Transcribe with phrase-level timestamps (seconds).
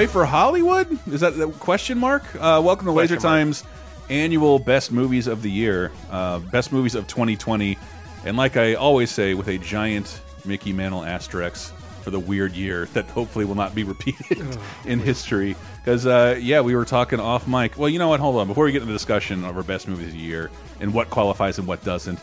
[0.00, 0.98] Hooray for Hollywood?
[1.08, 2.22] Is that the question mark?
[2.34, 3.64] Uh, welcome to Laser Times
[4.08, 7.76] annual Best Movies of the Year, uh, Best Movies of 2020.
[8.24, 12.86] And like I always say, with a giant Mickey Mantle asterisk for the weird year
[12.94, 14.42] that hopefully will not be repeated
[14.86, 15.54] in history.
[15.84, 17.76] Because, uh, yeah, we were talking off mic.
[17.76, 18.20] Well, you know what?
[18.20, 18.48] Hold on.
[18.48, 21.10] Before we get into the discussion of our best movies of the year and what
[21.10, 22.18] qualifies and what doesn't,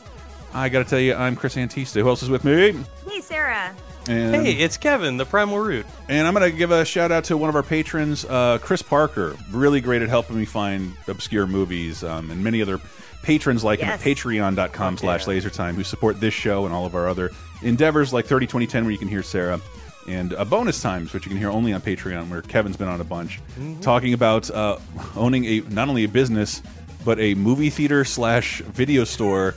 [0.51, 2.01] I got to tell you, I'm Chris Antista.
[2.01, 2.73] Who else is with me?
[3.07, 3.75] Hey, Sarah.
[4.09, 5.85] And, Hey, it's Kevin, the Primal Root.
[6.09, 8.81] and I'm going to give a shout out to one of our patrons, uh, Chris
[8.81, 9.35] Parker.
[9.51, 12.79] Really great at helping me find obscure movies um, and many other
[13.23, 14.19] patrons like him at Yes.
[14.19, 18.45] patreon.com slash lasertime who support this show and all of our other endeavors like 30
[18.45, 19.59] 2010 where you can hear Sarah
[20.07, 23.01] and uh, bonus times which you can hear only on Patreon where Kevin's been on
[23.01, 23.41] a bunch
[23.81, 24.77] talking about uh,
[25.17, 26.61] owning a not only a business
[27.07, 29.55] but a movie theater slash video store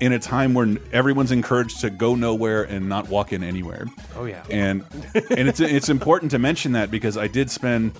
[0.00, 3.88] in a time when everyone's encouraged to go nowhere and not walk in anywhere.
[4.14, 4.44] Oh, yeah.
[4.48, 7.96] and and it's it's important to mention that because I did spend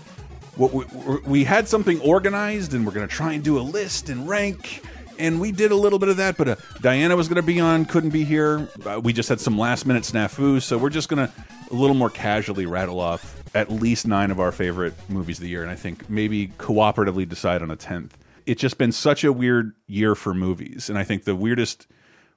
[0.55, 0.84] what we,
[1.27, 4.84] we had something organized and we're going to try and do a list and rank.
[5.19, 7.58] And we did a little bit of that, but uh, Diana was going to be
[7.58, 8.69] on, couldn't be here.
[8.86, 11.33] Uh, we just had some last minute snafus, so we're just going to
[11.70, 15.48] a little more casually rattle off at least nine of our favorite movies of the
[15.48, 18.17] year, and I think maybe cooperatively decide on a tenth.
[18.47, 21.87] It's just been such a weird year for movies, and I think the weirdest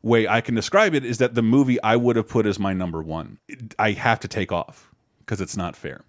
[0.02, 2.74] way I can describe it is that the movie I would have put as my
[2.74, 3.40] number one,
[3.80, 6.02] I have to take off because it's not fair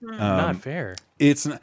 [0.00, 0.96] Not fair.
[1.18, 1.58] it's n-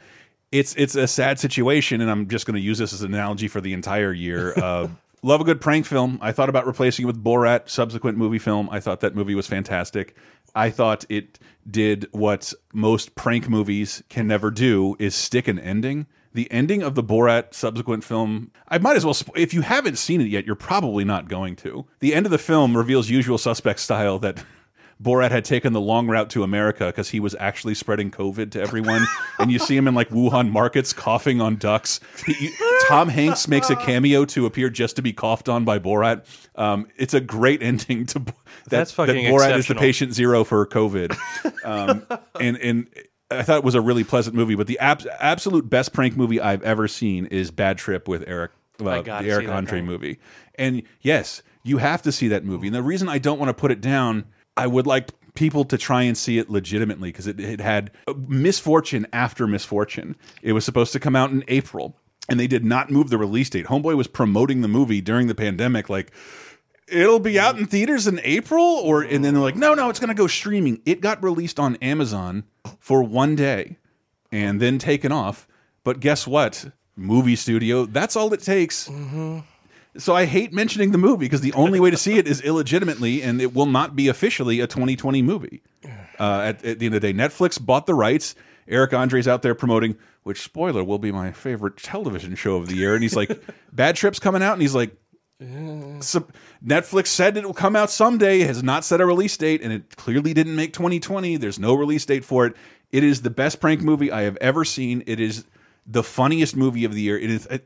[0.52, 3.48] it's it's a sad situation, and I'm just going to use this as an analogy
[3.48, 4.52] for the entire year.
[4.62, 4.88] Uh,
[5.24, 6.18] love a good prank film.
[6.20, 8.68] I thought about replacing it with Borat, subsequent movie film.
[8.70, 10.16] I thought that movie was fantastic.
[10.54, 11.38] I thought it
[11.70, 16.06] did what most prank movies can never do: is stick an ending.
[16.34, 19.16] The ending of the Borat subsequent film, I might as well.
[19.36, 21.86] If you haven't seen it yet, you're probably not going to.
[22.00, 24.42] The end of the film reveals usual suspect style that
[25.02, 28.60] Borat had taken the long route to America because he was actually spreading COVID to
[28.60, 29.04] everyone.
[29.38, 32.00] and you see him in like Wuhan markets coughing on ducks.
[32.24, 32.54] He,
[32.88, 36.24] Tom Hanks makes a cameo to appear just to be coughed on by Borat.
[36.54, 38.34] Um, it's a great ending to that,
[38.68, 41.16] That's that Borat is the patient zero for COVID.
[41.64, 42.06] Um,
[42.40, 42.88] and and
[43.38, 44.54] I thought it was a really pleasant movie.
[44.54, 48.52] But the abs absolute best prank movie I've ever seen is Bad Trip with Eric,
[48.80, 49.86] uh, the Eric Andre guy.
[49.86, 50.18] movie.
[50.56, 52.66] And yes, you have to see that movie.
[52.66, 54.26] And the reason I don't want to put it down,
[54.56, 57.90] I would like people to try and see it legitimately because it, it had
[58.28, 60.16] misfortune after misfortune.
[60.42, 61.96] It was supposed to come out in April.
[62.28, 63.66] And they did not move the release date.
[63.66, 66.12] Homeboy was promoting the movie during the pandemic, like
[66.92, 69.98] it'll be out in theaters in April or and then they're like no no it's
[69.98, 70.80] going to go streaming.
[70.84, 72.44] It got released on Amazon
[72.78, 73.78] for one day
[74.30, 75.48] and then taken off.
[75.84, 76.66] But guess what?
[76.96, 78.90] Movie studio that's all it takes.
[79.98, 83.22] So I hate mentioning the movie because the only way to see it is illegitimately
[83.22, 85.62] and it will not be officially a 2020 movie.
[86.20, 88.36] Uh, at, at the end of the day Netflix bought the rights.
[88.68, 92.76] Eric Andre's out there promoting which spoiler will be my favorite television show of the
[92.76, 92.94] year.
[92.94, 93.42] And he's like
[93.72, 94.52] Bad Trip's coming out.
[94.52, 94.94] And he's like
[96.64, 99.96] Netflix said it will come out someday, has not set a release date, and it
[99.96, 101.36] clearly didn't make 2020.
[101.36, 102.54] There's no release date for it.
[102.92, 105.02] It is the best prank movie I have ever seen.
[105.06, 105.44] It is
[105.86, 107.18] the funniest movie of the year.
[107.18, 107.58] It is uh,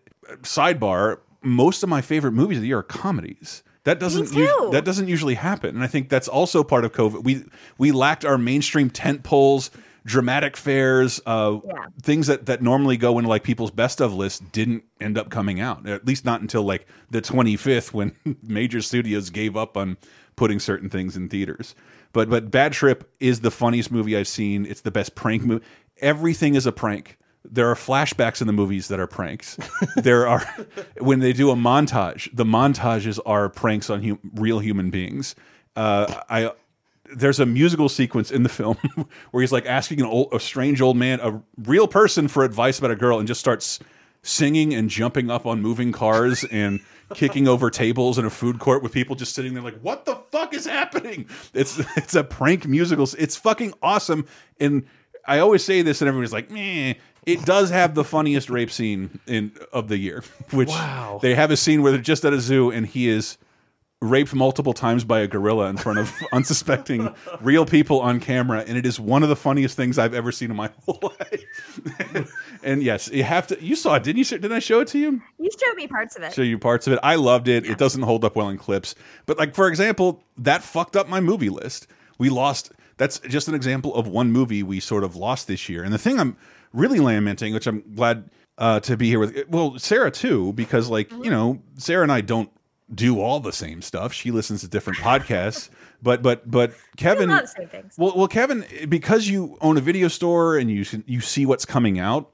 [0.42, 1.18] sidebar.
[1.42, 3.62] Most of my favorite movies of the year are comedies.
[3.84, 4.34] That doesn't
[4.72, 7.22] that doesn't usually happen, and I think that's also part of COVID.
[7.22, 7.44] We
[7.78, 9.70] we lacked our mainstream tent poles,
[10.06, 11.72] dramatic fairs, uh, Yeah.
[12.02, 15.60] things that that normally go into like people's best of lists didn't end up coming
[15.60, 15.86] out.
[15.86, 18.12] At least not until like the 25th when
[18.42, 19.98] major studios gave up on
[20.36, 21.74] putting certain things in theaters.
[22.12, 24.64] But but Bad Trip is the funniest movie I've seen.
[24.64, 25.64] It's the best prank movie.
[26.00, 27.18] Everything is a prank.
[27.48, 29.56] There are flashbacks in the movies that are pranks.
[29.97, 30.41] there are
[30.98, 32.28] when they do a montage.
[32.34, 35.34] The montages are pranks on hu real human beings.
[35.74, 36.52] Uh, I
[37.14, 38.76] there's a musical sequence in the film
[39.30, 42.78] where he's like asking an old, a strange old man, a real person, for advice
[42.78, 43.78] about a girl, and just starts
[44.22, 46.80] singing and jumping up on moving cars and
[47.14, 50.16] kicking over tables in a food court with people just sitting there like, what the
[50.32, 51.28] fuck is happening?
[51.54, 53.09] It's it's a prank musical.
[53.18, 54.26] It's fucking awesome.
[54.59, 54.86] And
[55.26, 56.94] I always say this, and everybody's like, meh.
[57.24, 61.18] It does have the funniest rape scene in of the year, which Wow.
[61.20, 63.36] they have a scene where they're just at a zoo and he is
[64.03, 68.77] raped multiple times by a gorilla in front of unsuspecting real people on camera and
[68.77, 72.31] it is one of the funniest things i've ever seen in my whole life.
[72.63, 74.98] And yes you have to you saw it didn't you didn't i show it to
[74.98, 75.22] you?
[75.39, 76.34] You showed me parts of it.
[76.34, 76.98] show you parts of it.
[77.03, 77.65] I loved it.
[77.65, 78.95] It doesn't hold up well in clips.
[79.25, 81.87] But like for example that fucked up my movie list.
[82.19, 85.83] We lost that's just an example of one movie we sort of lost this year.
[85.83, 86.37] And the thing i'm
[86.72, 88.28] really lamenting which i'm glad
[88.59, 92.22] uh, to be here with well sarah too because like you know sarah and i
[92.22, 92.51] don't
[92.94, 94.12] do all the same stuff.
[94.12, 95.68] She listens to different podcasts.
[96.03, 97.94] But but but Kevin, a same things.
[97.98, 101.98] well, well, Kevin, because you own a video store and you you see what's coming
[101.98, 102.30] out,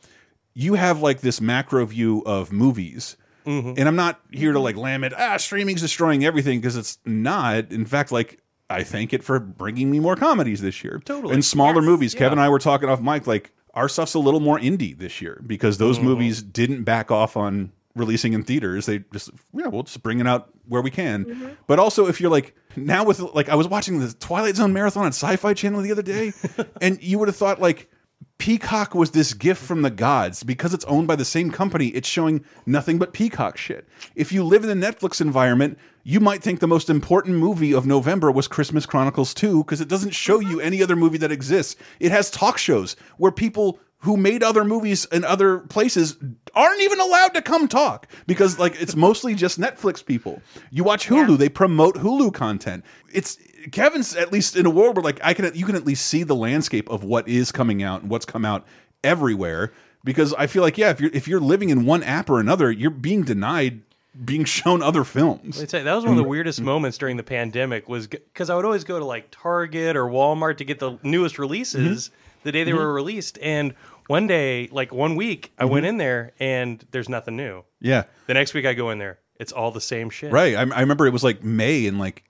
[0.55, 3.17] you have like this macro view of movies.
[3.47, 3.75] Mm-hmm.
[3.77, 7.73] And I'm not here to like lament ah streaming's destroying everything because it's not.
[7.73, 8.41] In fact, like
[8.71, 11.01] I thank it for bringing me more comedies this year.
[11.05, 11.35] Totally.
[11.35, 11.85] And smaller Yes.
[11.85, 12.15] movies.
[12.15, 15.21] Kevin and I were talking off mic like our stuff's a little more indie this
[15.23, 16.07] year because those Mm-hmm.
[16.07, 18.87] movies didn't back off on releasing in theaters.
[18.87, 21.25] They just yeah, we'll just bring it out where we can.
[21.25, 21.49] Mm-hmm.
[21.67, 25.05] But also if you're like now with like I was watching the Twilight Zone marathon
[25.05, 26.33] on Sci-Fi Channel the other day,
[26.81, 27.91] and you would have thought like
[28.39, 31.89] Peacock was this gift from the gods because it's owned by the same company.
[31.89, 33.87] It's showing nothing but Peacock shit.
[34.17, 37.87] If you live in the Netflix environment, you might think the most important movie of
[37.87, 41.77] November was Christmas Chronicles 2 because it doesn't show you any other movie that exists.
[42.01, 46.17] It has talk shows where people who made other movies in other places
[46.55, 50.43] aren't even allowed to come talk because like it's mostly just Netflix people.
[50.71, 51.37] You watch Hulu, Yeah.
[51.37, 52.85] they promote Hulu content.
[53.13, 53.39] It's
[53.71, 56.25] Kevin's at least in a world where like I can you can at least see
[56.25, 58.67] the landscape of what is coming out and what's come out
[59.05, 59.73] everywhere
[60.05, 62.71] because I feel like yeah if you're if you're living in one app or another
[62.71, 63.83] you're being denied
[64.25, 65.63] being shown other films.
[65.63, 66.29] I'd say that was one of the mm.
[66.29, 66.65] weirdest mm.
[66.65, 70.59] moments during the pandemic was because I would always go to like Target or Walmart
[70.59, 72.41] to get the newest releases mm-hmm.
[72.43, 72.81] the day they mm-hmm.
[72.81, 73.39] were released.
[73.41, 73.75] And
[74.13, 75.89] one day, like one week, I went mm-hmm.
[75.89, 77.65] in there and there's nothing new.
[77.81, 78.05] Yeah.
[78.27, 80.31] The next week I go in there, it's all the same shit.
[80.31, 80.55] Right.
[80.55, 82.23] I, I remember it was like May and like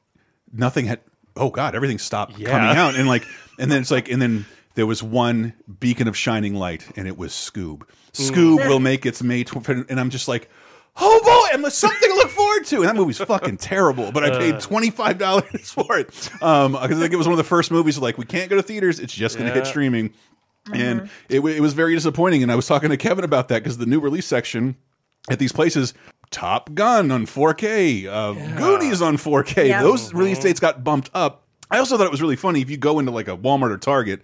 [0.53, 1.01] nothing had.
[1.35, 2.51] Oh God, everything stopped Yeah.
[2.51, 3.27] coming out, and like,
[3.59, 7.19] and then it's like, and then there was one beacon of shining light, and it
[7.19, 7.83] was Scoob.
[8.13, 8.31] Mm.
[8.31, 10.49] Scoob will make its May, tw and I'm just like.
[10.95, 12.77] Oh boy, and there's something to look forward to.
[12.77, 14.39] And that movie's fucking terrible, but I uh.
[14.39, 16.09] paid twenty five dollars for it
[16.43, 18.57] um, because I think it was one of the first movies like we can't go
[18.57, 19.67] to theaters; it's just going to hit
[20.69, 20.75] Yeah.
[20.75, 21.47] streaming, and mm-hmm.
[21.49, 22.43] it, it was very disappointing.
[22.43, 24.77] And I was talking to Kevin about that because the new release section
[25.31, 25.95] at these places
[26.31, 29.69] Top Gun on 4K, uh, Goonies on 4K.
[29.69, 29.83] Yeah.
[29.83, 30.19] Those mm-hmm.
[30.19, 31.45] release dates got bumped up.
[31.71, 33.79] I also thought it was really funny if you go into like a Walmart or
[33.79, 34.23] Target,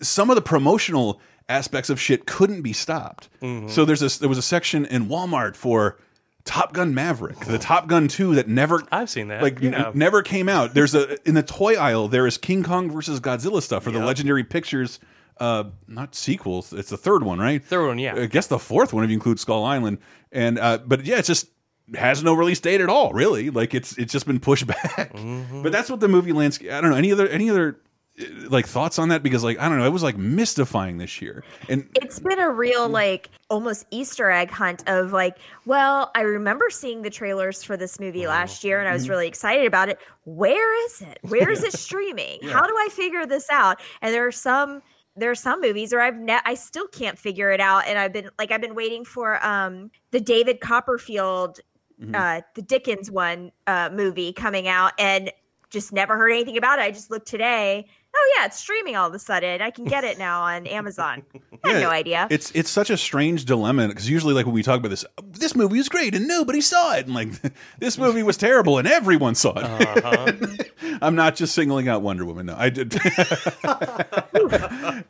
[0.00, 3.28] some of the promotional aspects of shit couldn't be stopped.
[3.42, 3.68] Mm-hmm.
[3.68, 5.98] So there's this there was a section in Walmart for
[6.44, 9.42] Top Gun Maverick, the Top Gun 2 that never I've seen that.
[9.42, 9.88] like Yeah.
[9.88, 10.74] n- never came out.
[10.74, 14.04] There's a in the toy aisle there is King Kong versus Godzilla stuff for the
[14.04, 14.98] Legendary Pictures
[15.40, 16.72] uh not sequels.
[16.72, 17.64] It's the third one, right?
[17.64, 18.14] Third one, yeah.
[18.14, 19.98] I guess the fourth one if you include Skull Island.
[20.30, 21.48] And uh but yeah, it's just
[21.94, 23.50] has no release date at all, really.
[23.50, 25.12] Like it's it's just been pushed back.
[25.14, 25.62] Mm-hmm.
[25.62, 26.96] But that's what the movie landscape I don't know.
[26.96, 27.80] Any other any other
[28.20, 31.22] uh, like thoughts on that because like I don't know, it was like mystifying this
[31.22, 31.42] year.
[31.68, 36.68] And It's been a real like almost Easter egg hunt of like, well, I remember
[36.70, 39.98] seeing the trailers for this movie last year and I was really excited about it.
[40.24, 41.18] Where is it?
[41.22, 42.40] Where is it streaming?
[42.42, 43.80] How do I figure this out?
[44.02, 44.82] And there are some
[45.16, 48.12] there are some movies where I've ne- I still can't figure it out and I've
[48.12, 51.60] been like I've been waiting for um the David Copperfield
[52.14, 55.30] uh the Dickens one uh movie coming out and
[55.68, 56.82] just never heard anything about it.
[56.82, 57.86] I just looked today.
[58.22, 59.62] Oh yeah, it's streaming all of a sudden.
[59.62, 61.22] I can get it now on Amazon.
[61.64, 62.26] I had Yeah, no idea.
[62.30, 65.56] It's it's such a strange dilemma because usually like when we talk about this, this
[65.56, 67.28] movie was great and nobody saw it, and like
[67.78, 69.64] this movie was terrible and everyone saw it.
[69.64, 70.32] Uh-huh.
[71.02, 72.46] I'm not just singling out Wonder Woman.
[72.46, 72.94] No, I did.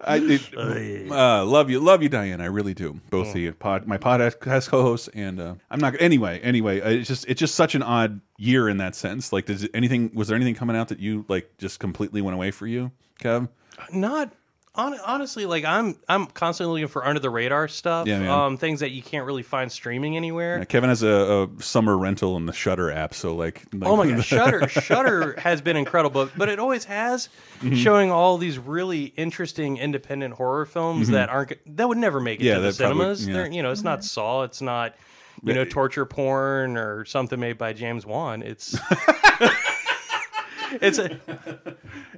[0.03, 1.11] I did.
[1.11, 2.41] Uh, love you, love you, Diane.
[2.41, 3.01] I really do.
[3.11, 5.95] Both the pod, my podcast co-hosts, and uh, I'm not.
[6.01, 9.33] Anyway, anyway, uh, it's just it's just such an odd year in that sense.
[9.33, 12.51] Like, does anything was there anything coming out that you like just completely went away
[12.51, 12.91] for you,
[13.23, 13.49] Kev?
[13.93, 14.33] Not
[14.75, 18.07] hon honestly, like I'm I'm constantly looking for under the radar stuff.
[18.07, 20.59] Yeah, um, things that you can't really find streaming anywhere.
[20.59, 23.97] Yeah, Kevin has a, a summer rental in the Shudder app, so like, like Oh
[23.97, 27.29] my god, Shudder Shudder has been incredible, but it always has,
[27.61, 27.75] Mm-hmm.
[27.75, 32.45] showing all these really interesting independent horror films that aren't that would never make it
[32.45, 32.49] Mm-hmm.
[32.49, 33.27] Yeah, to the that probably- cinemas.
[33.29, 33.35] yeah.
[33.35, 34.95] They're, you know, it's not Saw, it's not
[35.43, 38.43] you know torture porn or something made by James Wan.
[38.43, 38.79] It's
[40.81, 41.19] it's a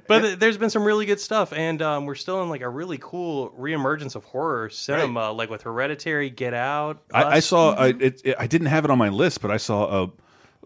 [0.07, 2.69] but th- there's been some really good stuff and um, we're still in like a
[2.69, 7.45] really cool reemergence of horror cinema like with hereditary get out I, I Us.
[7.47, 7.73] saw.
[7.73, 10.11] I, it, it- I didn't have it on my list, but I saw a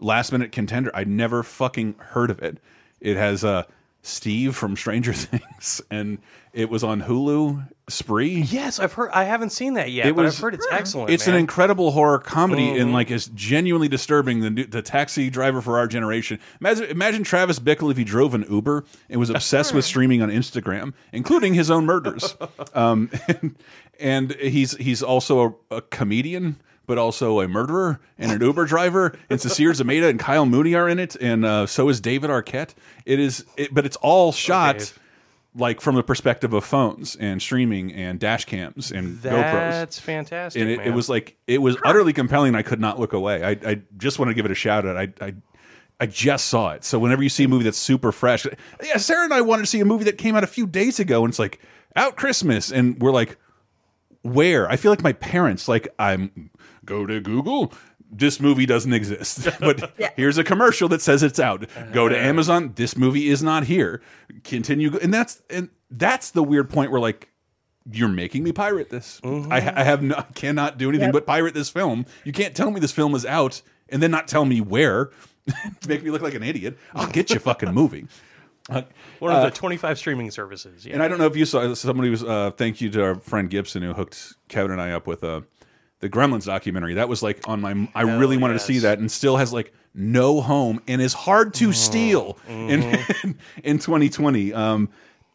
[0.00, 0.90] last minute contender.
[0.94, 2.58] I never fucking heard of it.
[3.00, 3.62] It has uh,
[4.08, 6.18] Steve from Stranger Things, and
[6.52, 7.68] it was on Hulu.
[7.90, 8.42] Spree.
[8.42, 11.08] yes i've heard i haven't seen that yet It but was- i've heard it's excellent
[11.10, 12.82] It's an incredible horror comedy, Mm-hmm.
[12.82, 14.40] and like is genuinely disturbing.
[14.40, 16.38] The new- the taxi driver for our generation.
[16.60, 20.28] Imagine, imagine Travis Bickle if he drove an Uber and was obsessed with streaming on
[20.28, 22.36] Instagram, including his own murders.
[22.74, 23.56] um, and,
[23.98, 26.56] and he's he's also a, a comedian.
[26.88, 30.88] But also a murderer and an Uber driver, and Sasheer Zamata and Kyle Mooney are
[30.88, 32.74] in it, and uh, so is David Arquette.
[33.04, 34.98] It is, it, but it's all shot Dave.
[35.54, 39.22] like from the perspective of phones and streaming and dash cams and GoPros
[39.70, 42.54] that's fantastic and it, it was like it was utterly compelling.
[42.54, 43.44] I could not look away.
[43.44, 44.96] I, I just want to give it a shout out.
[44.96, 45.34] I, I
[46.00, 46.84] I just saw it.
[46.84, 48.46] So whenever you see a movie that's super fresh,
[48.82, 51.00] yeah, Sarah and I wanted to see a movie that came out a few days
[51.00, 51.60] ago, and it's like
[51.96, 53.36] out Christmas, and we're like,
[54.22, 54.70] where?
[54.70, 56.50] I feel like my parents, like I'm
[56.88, 57.72] go to Google.
[58.10, 60.10] This movie doesn't exist, but Yeah.
[60.16, 61.66] here's a commercial that says it's out.
[61.92, 62.72] Go to Amazon.
[62.74, 64.00] This movie is not here.
[64.44, 67.28] Continue, and that's and that's the weird point where like
[67.90, 69.20] you're making me pirate this.
[69.24, 71.12] I, I have no, I cannot do anything Yep.
[71.12, 72.06] but pirate this film.
[72.24, 75.10] You can't tell me this film is out and then not tell me where
[75.46, 75.54] to
[75.88, 76.78] make me look like an idiot.
[76.94, 78.06] I'll get you fucking movie.
[78.70, 78.82] Uh,
[79.18, 80.84] One of the 25 streaming services.
[80.84, 80.92] Yeah.
[80.94, 82.22] and I don't know if you saw somebody was.
[82.22, 85.40] Uh, thank you to our friend Gibson who hooked Kevin and I up with uh,
[86.00, 86.94] the Gremlins documentary.
[86.94, 87.88] That was like on my.
[87.94, 91.54] I really wanted to see that, and still has like no home and is hard
[91.54, 92.82] to steal in
[93.64, 94.52] in 2020.
[94.52, 94.88] Um,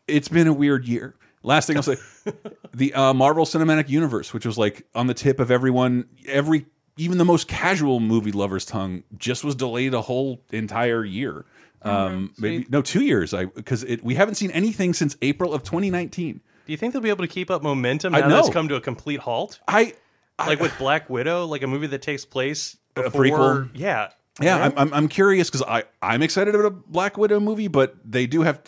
[0.08, 1.16] it's been a weird year.
[1.44, 1.98] Last thing I'll say,
[2.74, 6.66] the uh, Marvel Cinematic Universe, which was like on the tip of everyone, every
[6.98, 11.46] even the most casual movie lover's tongue, just was delayed a whole entire year.
[11.82, 13.34] Um, maybe no, two years.
[13.34, 16.40] I because it we haven't seen anything since April of 2019.
[16.66, 18.76] Do you think they'll be able to keep up momentum I now that's come to
[18.76, 19.60] a complete halt?
[19.68, 19.96] I
[20.40, 23.70] Like with Black Widow, like a movie that takes place A before, prequel?
[23.74, 24.10] Yeah.
[24.42, 27.96] yeah, I'm I'm, I'm curious because I I'm excited about a Black Widow movie, but
[28.04, 28.62] they do have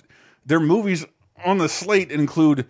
[0.45, 1.05] their movies
[1.43, 2.65] on the slate include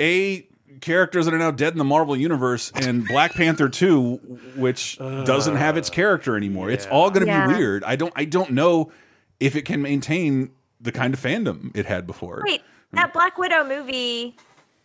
[0.00, 0.46] a
[0.80, 4.14] characters that are now dead in the Marvel universe and Black Panther 2
[4.56, 6.70] which uh, doesn't have its character anymore.
[6.70, 7.46] It's all going to Yeah.
[7.48, 7.84] be weird.
[7.84, 8.90] I don't I don't know
[9.38, 12.42] if it can maintain the kind of fandom it had before.
[12.46, 14.36] Wait, that Black Widow movie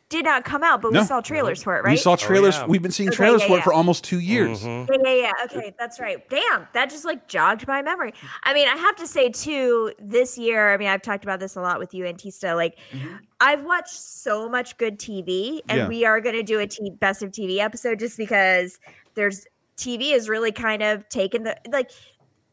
[0.10, 1.02] did not come out, but No.
[1.02, 1.92] we saw trailers for it, right?
[1.92, 2.56] We saw oh, trailers.
[2.58, 2.68] yeah.
[2.68, 4.62] We've been seeing Okay, trailers yeah, for it for almost 2 years.
[4.64, 4.92] Mm-hmm.
[5.04, 5.32] Yeah, yeah, yeah.
[5.46, 6.18] Okay, that's right.
[6.30, 8.14] Damn, that just like jogged my memory.
[8.44, 11.56] I mean, I have to say too, this year, I mean, I've talked about this
[11.56, 12.56] a lot with you, Antista.
[12.56, 13.16] Like, mm-hmm.
[13.42, 15.88] I've watched so much good TV, and Yeah.
[15.88, 18.80] we are going to do a t- best of TV episode just because
[19.16, 19.48] there's
[19.78, 21.90] TV is really kind of taken the like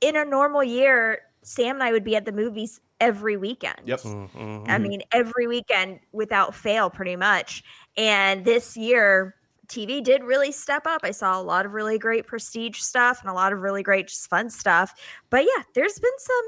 [0.01, 1.21] in a normal year.
[1.43, 3.81] Sam and I would be at the movies every weekend.
[3.85, 4.01] Yep.
[4.01, 4.65] Mm-hmm.
[4.69, 7.65] I mean, every weekend without fail, pretty much.
[7.97, 9.35] And this year,
[9.67, 11.01] TV did really step up.
[11.03, 14.09] I saw a lot of really great prestige stuff and a lot of really great
[14.09, 14.95] just fun stuff.
[15.31, 16.45] But yeah, there's been some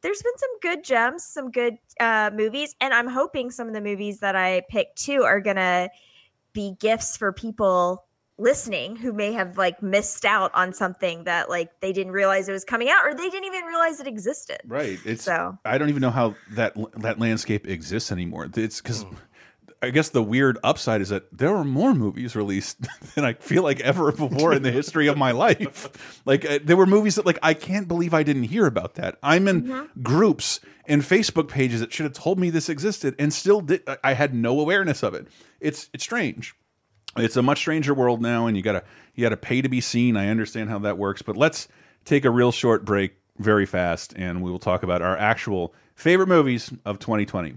[0.00, 3.80] there's been some good gems, some good uh, movies, and I'm hoping some of the
[3.80, 5.88] movies that I picked too are gonna
[6.52, 8.04] be gifts for people
[8.38, 12.52] listening who may have like missed out on something that like they didn't realize it
[12.52, 14.58] was coming out or they didn't even realize it existed.
[14.66, 14.98] Right.
[15.04, 18.48] It's So- I don't even know how that that landscape exists anymore.
[18.54, 19.04] It's because
[19.80, 22.78] I guess the weird upside is that there were more movies released
[23.14, 26.20] than I feel like ever before in the history of my life.
[26.24, 29.18] Like uh, there were movies that like I can't believe I didn't hear about that.
[29.22, 33.60] I'm in groups and Facebook pages that should have told me this existed and still
[33.60, 33.82] did.
[33.88, 35.28] I- I had no awareness of it.
[35.60, 36.54] It's it's strange.
[37.16, 38.84] It's a much stranger world now, and you gotta
[39.14, 40.16] you gotta pay to be seen.
[40.16, 41.68] I understand how that works, but let's
[42.04, 46.28] take a real short break very fast, and we will talk about our actual favorite
[46.28, 47.56] movies of 2020.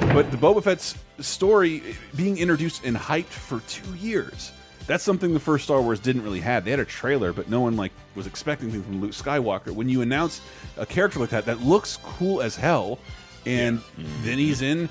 [0.00, 1.82] But the Boba Fett's story
[2.16, 4.52] being introduced and hyped for two years.
[4.86, 6.64] That's something the first Star Wars didn't really have.
[6.64, 9.70] They had a trailer, but no one like was expecting things from Luke Skywalker.
[9.70, 10.40] When you announce
[10.76, 12.98] a character like that, that looks cool as hell,
[13.44, 13.80] and
[14.22, 14.88] then he's in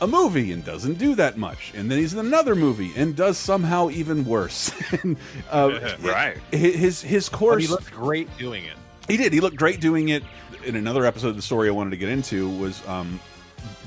[0.00, 3.36] a movie and doesn't do that much, and then he's in another movie and does
[3.36, 4.72] somehow even worse.
[5.02, 5.16] and,
[5.50, 6.38] uh, Right.
[6.50, 7.62] His his But course.
[7.62, 8.76] he looked great doing it.
[9.08, 9.32] He did.
[9.32, 10.22] He looked great doing it.
[10.64, 13.20] In another episode of the story I wanted to get into was um,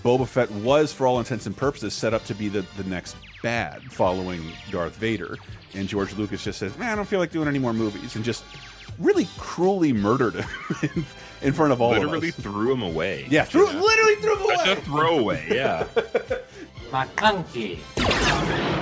[0.04, 3.16] Boba Fett was, for all intents and purposes, set up to be the, the next
[3.44, 5.38] bad following Darth Vader.
[5.74, 8.16] And George Lucas just says, man, I don't feel like doing any more movies.
[8.16, 8.44] And just
[9.00, 11.06] really cruelly murdered him
[11.42, 12.44] in, front of all Literally of us.
[12.46, 13.28] Literally threw him away.
[13.30, 14.82] Yeah, threw, literally threw him That's a away.
[14.82, 15.48] throwaway.
[15.52, 15.88] Yeah.
[16.92, 17.80] McClunky.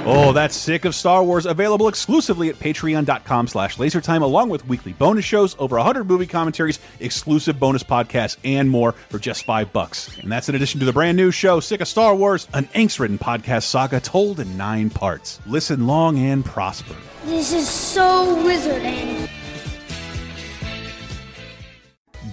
[0.07, 1.47] Oh, that's sick of Star Wars.
[1.47, 6.79] Available exclusively at patreon.com slash lasertime, along with weekly bonus shows, over 100 movie commentaries,
[6.99, 10.15] exclusive bonus podcasts, and more for just five bucks.
[10.19, 13.17] And that's in addition to the brand new show, Sick of Star Wars, an angst-ridden
[13.17, 15.39] podcast saga told in nine parts.
[15.47, 16.95] Listen long and prosper.
[17.25, 19.27] This is so wizarding.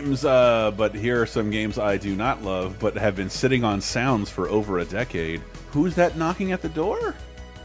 [0.00, 3.64] Games, uh, but here are some games I do not love, but have been sitting
[3.64, 5.42] on sounds for over a decade.
[5.72, 7.14] Who's that knocking at the door?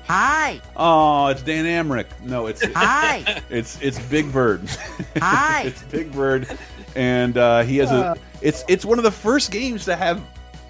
[0.08, 0.60] Hi.
[0.75, 2.08] Oh, it's Dan Amrich.
[2.24, 3.42] No, it's Hi.
[3.50, 4.62] it's it's Big Bird.
[5.18, 5.63] Hi.
[5.68, 6.48] it's Big Bird,
[6.96, 8.18] and uh, he has a.
[8.42, 10.22] It's it's one of the first games to have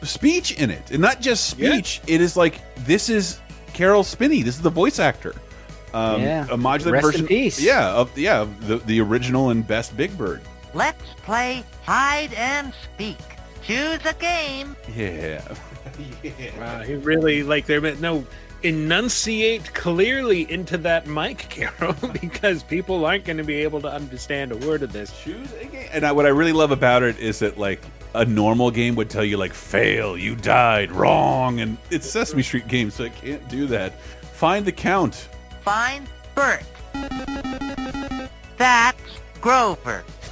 [0.04, 2.00] speech in it, and not just speech.
[2.08, 3.40] It is like this is
[3.74, 4.44] Caroll Spinney.
[4.44, 5.34] This is the voice actor.
[5.96, 6.44] Um, Yeah.
[6.52, 7.28] a modular Rest in version.
[7.28, 7.60] peace.
[7.60, 10.42] Yeah, of yeah, of the the original and best Big Bird.
[10.76, 13.18] Let's play hide and speak.
[13.64, 14.76] Choose a game.
[14.96, 15.42] Yeah.
[16.60, 17.80] Wow, he really like there.
[17.80, 18.26] No,
[18.64, 24.52] enunciate clearly into that mic, Caroll, because people aren't going to be able to understand
[24.52, 25.18] a word of this.
[25.22, 25.88] Choose a game.
[25.94, 27.82] And I, what I really love about it is that like
[28.14, 32.68] a normal game would tell you like fail, you died, wrong, and it's Sesame Street
[32.68, 34.02] game, so it can't do that.
[34.34, 35.30] Find the count.
[35.62, 36.64] Find Bert.
[38.58, 39.00] That's
[39.40, 40.04] Grover.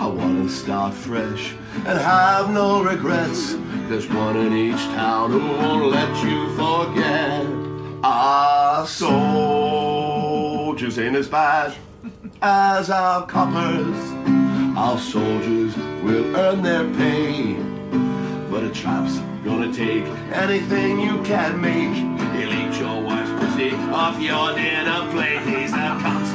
[0.00, 1.52] I wanna start fresh
[1.84, 3.56] and have no regrets.
[3.86, 7.44] There's one in each town who won't let you forget.
[8.02, 10.08] Our soldiers
[10.98, 11.74] ain't as bad
[12.40, 14.14] as our coppers.
[14.74, 17.56] Our soldiers will earn their pay.
[18.50, 21.94] But a trap's gonna take anything you can make.
[22.34, 25.42] He'll eat your wife's pussy off your dinner plate.
[25.42, 26.29] He's a const,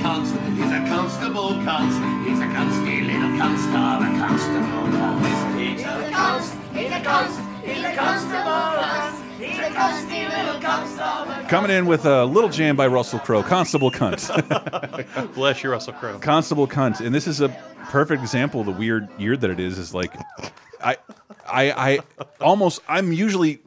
[0.00, 1.98] he's he's a constable const.
[2.28, 5.58] He's a consty little constable, a constable const.
[5.58, 9.24] He's a const, he's a const, he's a constable const.
[9.40, 11.48] He's a consty little constable.
[11.48, 15.34] Coming in with a little jam by Russell Crowe, Constable Cunt.
[15.34, 16.18] Bless you, Russell Crowe.
[16.18, 17.48] Constable Cunt, and this is a
[17.88, 19.78] perfect example of the weird year that it is.
[19.78, 20.12] Is like,
[20.82, 20.98] I,
[21.46, 21.98] I, I
[22.40, 23.60] almost I'm usually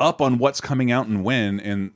[0.00, 1.92] up on what's coming out and when, and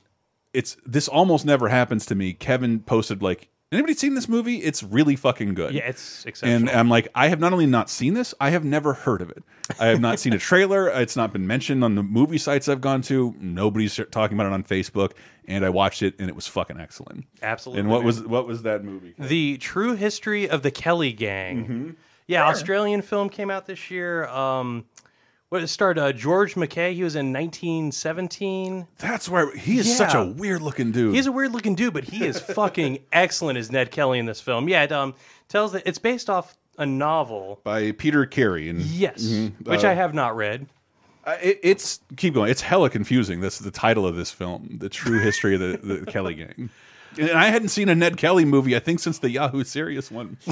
[0.53, 2.33] it's this almost never happens to me.
[2.33, 4.57] Kevin posted like, anybody seen this movie?
[4.57, 5.73] It's really fucking good.
[5.73, 6.55] Yeah, it's exceptional.
[6.55, 9.29] And I'm like, I have not only not seen this, I have never heard of
[9.29, 9.43] it.
[9.79, 10.89] I have not seen a trailer.
[10.89, 13.33] It's not been mentioned on the movie sites I've gone to.
[13.39, 15.11] Nobody's talking about it on Facebook.
[15.47, 17.25] And I watched it, and it was fucking excellent.
[17.43, 18.05] Absolutely, And what man.
[18.07, 19.13] was what was that movie?
[19.19, 21.63] The True History of the Kelly Gang.
[21.63, 21.89] Mm-hmm.
[22.27, 24.25] Yeah, Australian film came out this year.
[24.27, 24.85] Um,
[25.55, 26.93] what it starred uh, George McKay.
[26.93, 28.87] He was in 1917.
[28.97, 31.15] That's where he is such a weird looking dude.
[31.15, 34.41] He's a weird looking dude, but he is fucking excellent as Ned Kelly in this
[34.41, 34.67] film.
[34.69, 35.15] Yeah, it um,
[35.49, 37.59] tells that it's based off a novel.
[37.63, 39.65] by Peter Carey, and Yes, Mhm.
[39.65, 40.67] which Uh, I have not read.
[41.25, 42.51] uh, it, it's keep going.
[42.51, 43.39] It's hella confusing.
[43.39, 46.69] That's the title of this film, the true history of the, the Kelly gang.
[47.17, 50.35] And I hadn't seen a Ned Kelly movie, I think, since the Yahoo Serious one.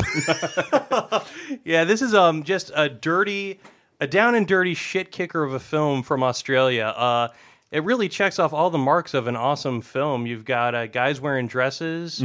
[1.65, 3.59] Yeah, this is um just a dirty,
[4.03, 6.85] a down and dirty shit kicker of a film from Australia.
[6.95, 7.27] Uh,
[7.71, 10.27] it really checks off all the marks of an awesome film.
[10.27, 12.23] You've got uh, guys wearing dresses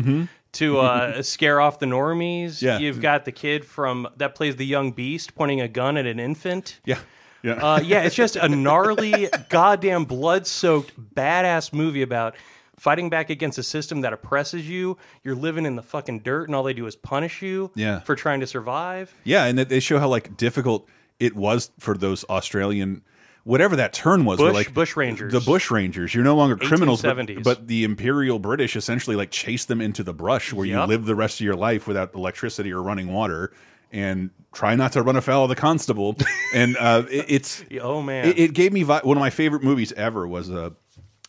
[0.53, 2.61] to uh, scare off the normies.
[2.61, 2.79] Yeah.
[2.79, 6.19] You've got the kid from that plays the young beast pointing a gun at an
[6.19, 6.81] infant.
[6.85, 6.99] yeah,
[7.43, 7.53] yeah.
[7.53, 12.35] Uh, yeah, it's just a gnarly, goddamn blood-soaked, badass movie about
[12.77, 14.97] fighting back against a system that oppresses you.
[15.25, 18.01] You're living in the fucking dirt, and all they do is punish you Yeah.
[18.01, 19.15] for trying to survive.
[19.25, 20.89] Yeah, and they show how like difficult
[21.21, 23.03] it was for those Australian,
[23.45, 25.33] whatever that term was, Bush- like bush rangers.
[25.33, 26.15] The bush rangers.
[26.15, 30.15] You're no longer criminals, but, but the Imperial British essentially like chased them into the
[30.15, 33.53] brush, where you live the rest of your life without electricity or running water,
[33.93, 36.17] and try not to run afoul of the constable.
[36.55, 39.63] and uh, it, it's Oh man, it, it gave me vi one of my favorite
[39.63, 40.71] movies ever was uh,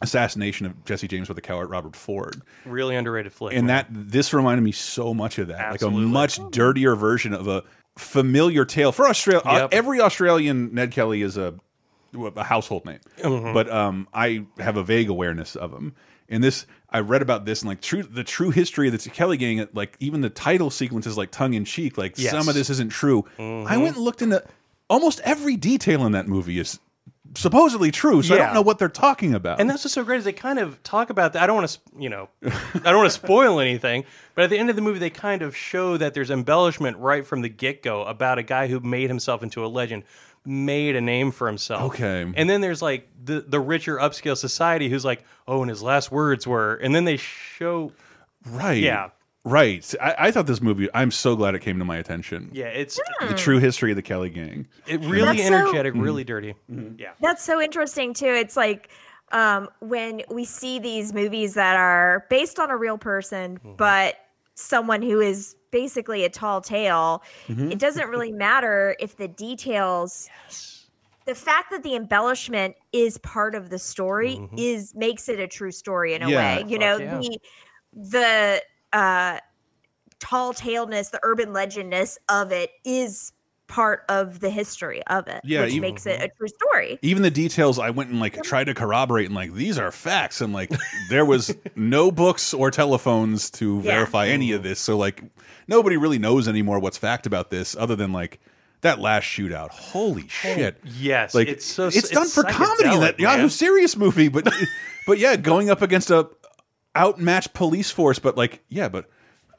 [0.01, 2.41] assassination of Jesse James with the coward Robert Ford.
[2.65, 3.55] really underrated flick.
[3.55, 6.03] And that this reminded me so much of that, Absolutely.
[6.03, 7.63] like a much dirtier version of a
[7.99, 9.43] familiar tale for Australia.
[9.45, 9.69] Yep.
[9.73, 11.55] every Australian Ned Kelly is a
[12.35, 13.53] a household name, Mhm.
[13.53, 15.93] but um, I have a vague awareness of him.
[16.27, 19.37] And this, I read about this and like true the true history of the Kelly
[19.37, 19.67] Gang.
[19.73, 21.97] Like even the title sequence is like tongue in cheek.
[21.99, 22.31] Like Yes.
[22.31, 23.25] some of this isn't true.
[23.37, 23.81] I Mhm.
[23.83, 24.43] went and looked into
[24.89, 26.79] almost every detail in that movie is
[27.35, 28.21] supposedly true.
[28.21, 29.59] So I don't know what they're talking about.
[29.59, 31.43] And that's what's so great is they kind of talk about that.
[31.43, 34.57] I don't want to, you know, I don't want to spoil anything, but at the
[34.57, 37.83] end of the movie, they kind of show that there's embellishment right from the get
[37.83, 40.03] go about a guy who made himself into a legend,
[40.45, 41.93] made a name for himself.
[41.93, 42.31] Okay.
[42.35, 46.11] And then there's like the the richer upscale society who's like, oh, and his last
[46.11, 47.91] words were, and then they show,
[48.45, 48.81] right.
[48.81, 49.09] Yeah.
[49.45, 49.93] Right.
[50.01, 50.89] I, I thought this movie.
[50.93, 52.49] I'm so glad it came to my attention.
[52.53, 54.67] yeah, it's The true history of the Kelly Gang.
[54.85, 56.55] it really That's so- energetic, really dirty.
[56.97, 57.11] Yeah.
[57.21, 58.27] That's so interesting too.
[58.27, 58.89] It's like
[59.31, 63.75] um, when we see these movies that are based on a real person, Mm-hmm.
[63.77, 64.15] but
[64.55, 67.23] someone who is basically a tall tale.
[67.47, 67.71] Mm-hmm.
[67.71, 70.27] It doesn't really matter if the details.
[71.25, 75.71] The fact that the embellishment is part of the story is makes it a true
[75.71, 76.57] story in a Yeah.
[76.57, 76.65] way.
[76.67, 77.21] You know, Mm-hmm.
[77.21, 77.29] Yeah.
[77.29, 77.39] the
[77.93, 78.61] the
[78.93, 79.39] uh,
[80.19, 83.31] tall taleness, the urban legendness of it is
[83.67, 86.97] part of the history of it, Yeah, which even- makes it a true story.
[87.03, 90.41] Even the details, I went and like tried to corroborate and like these are facts,
[90.41, 90.71] and like
[91.09, 93.91] there was no books or telephones to Yeah.
[93.93, 94.79] verify any of this.
[94.79, 95.23] So like
[95.67, 98.39] nobody really knows anymore what's fact about this, other than like
[98.81, 99.69] that last shootout.
[99.69, 100.79] Holy shit!
[100.83, 103.49] Yes, like it's so it's done for comedy in that psychedelic, Yahoo.
[103.49, 104.51] Serious movie, but
[105.05, 106.27] but yeah, going up against a
[106.97, 109.09] outmatched police force, but like yeah, but.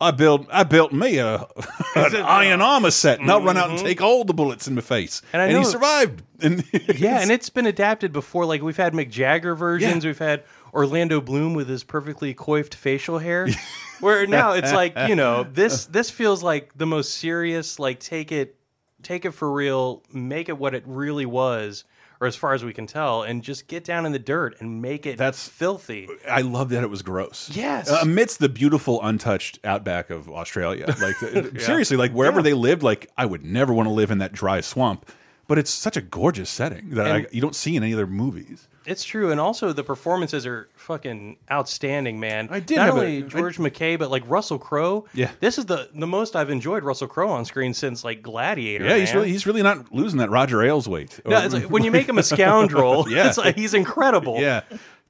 [0.02, 1.46] I built I built me a
[1.94, 3.86] an iron armor set, and I'll run out and mm-hmm.
[3.86, 6.22] take all the bullets in my face, And I and he survived.
[6.40, 6.64] And
[6.98, 8.46] Yeah, and it's been adapted before.
[8.46, 13.18] Like we've had Mick Jagger versions, we've had Orlando Bloom with his perfectly coiffed facial
[13.18, 13.46] hair.
[14.00, 17.78] Where now it's like you know this this feels like the most serious.
[17.78, 18.56] Like take it
[19.02, 21.84] take it for real, make it what it really was,
[22.20, 24.82] or as far as we can tell, and just get down in the dirt and
[24.82, 26.08] make it That's- filthy.
[26.28, 27.50] I love that it was gross.
[27.54, 27.90] Yes.
[27.90, 32.82] Uh, amidst the beautiful, untouched outback of Australia, like the- seriously, like wherever they lived,
[32.82, 35.10] like I would never want to live in that dry swamp.
[35.50, 38.68] But it's such a gorgeous setting that I, you don't see in any other movies.
[38.86, 42.46] It's true, and also the performances are fucking outstanding, man.
[42.52, 45.06] I did not have a- only George McKay, but like Russell Crowe.
[45.12, 45.32] Yeah.
[45.40, 48.84] this is the the most I've enjoyed Russell Crowe on screen since like Gladiator.
[48.86, 51.18] Yeah, he's really he's really not losing that Roger Ailes weight.
[51.26, 53.26] No, it's like, when you make him a scoundrel, Yeah.
[53.26, 54.40] it's like he's incredible.
[54.40, 54.60] yeah,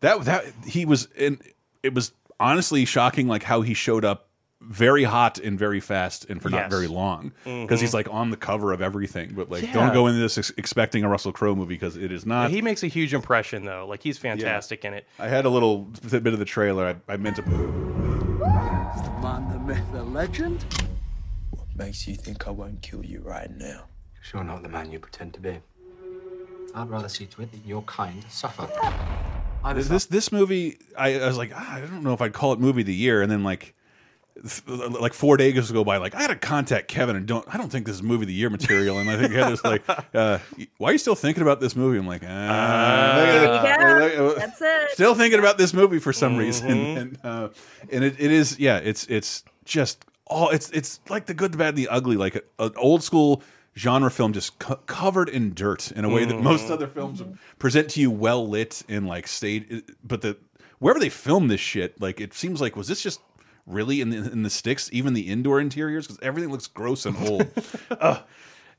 [0.00, 1.38] that that he was, and
[1.82, 4.29] it was honestly shocking, like how he showed up
[4.60, 8.36] very hot and very fast and for not very long because he's like on the
[8.36, 9.32] cover of everything.
[9.34, 9.72] But like, Yeah.
[9.72, 12.50] don't go into this ex expecting a Russell Crowe movie because it is not.
[12.50, 13.86] he makes a huge impression though.
[13.88, 15.06] Like he's fantastic in it.
[15.18, 16.96] I had a little bit of the trailer.
[17.08, 17.42] I, I meant to.
[17.42, 17.48] The
[19.22, 20.64] man, the myth, the legend.
[21.50, 23.84] What makes you think I won't kill you right now?
[24.20, 25.58] Sure not the man you pretend to be.
[26.74, 28.68] I'd rather see to it that your kind suffer.
[29.74, 32.52] This this, this movie, I, I was like, ah, I don't know if I'd call
[32.52, 33.74] it movie of the year, and then like.
[34.42, 37.44] Th- Like four days go by, like I had to contact Kevin and don't.
[37.52, 39.82] I don't think this is movie of the year material, and I think Heather's like,
[40.14, 40.38] uh,
[40.78, 44.06] "Why are you still thinking about this movie?" I'm like, ah, There look at you
[44.06, 44.16] it.
[44.16, 44.26] go.
[44.28, 44.90] Look- That's it.
[44.92, 46.98] still thinking about this movie for some reason, Mm-hmm.
[46.98, 47.48] and uh,
[47.92, 51.58] and it, it is yeah, it's it's just all it's it's like the good, the
[51.58, 53.42] bad, and the ugly, like a- an old school
[53.76, 56.72] genre film just co covered in dirt in a way that most Mm-hmm.
[56.72, 57.22] other films
[57.58, 60.36] present to you well lit and like stayed, but the
[60.80, 63.20] wherever they filmed this shit, like it seems like was this just
[63.66, 67.16] really in the, in the sticks, even the indoor interiors because everything looks gross and
[67.28, 67.46] old.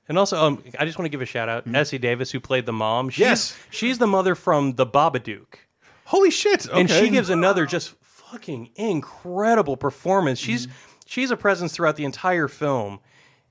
[0.10, 2.66] And also, um, I just want to give a shout out Essie Davis who played
[2.66, 3.10] the mom.
[3.10, 3.30] She's, Hmm.
[3.30, 3.58] Yes.
[3.70, 5.56] she's the mother from The Babadook,
[6.06, 6.68] Holy shit!
[6.68, 6.82] Okay.
[6.82, 10.38] and she gives another just fucking incredible performance.
[10.40, 10.72] She's Hmm.
[11.06, 13.00] she's a presence throughout the entire film.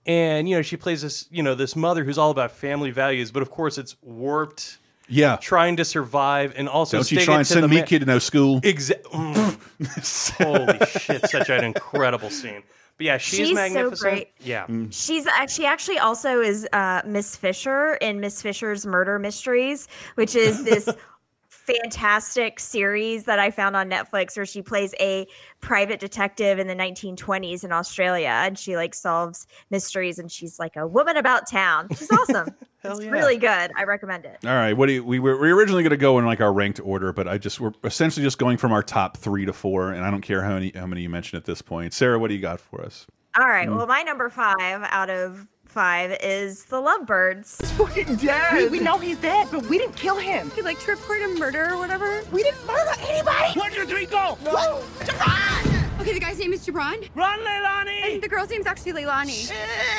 [0.05, 3.31] And you know she plays this, you know, this mother who's all about family values,
[3.31, 4.79] but of course it's warped,
[5.11, 5.37] yeah.
[5.37, 8.07] trying to survive, and also Don't you try and to send me ma- kid to
[8.07, 8.61] no school.
[8.63, 9.11] Exactly.
[9.81, 10.45] Mm.
[10.45, 11.31] Holy shit!
[11.31, 12.63] Such an incredible scene.
[12.99, 14.29] But yeah, she's, She's so great.
[14.41, 19.89] Yeah, She's act- she actually also is uh, Miss Fisher in Miss Fisher's Murder Mysteries,
[20.17, 20.87] which is this
[21.49, 25.27] fantastic series that I found on Netflix where she plays a
[25.61, 30.77] private detective in the 1920s in Australia and she like solves mysteries and she's like
[30.77, 31.89] a woman about town.
[31.97, 32.49] She's awesome.
[32.83, 33.11] it's yeah.
[33.11, 33.71] really good.
[33.77, 34.39] I recommend it.
[34.45, 36.41] All right, what do you, we were we were originally going to go in like
[36.41, 39.53] our ranked order, but I just we're essentially just going from our top three to
[39.53, 41.93] four, and I don't care how many how many you mentioned at this point.
[41.93, 43.07] Sarah, what do you got for us?
[43.39, 43.69] All right.
[43.69, 43.77] Hmm.
[43.77, 47.61] Well, my number five out of five is The Lovebirds.
[47.61, 48.71] He's Fucking dead.
[48.71, 50.51] We, we know he's dead, but we didn't kill him.
[50.57, 52.23] He like reported murder or whatever.
[52.33, 53.59] We didn't murder anybody.
[53.59, 54.37] One, two, three, go.
[54.45, 54.83] No.
[55.03, 57.09] Okay, Okay, the guy's name is Jabron.
[57.15, 58.15] Run, Leilani!
[58.15, 59.53] And the girl's name's actually Leilani.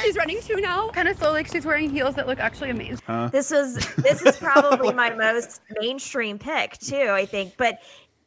[0.04, 0.90] she's running too now.
[0.90, 3.00] Kind of slow, like she's wearing heels that look actually amazing.
[3.32, 7.54] This was this is probably my most mainstream pick too, I think.
[7.56, 7.80] But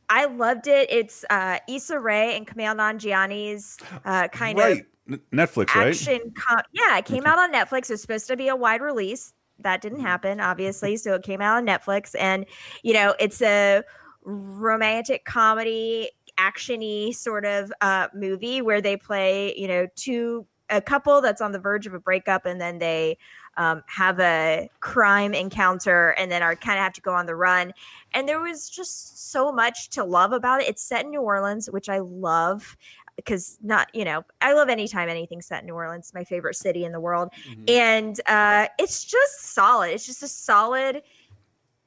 [0.09, 0.89] I loved it.
[0.91, 4.87] It's uh, Issa Rae and Kumail Nanjiani's uh, kind of right.
[5.11, 5.89] N- Netflix, right?
[5.89, 6.33] action.
[6.37, 7.91] Com- yeah, it came out on Netflix.
[7.91, 9.33] It was supposed to be a wide release.
[9.59, 10.07] That didn't Mm-hmm.
[10.07, 10.97] happen, obviously.
[10.97, 12.47] So it came out on Netflix, and
[12.85, 13.83] you know, it's a
[14.23, 16.09] romantic comedy,
[16.39, 21.53] actiony sort of uh, movie where they play, you know, two a couple that's on
[21.53, 23.19] the verge of a breakup, and then they
[23.57, 27.37] um, have a crime encounter, and then are kind of have to go on the
[27.37, 27.73] run.
[28.13, 30.69] And there was just so much to love about it.
[30.69, 32.77] It's set in New Orleans, which I love
[33.17, 36.85] because not you know i love anytime anything's set in new orleans my favorite city
[36.85, 37.29] in the world
[37.69, 41.03] and uh it's just solid it's just a solid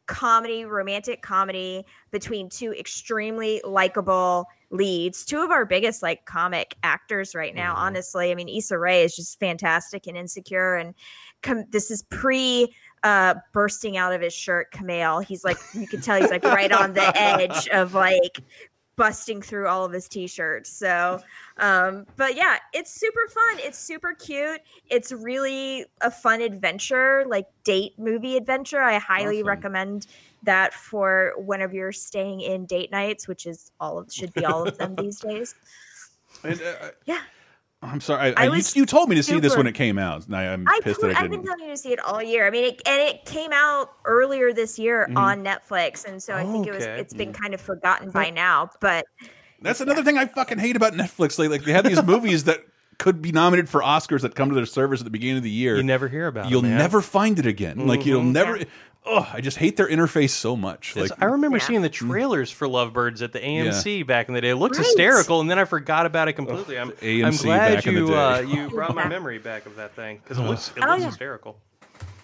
[0.07, 7.35] comedy romantic comedy between two extremely likable leads two of our biggest like comic actors
[7.35, 8.31] right now honestly.
[8.31, 10.93] I mean Issa Rae is just fantastic and insecure and
[11.41, 16.01] com- this is pre uh bursting out of his shirt Kumail he's like you can
[16.01, 18.39] tell he's like right on the edge of like
[18.97, 20.69] busting through all of his t-shirts.
[20.69, 21.21] So
[21.57, 23.59] um but yeah it's super fun.
[23.59, 24.59] It's super cute.
[24.89, 28.81] It's really a fun adventure like date movie adventure.
[28.81, 29.47] I highly Awesome.
[29.47, 30.07] recommend
[30.43, 34.67] that for whenever you're staying in date nights which is all of should be all
[34.67, 35.55] of them these days.
[36.43, 37.21] And, uh, yeah
[37.81, 38.33] I'm sorry.
[38.35, 40.25] I, I I, was you, you told me to see this when it came out.
[40.25, 41.45] and I, I'm I pissed told- that I I've been didn't.
[41.57, 42.47] telling you to see it all year.
[42.47, 45.17] I mean, it, and it came out earlier this year Mhm.
[45.17, 46.99] on Netflix, and so I think it was Okay.
[46.99, 48.71] it's been kind of forgotten by now.
[48.81, 49.05] But
[49.61, 51.37] That's another thing I fucking hate about Netflix.
[51.37, 52.61] Like, like they have these movies that
[52.97, 55.49] could be nominated for Oscars that come to their service at the beginning of the
[55.49, 55.77] year.
[55.77, 56.77] You never hear about 'em, You'll man.
[56.77, 57.85] never find it again.
[57.87, 58.31] Like you'll Mhm.
[58.31, 58.59] never.
[59.09, 60.95] Oh, I just hate their interface so much.
[60.95, 64.49] Like I remember seeing the trailers for Lovebirds at the AMC back in the day.
[64.49, 64.85] It looks Right.
[64.85, 66.77] hysterical, and then I forgot about it completely.
[66.77, 68.13] I'm, I'm glad back in the you day.
[68.15, 71.01] uh, you brought my memory back of that thing because it looks it Oh, looks
[71.01, 71.07] yeah.
[71.07, 71.57] hysterical.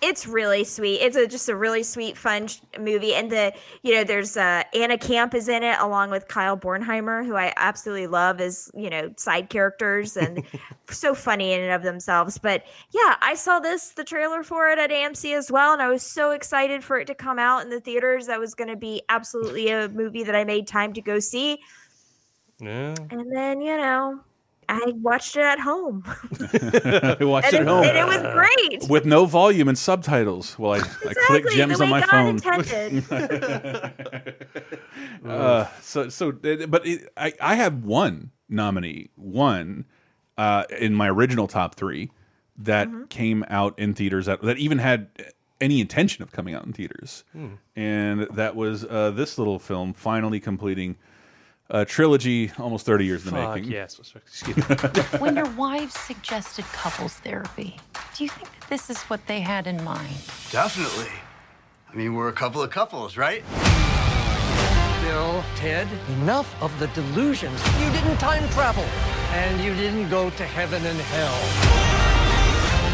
[0.04, 0.98] It's really sweet.
[1.00, 4.64] It's a, just a really sweet, fun sh- movie, and the you know there's uh,
[4.74, 8.90] Anna Camp is in it along with Kyle Bornheimer, who I absolutely love as you
[8.90, 10.44] know side characters and
[10.90, 12.38] so funny in and of themselves.
[12.38, 15.88] But yeah, I saw this the trailer for it at AMC as well, and I
[15.88, 18.28] was so excited for it to come out in the theaters.
[18.28, 21.60] That was going to be absolutely a movie that I made time to go see,
[22.60, 22.94] Yeah.
[23.10, 24.20] and then you know
[24.70, 28.90] I watched it at home, I watched and it at home and it was great.
[28.90, 30.58] with no volume and subtitles.
[30.60, 33.04] Well, I, I click gems on my God phone.
[35.26, 39.86] uh, so so, uh, but it, I I have one nominee, one
[40.38, 42.12] uh, in my original top three
[42.58, 43.06] that Mm-hmm.
[43.06, 45.08] came out in theaters that that even had
[45.62, 47.48] any intention of coming out in theaters, Hmm.
[47.76, 50.98] and that was uh, this little film finally completing
[51.70, 53.72] a trilogy almost thirty years in the Fuck making.
[53.72, 54.00] yes.
[54.16, 54.64] Excuse me.
[55.20, 57.78] When your wives suggested couples therapy,
[58.16, 60.16] do you think that this is what they had in mind?
[60.52, 61.12] Definitely.
[61.92, 63.44] I mean, we're a couple of couples, right?
[65.04, 65.88] Bill, Ted,
[66.22, 67.60] enough of the delusions.
[67.80, 68.84] You didn't time travel,
[69.34, 71.40] and you didn't go to heaven and hell.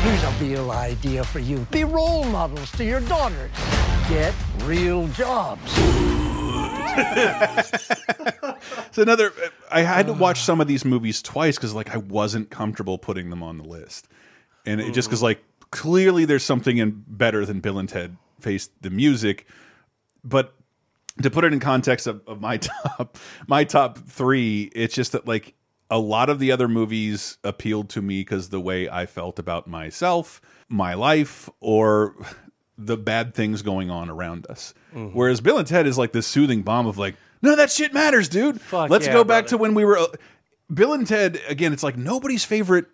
[0.04, 1.60] Here's a real idea for you.
[1.72, 3.52] Be role models to your daughters.
[4.10, 5.62] Get real jobs.
[8.92, 9.32] So another,
[9.72, 13.30] I had to watch some of these movies twice because like I wasn't comfortable putting
[13.30, 14.08] them on the list,
[14.66, 18.70] and it just because like clearly there's something in better than Bill and Ted Face
[18.82, 19.46] the Music,
[20.24, 20.54] but
[21.22, 22.58] to put it in context of, of my
[22.98, 23.18] top
[23.48, 25.54] my top three, it's just that like
[25.92, 29.68] a lot of the other movies appealed to me because the way I felt about
[29.68, 32.16] myself, my life, or
[32.78, 34.74] the bad things going on around us.
[34.96, 35.14] Mhm.
[35.14, 37.94] Whereas Bill and Ted is like this soothing balm of like, none of that shit
[37.94, 38.60] matters, dude.
[38.72, 39.48] Let's yeah, go back brother.
[39.50, 39.98] to when we were.
[39.98, 40.08] uh,
[40.74, 41.74] Bill and Ted again.
[41.74, 42.86] It's like nobody's favorite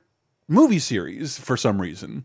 [0.48, 2.24] movie series for some reason.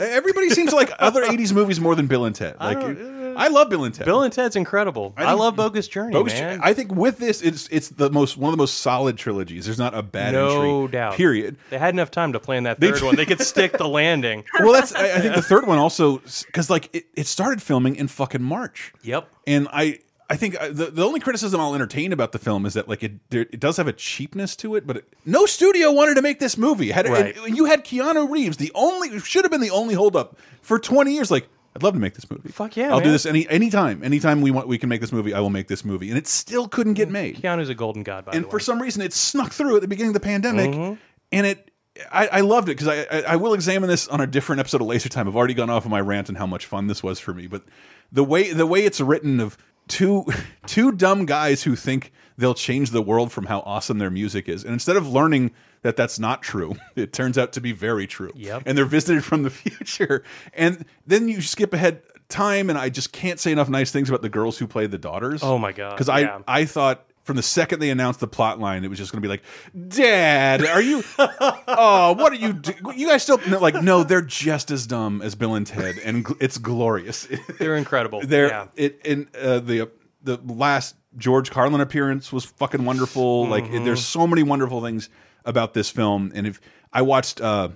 [0.00, 2.56] Everybody seems to like other '80s movies more than Bill and Ted.
[2.58, 4.04] I Like, don't- I, love Bill and Ted.
[4.04, 5.14] Bill and Ted's incredible.
[5.16, 6.60] I, think- love Bogus Journey, Bogus- man.
[6.62, 9.64] I think with this, it's it's the most one of the most solid trilogies.
[9.64, 10.92] There's not a bad no entry.
[10.92, 11.14] doubt.
[11.14, 11.56] Period.
[11.70, 13.16] They had enough time to plan that third one.
[13.16, 14.44] They could stick the landing.
[14.60, 17.96] Well, that's I, I think the third one also because like it, it started filming
[17.96, 18.92] in fucking March.
[19.02, 19.28] Yep.
[19.46, 20.00] And I
[20.32, 23.02] I think uh, the the only criticism I'll entertain about the film is that like
[23.02, 26.22] it there, it does have a cheapness to it, but it, no studio wanted to
[26.22, 26.90] make this movie.
[26.90, 27.36] Had Right.
[27.46, 31.12] and you had Keanu Reeves, the only should have been the only holdup for 20
[31.12, 31.30] years.
[31.30, 32.48] Like I'd love to make this movie.
[32.50, 34.02] Fuck yeah, I'll do this any anytime.
[34.02, 36.08] Anytime we want we can make this movie, I will make this movie.
[36.08, 37.36] And it still couldn't get made.
[37.42, 38.42] Keanu's a golden god, by the way.
[38.42, 40.98] and for some reason it snuck through at the beginning of the pandemic Mhm.
[41.30, 41.70] and it
[42.10, 44.80] I, I loved it because I, I I will examine this on a different episode
[44.80, 45.28] of Laser Time.
[45.28, 47.46] I've already gone off of my rant and how much fun this was for me,
[47.46, 47.64] but
[48.10, 50.24] the way the way it's written of two
[50.66, 54.64] two dumb guys who think they'll change the world from how awesome their music is,
[54.64, 58.32] and instead of learning that that's not true, it turns out to be very true.
[58.34, 58.62] Yep.
[58.66, 63.12] And they're visited from the future, and then you skip ahead time, and I just
[63.12, 65.42] can't say enough nice things about the girls who play the daughters.
[65.42, 66.40] Oh my God, Because yeah.
[66.46, 67.06] I I thought.
[67.24, 69.42] From the second they announced the plot line, it was just going to be like,
[69.88, 71.04] "Dad, are you?
[71.18, 72.52] oh, what are you?
[72.52, 73.74] Do you guys still like?
[73.76, 77.28] No, they're just as dumb as Bill and Ted, and it's glorious.
[77.58, 78.20] They're incredible.
[78.24, 78.66] They're yeah.
[78.76, 79.90] it in uh, the
[80.22, 83.46] the last George Carlin appearance was fucking wonderful.
[83.46, 83.84] Like Mhm.
[83.84, 85.08] there's so many wonderful things
[85.44, 86.60] about this film, and if
[86.92, 87.68] I watched uh,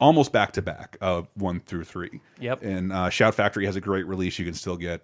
[0.00, 2.20] almost back to back, uh, one through three.
[2.40, 2.62] Yep.
[2.62, 5.02] And uh, Shout Factory has a great release you can still get.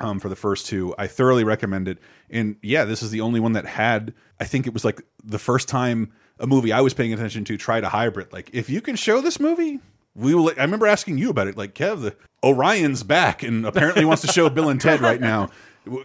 [0.00, 1.98] Um, for the first two, I thoroughly recommend it.
[2.28, 4.12] And yeah, this is the only one that had.
[4.40, 7.56] I think it was like the first time a movie I was paying attention to
[7.56, 8.32] tried a hybrid.
[8.32, 9.80] Like, if you can show this movie,
[10.14, 10.48] we will.
[10.48, 11.56] I remember asking you about it.
[11.56, 15.50] Like, Kev, the Orion's back and apparently wants to show Bill and Ted right now.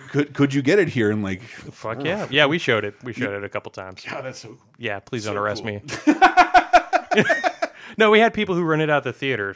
[0.10, 1.10] Could could you get it here?
[1.10, 2.47] And like, Fuck yeah, yeah.
[2.47, 2.95] We showed it.
[3.02, 4.04] We showed it a couple times.
[4.04, 4.58] God, that's so.
[4.78, 5.80] Yeah, please so don't arrest cool.
[7.15, 7.23] me.
[7.97, 9.56] no, we had people who rented out the theater.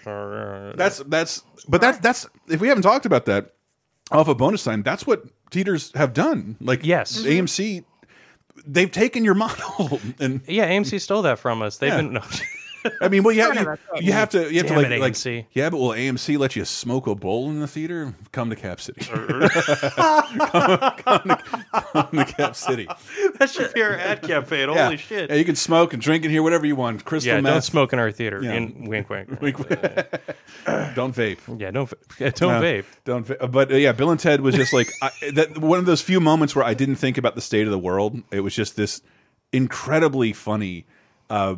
[0.77, 1.43] That's that's.
[1.67, 2.25] But that's that's.
[2.47, 3.53] If we haven't talked about that
[4.11, 6.57] off a bonus sign, that's what theaters have done.
[6.59, 7.21] Like, Yes.
[7.21, 8.61] AMC, mm-hmm.
[8.71, 11.77] they've taken your model and yeah, AMC stole that from us.
[11.77, 11.97] They've Yeah.
[12.01, 12.21] been no.
[13.01, 15.13] I mean, well, you have, you, you have to, you have to like, it, like,
[15.13, 15.45] AMC.
[15.51, 18.13] yeah, but will AMC let you smoke a bowl in the theater?
[18.31, 19.01] Come to Cap City.
[19.05, 19.49] come,
[20.97, 21.39] come to,
[21.71, 22.87] come to Cap City.
[23.39, 24.69] that should be our ad campaign.
[24.69, 24.85] Yeah.
[24.85, 25.29] Holy shit.
[25.29, 27.05] Yeah, you can smoke and drink in here, whatever you want.
[27.05, 27.53] Crystal Yeah, meth.
[27.53, 28.41] don't smoke in our theater.
[28.41, 28.53] Yeah.
[28.53, 29.29] In wink, wink.
[29.41, 29.69] Wink, wink.
[30.95, 31.39] don't vape.
[31.59, 32.85] Yeah, don't va- don't No, vape.
[33.05, 33.25] Don't.
[33.25, 35.57] va- But uh, yeah, Bill and Ted was just like I, that.
[35.57, 38.21] One of those few moments where I didn't think about the state of the world.
[38.31, 39.01] It was just this
[39.51, 40.85] incredibly funny,
[41.29, 41.55] uh,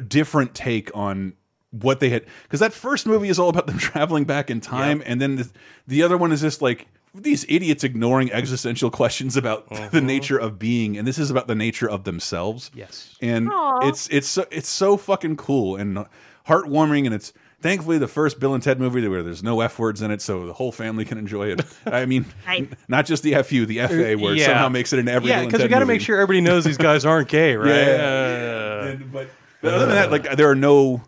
[0.00, 1.34] different take on
[1.70, 2.24] what they had.
[2.44, 5.50] Because that first movie is all about them traveling back in time, and then the,
[5.86, 10.58] the other one is just like these idiots ignoring existential questions about the nature of
[10.58, 12.70] being, and this is about the nature of themselves.
[12.74, 13.88] Yes, and Aw.
[13.88, 16.06] it's it's so, it's so fucking cool and
[16.46, 20.02] heartwarming, and it's thankfully the first Bill and Ted movie where there's no f words
[20.02, 21.62] in it, so the whole family can enjoy it.
[21.86, 22.66] I mean, Nice.
[22.86, 24.46] not just the fu, the fa word Yeah.
[24.46, 25.30] somehow makes it in every.
[25.30, 27.68] Yeah, because we got to make sure everybody knows these guys aren't gay, right?
[27.74, 28.80] Yeah.
[28.84, 29.28] Uh, And- but,
[29.62, 31.02] but other than that, like there are no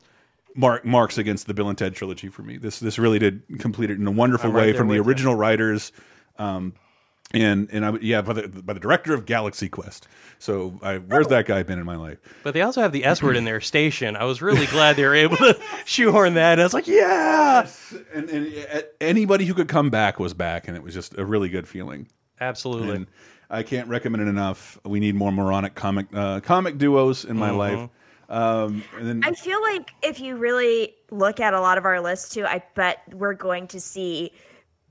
[0.54, 2.56] mark, marks against the Bill and Ted trilogy for me.
[2.58, 5.10] This this really did complete it in a wonderful I'm way from the with you.
[5.10, 5.92] original writers.
[6.38, 6.74] Um,
[7.34, 10.08] and and I, yeah, by the by the director of Galaxy Quest.
[10.38, 12.18] So I, where's that guy been in my life?
[12.42, 14.16] But they also have the S word in their station.
[14.16, 16.52] I was really glad they were able to shoehorn that.
[16.52, 17.68] And I was like, yeah,
[18.14, 21.24] And, and uh, anybody who could come back was back, and it was just a
[21.26, 22.06] really good feeling.
[22.40, 22.94] absolutely.
[22.96, 23.06] And
[23.50, 24.78] I can't recommend it enough.
[24.84, 27.56] We need more moronic comic uh, comic duos in my Mhm.
[27.58, 27.88] life.
[28.28, 32.00] Um, and then I feel like if you really look at a lot of our
[32.00, 34.32] lists too, I bet we're going to see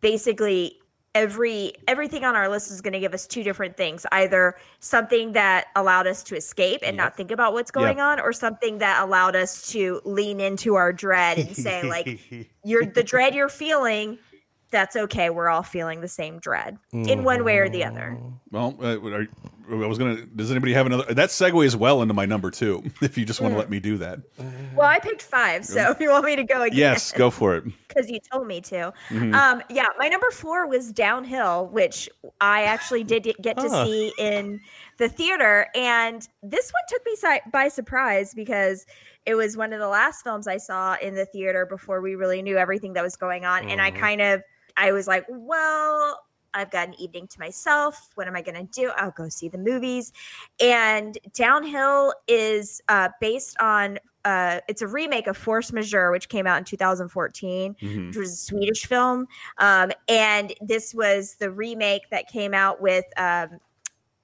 [0.01, 0.79] basically
[1.15, 5.31] every everything on our list is going to give us two different things either something
[5.31, 8.05] that allowed us to escape and not think about what's going Yep.
[8.05, 12.19] on or something that allowed us to lean into our dread and say like
[12.63, 14.19] you're the dread you're feeling
[14.69, 18.17] that's okay we're all feeling the same dread in one way or the other
[18.51, 19.27] Well, uh, are,
[19.69, 20.25] I was gonna.
[20.25, 21.13] Does anybody have another?
[21.13, 22.83] That segues well into my number two.
[23.01, 23.59] If you just want to Mm.
[23.59, 24.19] let me do that,
[24.75, 27.55] well i picked five so if you want me to go again yes, go for
[27.57, 27.65] it.
[27.87, 28.93] because you told me to.
[29.09, 29.33] Mhm.
[29.33, 33.83] Um, yeah, my number four was Downhill, which I actually did get to Huh.
[33.85, 34.61] see in
[34.97, 38.85] the theater, and this one took me si- by surprise because
[39.25, 42.41] it was one of the last films I saw in the theater before we really
[42.41, 43.99] knew everything that was going on, and I Mhm.
[43.99, 44.43] kind of
[44.77, 46.21] I was like, well.
[46.53, 48.09] I've got an evening to myself.
[48.15, 48.89] What am I going to do?
[48.95, 50.11] I'll go see the movies.
[50.59, 56.47] And Downhill is uh, based on, uh, it's a remake of Force Majeure, which came
[56.47, 58.07] out in 2014 Mhm.
[58.07, 59.27] which was a Swedish film.
[59.59, 63.59] Um, and this was the remake that came out with um,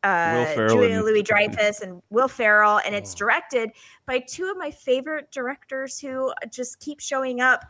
[0.02, 3.70] uh, Julia and- Louis Dreyfus and Will Ferrell, and it's directed
[4.08, 7.66] by two of my favorite directors who just keep showing up.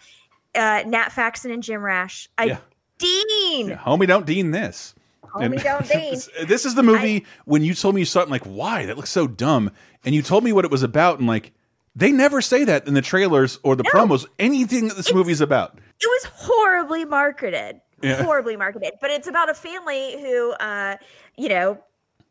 [0.56, 2.30] Uh, Nat Faxon and Jim Rash.
[2.38, 2.58] I Yeah.
[3.04, 3.70] Dean.
[3.78, 4.96] Homie, don't dean this.
[5.26, 6.48] Homie, don't dean.
[6.48, 8.24] this is the movie when you told me you saw it.
[8.24, 8.86] I'm like, why?
[8.86, 9.72] That looks so dumb.
[10.06, 11.52] And you told me what it was about, and like,
[11.96, 14.26] they never say that in the trailers or the promos.
[14.40, 15.78] Anything that this movie's about.
[16.02, 18.24] it was horribly marketed Yeah.
[18.24, 20.98] horribly marketed but it's about a family who uh
[21.38, 21.78] you know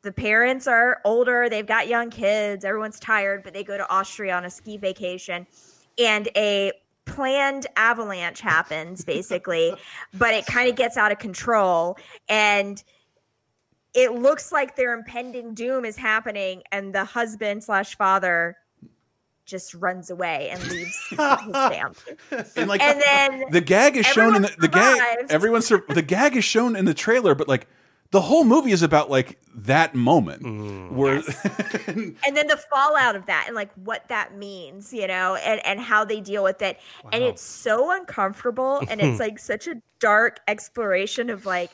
[0.03, 4.35] the parents are older they've got young kids everyone's tired but they go to austria
[4.37, 5.47] on a ski vacation
[5.99, 6.73] and a
[7.05, 9.75] planned avalanche happens basically
[10.15, 11.97] but it kind of gets out of control
[12.29, 12.85] and
[13.95, 18.57] it looks like their impending doom is happening and the husband slash father
[19.45, 21.95] just runs away and leaves his family.
[22.57, 24.97] And like and then the gag is shown in the, the gag.
[24.97, 25.33] survives.
[25.33, 27.67] Everyone, sur- the gag is shown in the trailer, but like
[28.13, 30.93] the whole movie is about like that moment Mm.
[30.93, 31.17] where
[32.27, 35.81] and then the fallout of that and like what that means you know and and
[35.81, 36.79] how they deal with it.
[37.13, 41.71] And it's so uncomfortable and it's like such a dark exploration of like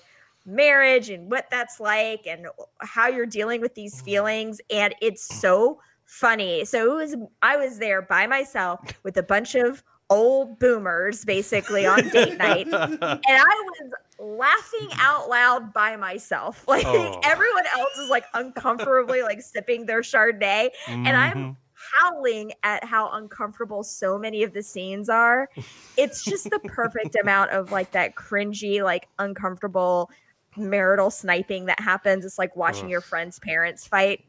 [0.47, 2.47] marriage and what that's like and
[2.80, 4.61] how you're dealing with these feelings.
[4.70, 6.64] And it's so funny.
[6.64, 11.84] So it was i was there by myself with a bunch of old boomers basically
[11.84, 12.66] on date night.
[12.72, 16.64] And i was laughing out loud by myself.
[16.69, 17.21] Like Oh.
[17.25, 21.57] everyone else is like uncomfortably like sipping their chardonnay and i'm Mhm.
[22.01, 25.49] howling at how uncomfortable so many of the scenes are.
[25.97, 30.11] It's just the perfect amount of like that cringy like uncomfortable
[30.57, 32.25] marital sniping that happens.
[32.25, 32.91] It's like watching Ugh.
[32.91, 34.25] your friend's parents fight.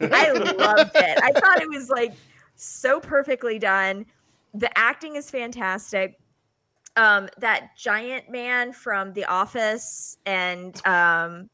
[0.00, 1.18] I loved it.
[1.22, 2.14] I thought it was like
[2.56, 4.04] so perfectly done.
[4.54, 6.18] The acting is fantastic
[6.98, 11.48] um that giant man from the office and um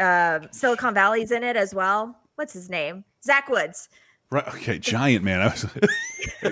[0.00, 3.88] uh, silicon valley's in it as well what's his name zach woods
[4.32, 5.40] right, okay, giant man.
[5.40, 5.66] I was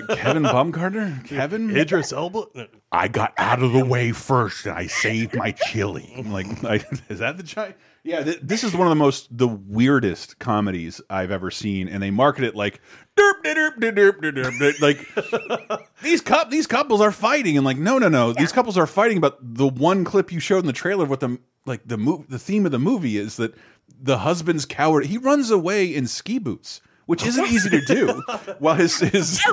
[0.15, 2.67] Kevin Baumgartner, Kevin Idris Elba.
[2.91, 6.13] I got out of the way first, and I saved my chili.
[6.15, 7.75] I'm like, like, is that the giant?
[8.03, 12.01] Yeah, th this is one of the most the weirdest comedies I've ever seen, and
[12.01, 12.81] they market it like
[13.15, 17.77] derp, derp, derp, derp, derp, derp, like these cou these couples are fighting, and like,
[17.77, 20.73] no, no, no, these couples are fighting about the one clip you showed in the
[20.73, 21.37] trailer of what the
[21.67, 23.53] like the move the theme of the movie is that
[24.01, 26.81] the husband's coward he runs away in ski boots.
[27.11, 28.07] Which isn't easy to do,
[28.59, 29.43] while his his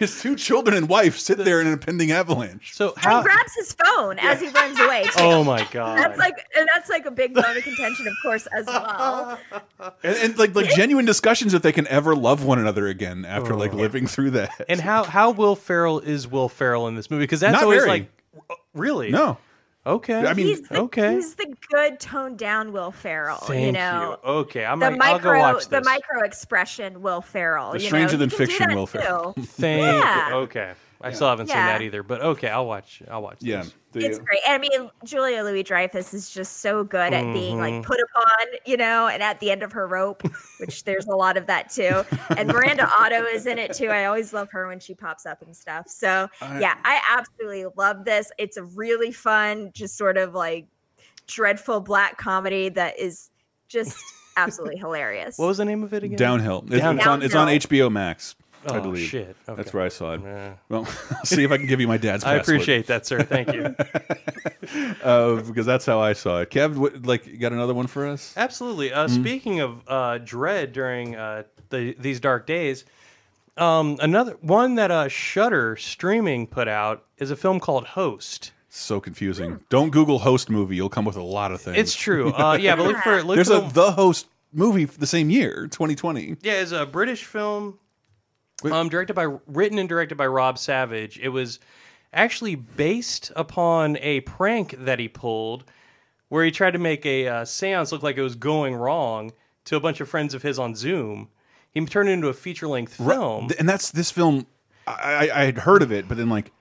[0.00, 2.74] his two children and wife sit there in an impending avalanche.
[2.74, 5.04] So and he grabs his phone as he runs away.
[5.04, 5.10] Too.
[5.18, 5.96] Oh my god!
[5.96, 9.38] That's like and that's like a big bone of contention, of course, as well.
[10.02, 13.52] and, and like like genuine discussions if they can ever love one another again after
[13.52, 13.58] oh.
[13.58, 13.76] like Oh.
[13.76, 14.50] living through that.
[14.68, 17.22] And how how Will Ferrell is Will Ferrell in this movie?
[17.22, 17.90] Because that's Not always very.
[17.90, 18.10] like,
[18.74, 19.12] really?
[19.12, 19.38] No.
[19.86, 20.24] Okay.
[20.26, 21.14] I mean, he's the, okay.
[21.14, 23.36] he's the good toned down Will Ferrell.
[23.38, 27.20] Thank you know, Okay, I'm the like, I'll go micro watch the micro expression Will
[27.20, 27.72] Ferrell.
[27.72, 28.20] The you stranger know?
[28.20, 29.34] than He fiction that Will Ferrell.
[29.38, 30.28] Thank Yeah.
[30.28, 30.34] you.
[30.36, 30.72] Okay.
[31.02, 33.02] I still haven't seen that either, but okay, I'll watch.
[33.10, 33.38] I'll watch.
[33.40, 33.74] Yeah, this.
[34.02, 34.40] It's great.
[34.46, 37.82] And I mean, Julia Louis Dreyfus is just so good at being like Mhm.
[37.84, 40.22] put upon, you know, and at the end of her rope,
[40.58, 42.02] which there's a lot of that too.
[42.36, 43.88] And Miranda Otto is in it too.
[43.88, 45.88] I always love her when she pops up and stuff.
[45.88, 48.30] So I- yeah, I absolutely love this.
[48.38, 50.66] It's a really fun, just sort of like
[51.26, 53.30] dreadful black comedy that is
[53.68, 53.96] just
[54.36, 55.38] absolutely hilarious.
[55.38, 56.16] What was the name of it again?
[56.18, 56.64] Downhill.
[56.68, 56.98] It's, Downhill.
[56.98, 58.34] it's on it's on HBO Max.
[58.66, 59.08] I Oh, believe.
[59.08, 59.36] shit.
[59.48, 59.56] Okay.
[59.56, 60.20] That's where I saw it.
[60.22, 60.54] Yeah.
[60.68, 62.24] Well, I'll see if I can give you my dad's.
[62.24, 62.56] I password.
[62.56, 63.22] appreciate that, sir.
[63.22, 63.74] Thank you.
[65.02, 66.50] uh, because that's how I saw it.
[66.50, 68.32] Kev, what, like, you got another one for us?
[68.36, 68.92] Absolutely.
[68.92, 69.20] Uh, Mhm.
[69.20, 72.84] Speaking of uh, dread during uh, the, these dark days,
[73.56, 78.52] um, another one that uh, Shudder streaming put out is a film called Host.
[78.70, 79.60] So confusing.
[79.68, 80.74] Don't Google host movie.
[80.74, 81.76] You'll come with a lot of things.
[81.78, 82.32] It's true.
[82.32, 85.30] Uh, yeah, but look for look There's for a the- the host movie the same
[85.30, 86.36] year, 2020.
[86.42, 87.78] Yeah, it's a British film,
[88.72, 91.18] um, directed by written and directed by Rob Savage.
[91.18, 91.60] It was
[92.12, 95.64] actually based upon a prank that he pulled,
[96.28, 99.32] where he tried to make a uh, séance look like it was going wrong
[99.64, 101.28] to a bunch of friends of his on Zoom.
[101.72, 103.50] He turned it into a feature length film.
[103.58, 104.46] and that's this film.
[104.86, 106.52] I, I I had heard of it, but then like,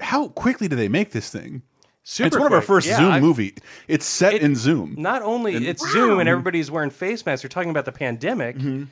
[0.00, 1.62] how quickly do they make this thing?
[2.06, 3.54] Super it's one of our first Yeah, Zoom I- movie.
[3.88, 4.94] It's set in Zoom.
[4.98, 6.32] Not only And- it's Zoom and Wow.
[6.32, 8.56] everybody's wearing face masks, they're talking about the pandemic.
[8.56, 8.84] Mm-hmm.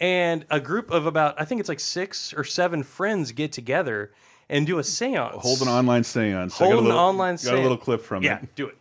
[0.00, 4.12] And a group of about, I think it's like six or seven friends get together
[4.48, 5.36] and do a seance.
[5.42, 6.58] Hold an online seance.
[6.58, 8.54] Hold a an little, online got a little clip from Yeah, it.
[8.54, 8.76] do it.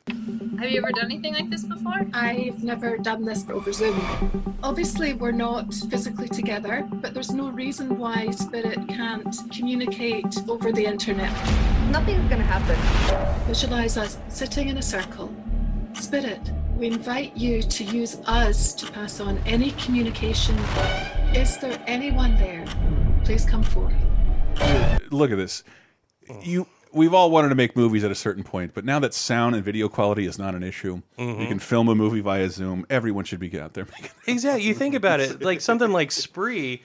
[0.60, 2.06] Have you ever done anything like this before?
[2.14, 4.56] I've never done this over Zoom.
[4.64, 10.86] Obviously, we're not physically together, but there's no reason why Spirit can't communicate over the
[10.86, 11.32] internet.
[11.90, 12.78] Nothing's gonna happen.
[13.48, 15.34] Visualize us sitting in a circle.
[15.94, 16.52] Spirit,
[16.82, 20.58] we invite you to use us to pass on any communication.
[21.32, 22.66] Is there anyone there?
[23.24, 23.96] Please come forward.
[25.12, 25.64] Look at this.
[26.42, 26.66] You.
[26.92, 29.64] We've all wanted to make movies at a certain point, but now that sound and
[29.64, 31.48] video quality is not an issue, you Mhm.
[31.50, 32.88] can film a movie via Zoom.
[32.90, 34.10] Everyone should be out there making.
[34.28, 34.64] Exactly.
[34.64, 36.82] You think about it, like something like Spree.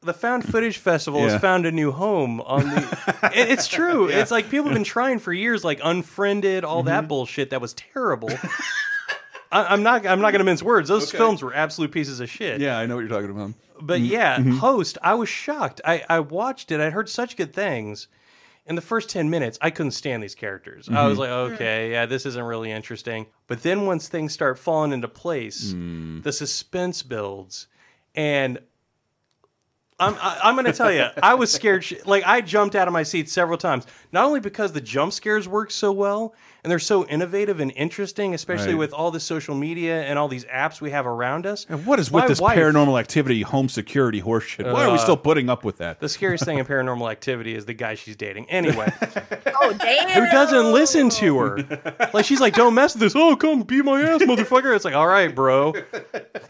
[0.00, 1.30] The Found Footage Festival Yeah.
[1.32, 3.30] has found a new home on the.
[3.34, 4.08] It- it's true.
[4.08, 4.20] Yeah.
[4.20, 7.74] It's like people have been trying for years, like Unfriended, all that bullshit that was
[7.74, 8.30] terrible.
[9.50, 10.06] I, I'm not.
[10.06, 10.88] I'm not going to mince words.
[10.88, 11.18] Those Okay.
[11.18, 12.60] films were absolute pieces of shit.
[12.60, 13.52] Yeah, I know what you're talking about.
[13.80, 14.08] But Mhm.
[14.10, 14.58] yeah, Mhm.
[14.58, 15.80] Host, I was shocked.
[15.84, 16.80] I, I watched it.
[16.80, 18.08] I'd heard such good things.
[18.66, 20.90] In the first 10 minutes, I couldn't stand these characters.
[20.92, 21.20] I was Mhm.
[21.20, 23.24] like, okay, yeah, this isn't really interesting.
[23.46, 26.22] But then once things start falling into place, Mm.
[26.22, 27.68] the suspense builds.
[28.14, 28.58] And
[30.00, 31.82] I'm I, I'm going to tell you, I was scared.
[31.82, 33.84] sh- Like I jumped out of my seat several times.
[34.12, 36.34] Not only because the jump scares work so well
[36.64, 38.78] and they're so innovative and interesting, especially Right.
[38.78, 41.66] with all the social media and all these apps we have around us.
[41.68, 44.70] And what is with My this wife- paranormal activity, home security horseshit?
[44.72, 46.00] Why are we Uh, still putting up with that?
[46.00, 48.50] The scariest thing in paranormal activity is the guy she's dating.
[48.50, 48.92] Anyway,
[49.60, 50.08] Oh damn!
[50.10, 52.10] who doesn't listen to her?
[52.14, 54.74] Like she's like, "Don't mess with this." Oh, come beat my ass, motherfucker!
[54.74, 55.74] It's like, all right, bro.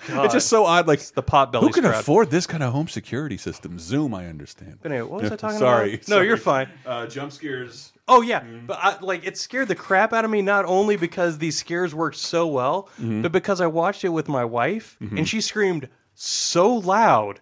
[0.08, 0.86] It's just so odd.
[0.86, 1.66] Like the pot belly.
[1.66, 1.94] who can crowd.
[2.00, 3.78] afford this kind of home security system?
[3.78, 4.78] Zoom, I understand.
[4.82, 6.08] But anyway, what was I talking sorry, about?
[6.08, 6.68] No, you're fine.
[6.86, 7.92] Uh, jump scares.
[8.08, 10.40] Oh yeah, but I, like it scared the crap out of me.
[10.42, 13.22] Not only because these scares worked so well, Mhm.
[13.22, 15.18] but because I watched it with my wife Mhm.
[15.18, 17.40] and she screamed so loud.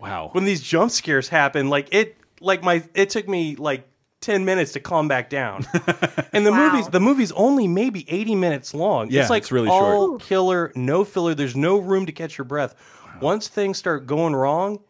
[0.00, 0.30] Wow!
[0.32, 3.88] When these jump scares happen, like it, like my, it took me like
[4.20, 5.64] ten minutes to calm back down.
[6.32, 9.10] and the movies, the movie's only maybe eighty minutes long.
[9.10, 10.22] Yeah, it's like it's really all short.
[10.22, 11.34] killer, no filler.
[11.34, 12.74] There's no room to catch your breath.
[13.20, 14.80] Once things start going wrong.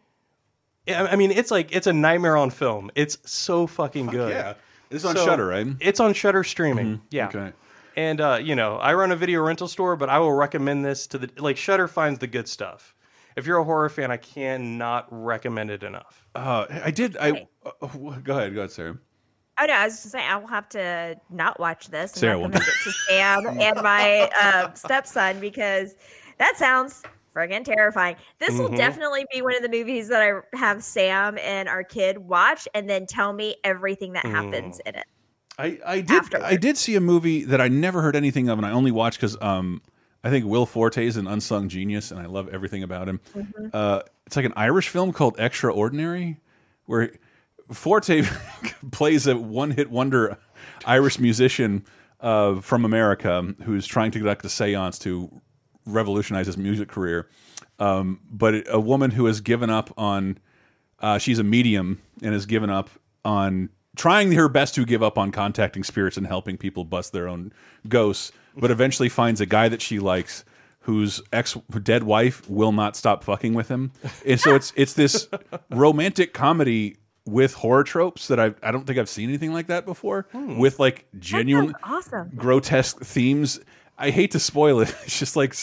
[0.87, 2.91] I I mean, it's like it's a nightmare on film.
[2.95, 4.31] It's so fucking good.
[4.31, 4.53] yeah.
[4.89, 5.67] It's on Shudder, right?
[5.79, 6.97] It's on Shudder streaming.
[6.97, 7.01] Mhm.
[7.11, 7.27] Yeah.
[7.27, 7.51] Okay.
[7.95, 11.07] And uh, you know, I run a video rental store, but I will recommend this
[11.07, 12.95] to the like Shudder finds the good stuff.
[13.35, 16.25] If you're a horror fan, I cannot recommend it enough.
[16.35, 17.17] Uh, I did.
[17.17, 17.87] I uh,
[18.23, 18.53] go ahead.
[18.53, 18.97] Go ahead, Sarah.
[19.61, 22.37] Oh no, I was just saying I will have to not watch this and Sarah
[22.37, 25.95] will recommend it to Sam and my uh, stepson because
[26.37, 27.03] that sounds
[27.35, 28.15] friggin' terrifying.
[28.39, 28.77] This will Mhm.
[28.77, 32.89] definitely be one of the movies that I have Sam and our kid watch and
[32.89, 35.05] then tell me everything that happens in it.
[35.57, 38.65] I, I did I did see a movie that I never heard anything of, and
[38.65, 39.81] I only watched because um,
[40.23, 43.19] I think Will Forte is an unsung genius, and I love everything about him.
[43.35, 43.69] Mhm.
[43.73, 46.39] Uh, it's like an Irish film called Extraordinary,
[46.85, 47.11] where
[47.71, 48.23] Forte
[48.91, 50.37] plays a one-hit wonder
[50.85, 51.85] Irish musician
[52.21, 55.41] uh, from America who's trying to conduct a séance to
[55.89, 57.27] revolutionize his music career.
[57.79, 60.37] Um, but it- a woman who has given up on,
[60.99, 62.89] uh, she's a medium and has given up
[63.25, 67.27] on trying her best to give up on contacting spirits and helping people bust their
[67.27, 67.51] own
[67.87, 70.43] ghosts, but eventually finds a guy that she likes
[70.81, 73.91] whose ex dead wife will not stop fucking with him.
[74.25, 75.27] And so it's it's this
[75.69, 79.85] romantic comedy with horror tropes that I I don't think I've seen anything like that
[79.85, 82.31] before with like genuine awesome.
[82.35, 83.59] grotesque themes.
[83.99, 84.95] I hate to spoil it.
[85.03, 85.53] It's just like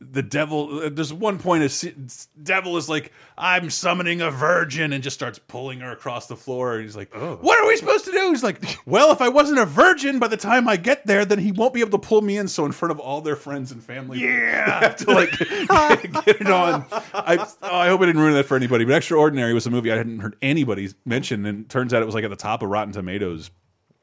[0.00, 0.80] the devil.
[0.84, 1.94] uh, There's one point, a se-
[2.42, 6.76] devil is like, "I'm summoning a virgin," and just starts pulling her across the floor.
[6.76, 9.58] And he's like, "What are we supposed to do?" He's like, "Well, if I wasn't
[9.58, 12.22] a virgin by the time I get there, then he won't be able to pull
[12.22, 15.10] me in." So in front of all their friends and family, yeah, I have to
[15.12, 16.86] like get, get it on.
[17.12, 18.86] I oh, I hope I didn't ruin that for anybody.
[18.86, 22.06] But Extraordinary was a movie I hadn't heard anybody mention, and it turns out it
[22.06, 23.50] was like at the top of Rotten Tomatoes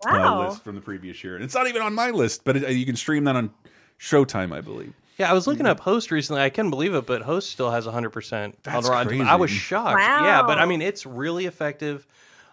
[0.08, 1.34] uh, list from the previous year.
[1.36, 3.50] And it's not even on my list, but it, you can stream that on
[4.00, 4.94] Showtime, I believe.
[5.18, 6.42] Yeah, I was looking up Host recently.
[6.44, 9.08] I couldn't believe it, but Host still has 100% on That's Rotten.
[9.08, 9.24] crazy.
[9.24, 10.00] I was shocked.
[10.00, 12.06] Yeah, but I mean, it's really effective.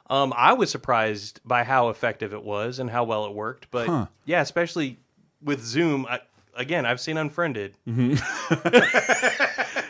[0.08, 3.70] Um, I was surprised by how effective it was and how well it worked.
[3.70, 4.06] But Huh.
[4.24, 4.98] yeah, especially
[5.42, 6.06] with Zoom.
[6.08, 6.20] I,
[6.56, 8.14] again, I've seen Unfriended, Mm-hmm.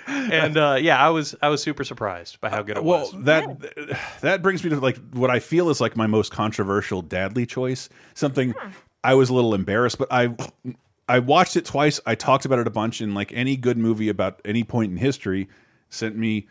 [0.32, 3.24] and uh, yeah, I was I was super surprised by how good it well, was.
[3.24, 7.46] that that brings me to like what I feel is like my most controversial dadly
[7.48, 7.88] choice.
[8.14, 8.54] Something
[9.02, 10.34] I was a little embarrassed, but I
[11.08, 12.00] I watched it twice.
[12.06, 14.96] I talked about it a bunch, and like any good movie about any point in
[14.98, 15.48] history,
[15.90, 16.48] sent me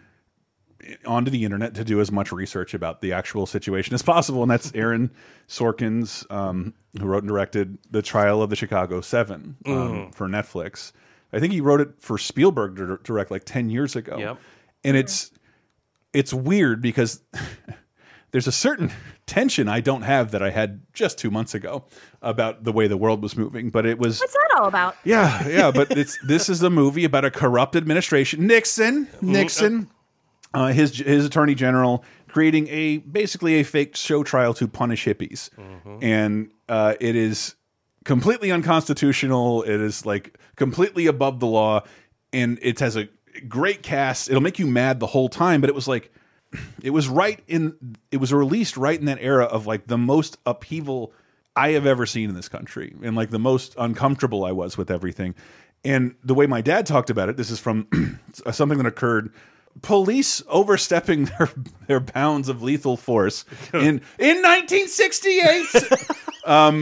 [1.06, 4.42] onto the internet to do as much research about the actual situation as possible.
[4.42, 5.12] And that's Aaron
[5.48, 10.16] Sorkin's, um, who wrote and directed The Trial of the Chicago Seven um, Mhm.
[10.16, 10.92] for Netflix.
[11.32, 14.18] I think he wrote it for Spielberg to direct like 10 years ago.
[14.18, 14.38] Yep.
[14.84, 15.32] And it's
[16.14, 17.22] it's weird because
[18.34, 18.92] there's a certain
[19.26, 21.86] tension I don't have that I had just two months ago
[22.22, 23.70] about the way the world was moving.
[23.70, 24.98] But it was What's that all about?
[25.06, 28.46] yeah, yeah, but it's this is a movie about a corrupt administration.
[28.46, 29.90] Nixon, Nixon,
[30.54, 35.50] uh, his his attorney general creating a basically a fake show trial to punish hippies,
[36.02, 37.56] and uh, it is
[38.04, 39.62] completely unconstitutional.
[39.64, 41.84] It is like completely above the law,
[42.34, 43.08] and it has a
[43.48, 44.30] great cast.
[44.30, 46.12] It'll make you mad the whole time, but it was like
[46.82, 50.38] it was right in it was released right in that era of like the most
[50.46, 51.14] upheaval
[51.56, 54.90] I have ever seen in this country and like the most uncomfortable I was with
[54.90, 55.36] everything.
[55.86, 57.88] And the way my dad talked about it, this is from
[58.52, 59.34] something that occurred.
[59.82, 61.50] Police overstepping their
[61.88, 63.44] their bounds of lethal force
[63.74, 65.66] in in 1968
[66.46, 66.76] um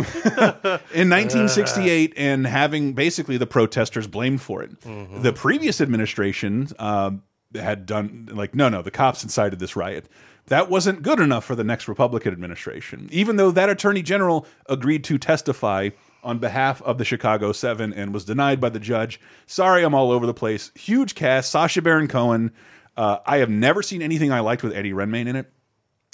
[0.93, 4.80] in 1968 and having basically the protesters blamed for it.
[4.82, 7.24] The previous administration um
[7.56, 10.08] had done like no no the cops incited this riot
[10.47, 15.04] that wasn't good enough for the next republican administration even though that attorney general agreed
[15.04, 15.89] to testify
[16.24, 20.12] on behalf of the chicago 7 and was denied by the judge sorry i'm all
[20.12, 22.52] over the place huge cast sacha baron cohen
[22.97, 25.52] Uh, I have never seen anything I liked with Eddie Redmayne in it.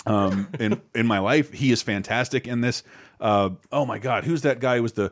[0.05, 2.83] Um, in in my life, he is fantastic in this.
[3.19, 4.75] Uh, oh my God, who's that guy?
[4.77, 5.11] Who was the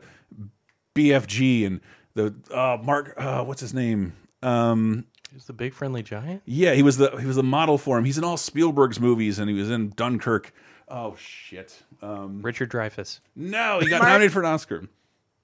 [0.94, 1.80] BFG and
[2.14, 3.14] the uh, Mark?
[3.16, 4.12] Uh, what's his name?
[4.42, 5.06] Um,
[5.36, 6.42] Is the big friendly giant?
[6.46, 8.04] yeah, he was the he was the model for him.
[8.04, 10.52] He's in all Spielberg's movies, and he was in Dunkirk.
[10.88, 11.82] Oh shit!
[12.00, 13.20] Um, Richard Dreyfuss.
[13.34, 14.88] no, he got Mark- nominated for an Oscar.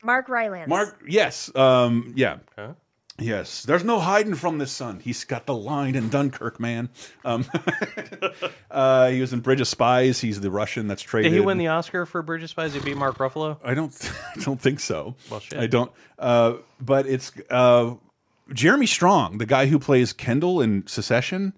[0.02, 0.68] Mark Rylance.
[0.68, 2.38] Mark, yes, um, yeah,
[3.18, 3.62] yes.
[3.62, 4.98] There's no hiding from this son.
[4.98, 6.88] He's got the line in Dunkirk, man.
[7.24, 7.44] Um,
[8.70, 10.20] uh, he was in Bridge of Spies.
[10.20, 11.30] He's the Russian that's traded.
[11.30, 12.74] Did he win the Oscar for Bridge of Spies?
[12.74, 13.58] He beat Mark Ruffalo.
[13.62, 13.94] I don't,
[14.36, 15.14] I don't think so.
[15.30, 15.58] Well, shit.
[15.58, 15.92] I don't.
[16.18, 17.94] Uh, but it's uh,
[18.52, 21.54] Jeremy Strong, the guy who plays Kendall in Succession.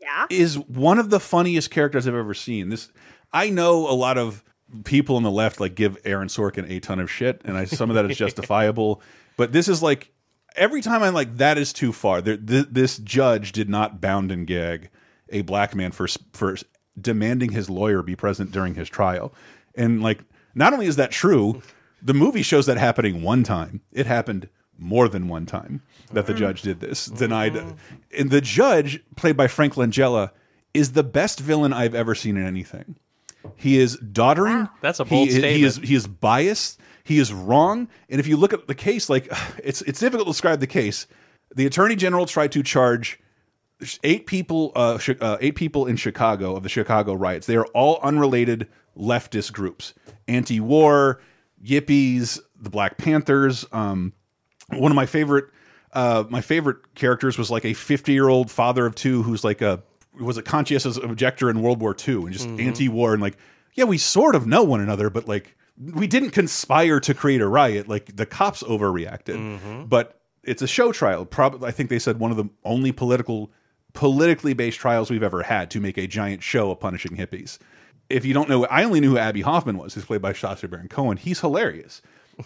[0.00, 0.26] Yeah.
[0.30, 2.70] is one of the funniest characters I've ever seen.
[2.70, 2.90] This
[3.34, 4.42] I know a lot of
[4.84, 7.90] people on the left like give Aaron Sorkin a ton of shit, and I some
[7.90, 9.02] of that is justifiable.
[9.36, 10.10] But this is like
[10.56, 12.20] every time I'm like that is too far.
[12.20, 14.88] There, th this judge did not bound and gag
[15.28, 16.56] a black man for for
[16.98, 19.34] demanding his lawyer be present during his trial,
[19.74, 20.20] and like
[20.54, 21.62] not only is that true,
[22.02, 23.82] the movie shows that happening one time.
[23.92, 24.48] It happened
[24.80, 27.06] more than one time that the judge did this.
[27.06, 27.56] Denied,
[28.16, 30.30] and the judge, played by Frank Langella,
[30.74, 32.96] is the best villain I've ever seen in anything.
[33.56, 34.68] He is doddering.
[34.80, 35.88] That's a bold he, He is statement.
[35.88, 36.80] he is biased.
[37.04, 37.88] He is wrong.
[38.08, 41.06] And if you look at the case, like it's it's difficult to describe the case.
[41.54, 43.18] The attorney general tried to charge
[44.04, 47.46] eight people, uh, uh, eight people in Chicago of the Chicago riots.
[47.46, 49.94] They are all unrelated leftist groups:
[50.28, 51.20] anti-war,
[51.64, 53.64] Yippies, the Black Panthers.
[53.72, 54.12] Um,
[54.72, 55.46] one of my favorite,
[55.92, 59.82] uh, my favorite characters was like a fifty-year-old father of two who's like a
[60.20, 62.60] was a conscientious objector in World War II and just Mhm.
[62.66, 63.36] anti-war and like,
[63.74, 65.56] yeah, we sort of know one another, but like
[65.94, 67.88] we didn't conspire to create a riot.
[67.88, 71.24] Like the cops overreacted, but it's a show trial.
[71.24, 73.50] Probably, I think they said one of the only political,
[73.92, 77.58] politically based trials we've ever had to make a giant show of punishing hippies.
[78.08, 80.66] If you don't know, I only knew who Abbie Hoffman was, who's played by Sacha
[80.68, 81.16] Baron Cohen.
[81.16, 82.02] He's hilarious,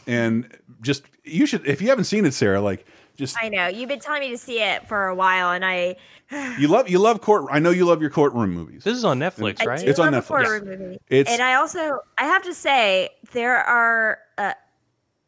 [0.06, 0.48] and
[0.80, 2.86] just you should if you haven't seen it, Sarah, like
[3.16, 5.96] just I know you've been telling me to see it for a while, and I
[6.58, 7.46] you love you love court.
[7.50, 8.84] I know you love your courtroom movies.
[8.84, 9.80] This is on Netflix, I right?
[9.80, 10.44] do It's on love a Netflix.
[10.46, 10.98] horror movie.
[11.08, 14.52] It's- and I also I have to say there are uh,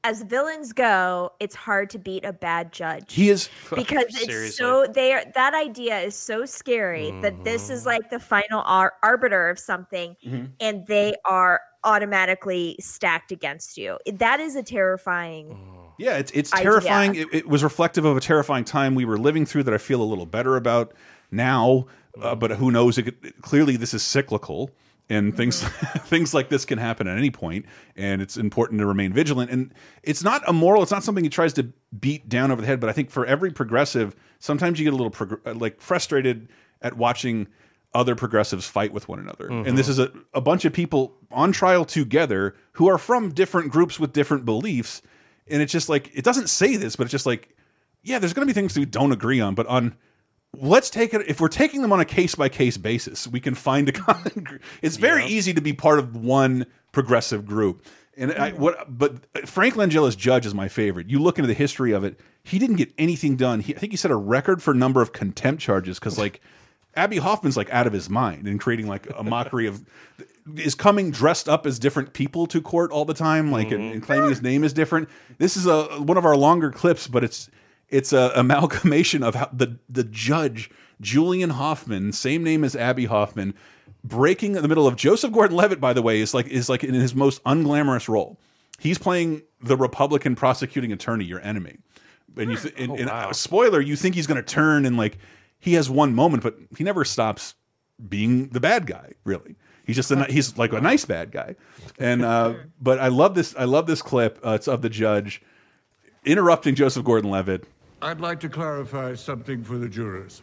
[0.05, 3.13] as villains go, it's hard to beat a bad judge.
[3.13, 7.87] He is because it's so they are that idea is so scary that this is
[7.87, 10.51] like the final ar- arbiter of something, Mhm.
[10.61, 13.97] and they are automatically stacked against you.
[14.13, 15.59] That is a terrifying.
[15.99, 17.15] Yeah, it's it's terrifying.
[17.15, 20.03] It, it was reflective of a terrifying time we were living through that I feel
[20.03, 20.93] a little better about
[21.31, 21.87] now.
[22.21, 22.99] Uh, but who knows?
[22.99, 24.71] It could, clearly, this is cyclical,
[25.09, 25.63] and things
[26.07, 27.65] things like this can happen at any point.
[27.95, 29.51] And it's important to remain vigilant.
[29.51, 29.73] And
[30.03, 30.83] it's not immoral.
[30.83, 32.81] It's not something he tries to beat down over the head.
[32.81, 36.49] But I think for every progressive, sometimes you get a little prog- like frustrated
[36.83, 37.49] at watching
[37.97, 39.49] other progressives fight with one another.
[39.49, 39.91] And this Mhm.
[39.91, 44.13] is a, a bunch of people on trial together who are from different groups with
[44.13, 45.03] different beliefs.
[45.49, 47.57] And it's just like, it doesn't say this, but it's just like,
[48.03, 49.97] yeah, there's going to be things we don't agree on, but on,
[50.57, 53.55] let's take it, if we're taking them on a case by case basis, we can
[53.55, 57.85] find a common gr- It's very easy to be part of one progressive group.
[58.19, 61.11] And I, what, but Frank Langella's judge is my favorite.
[61.11, 63.61] You look into the history of it, he didn't get anything done.
[63.61, 66.41] He, I think he set a record for number of contempt charges because, like,
[66.97, 69.85] Abbie Hoffman's like out of his mind and creating like a mockery of
[70.57, 74.03] is coming dressed up as different people to court all the time, like and, and
[74.03, 75.09] claiming his name is different.
[75.39, 77.51] This is a one of our longer clips, but it's
[77.89, 80.71] it's a amalgamation of how the the judge
[81.01, 83.55] Julius Hoffman, same name as Abbie Hoffman,
[84.03, 85.81] breaking in the middle of Joseph Gordon-Levitt.
[85.81, 88.39] By the way, is like is like in his most unglamorous role.
[88.79, 91.79] He's playing the Republican prosecuting attorney, your enemy.
[92.37, 95.17] And you, th and, and, uh, spoiler, you think he's going to turn and like
[95.67, 97.57] he has one moment, but he never stops
[98.09, 99.15] being the bad guy.
[99.25, 101.57] Really, he's just a, he's like a nice bad guy.
[101.99, 103.53] And uh, but I love this.
[103.59, 104.39] I love this clip.
[104.47, 105.43] Uh, it's of the judge
[106.25, 107.65] interrupting Joseph Gordon-Levitt.
[108.01, 110.41] I'd like to clarify something for the jurors.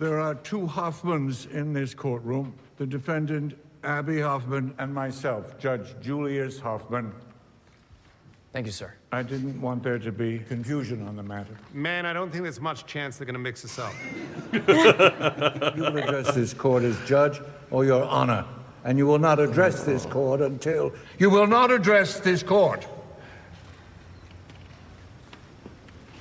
[0.00, 6.58] There are two Hoffmans in this courtroom the defendant, Abbie Hoffman, and myself, Judge Julius
[6.58, 7.12] Hoffman.
[8.52, 8.94] Thank you, sir.
[9.14, 11.54] I didn't want there to be confusion on the matter.
[11.74, 13.92] Man, I don't think there's much chance they're going to mix us up.
[15.76, 17.38] You will address this court as judge
[17.70, 18.46] or your honor,
[18.84, 22.86] and you will not address this court until you will not address this court.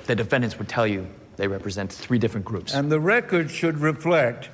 [0.08, 2.74] The defendants would tell you they represent three different groups.
[2.74, 4.50] And the record should reflect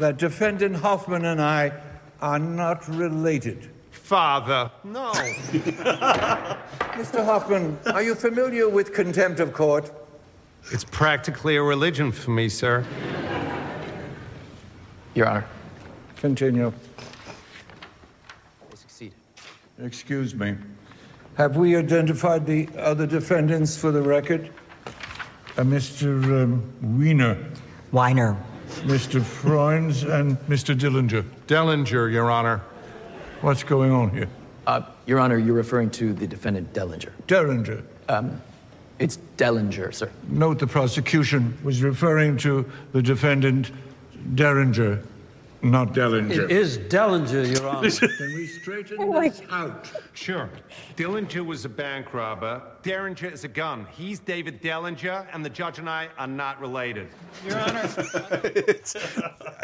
[0.00, 1.72] that defendant Hoffman and I
[2.20, 3.70] are not related.
[4.06, 5.10] Father, no.
[6.94, 7.24] Mr.
[7.24, 9.90] Hoffman, are you familiar with contempt of court?
[10.70, 12.86] It's practically a religion for me, sir.
[15.16, 15.44] Your Honor.
[16.18, 16.72] Continue.
[18.70, 19.16] They succeeded.
[19.80, 20.54] Excuse me.
[21.36, 24.50] Have we identified the other defendants for the record?
[25.58, 26.44] Uh, Mr.
[26.44, 27.44] Um, Wiener.
[27.90, 28.36] Weiner.
[28.82, 29.20] Mr.
[29.20, 30.78] Froines and Mr.
[30.78, 31.24] Dillinger.
[31.48, 32.62] Dillinger, Your Honor.
[33.40, 34.28] What's going on here?
[34.66, 37.12] Uh, Your Honor, you're referring to the defendant Dellinger.
[37.26, 37.82] Derringer.
[38.08, 38.40] Um,
[38.98, 40.10] it's Dellinger, sir.
[40.28, 43.70] Note the prosecution was referring to the defendant
[44.34, 45.02] Derringer,
[45.62, 46.44] not Dellinger.
[46.44, 47.90] It is Dellinger, Your Honor.
[48.18, 49.90] Can we straighten oh this out?
[50.12, 50.50] Sure.
[50.96, 52.62] Dillinger was a bank robber.
[52.82, 53.86] Derringer is a gun.
[53.96, 57.08] He's David Dellinger, and the judge and I are not related.
[57.46, 57.82] Your Honor.
[58.54, 58.96] it's,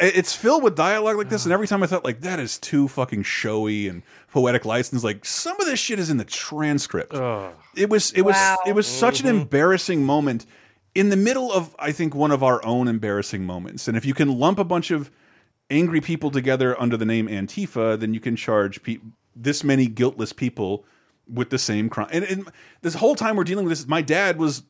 [0.00, 2.88] it's filled with dialogue like this, and every time I thought like that is too
[2.88, 5.04] fucking showy and poetic license.
[5.04, 7.14] Like some of this shit is in the transcript.
[7.76, 8.36] It was it was
[8.66, 9.40] it was such an mm-hmm.
[9.40, 10.46] embarrassing moment
[10.94, 13.88] in the middle of I think one of our own embarrassing moments.
[13.88, 15.10] And if you can lump a bunch of
[15.72, 18.80] angry people together under the name Antifa, then you can charge
[19.34, 20.84] this many guiltless people
[21.28, 22.08] with the same crime.
[22.12, 22.48] And, and
[22.82, 24.62] this whole time we're dealing with this, my dad was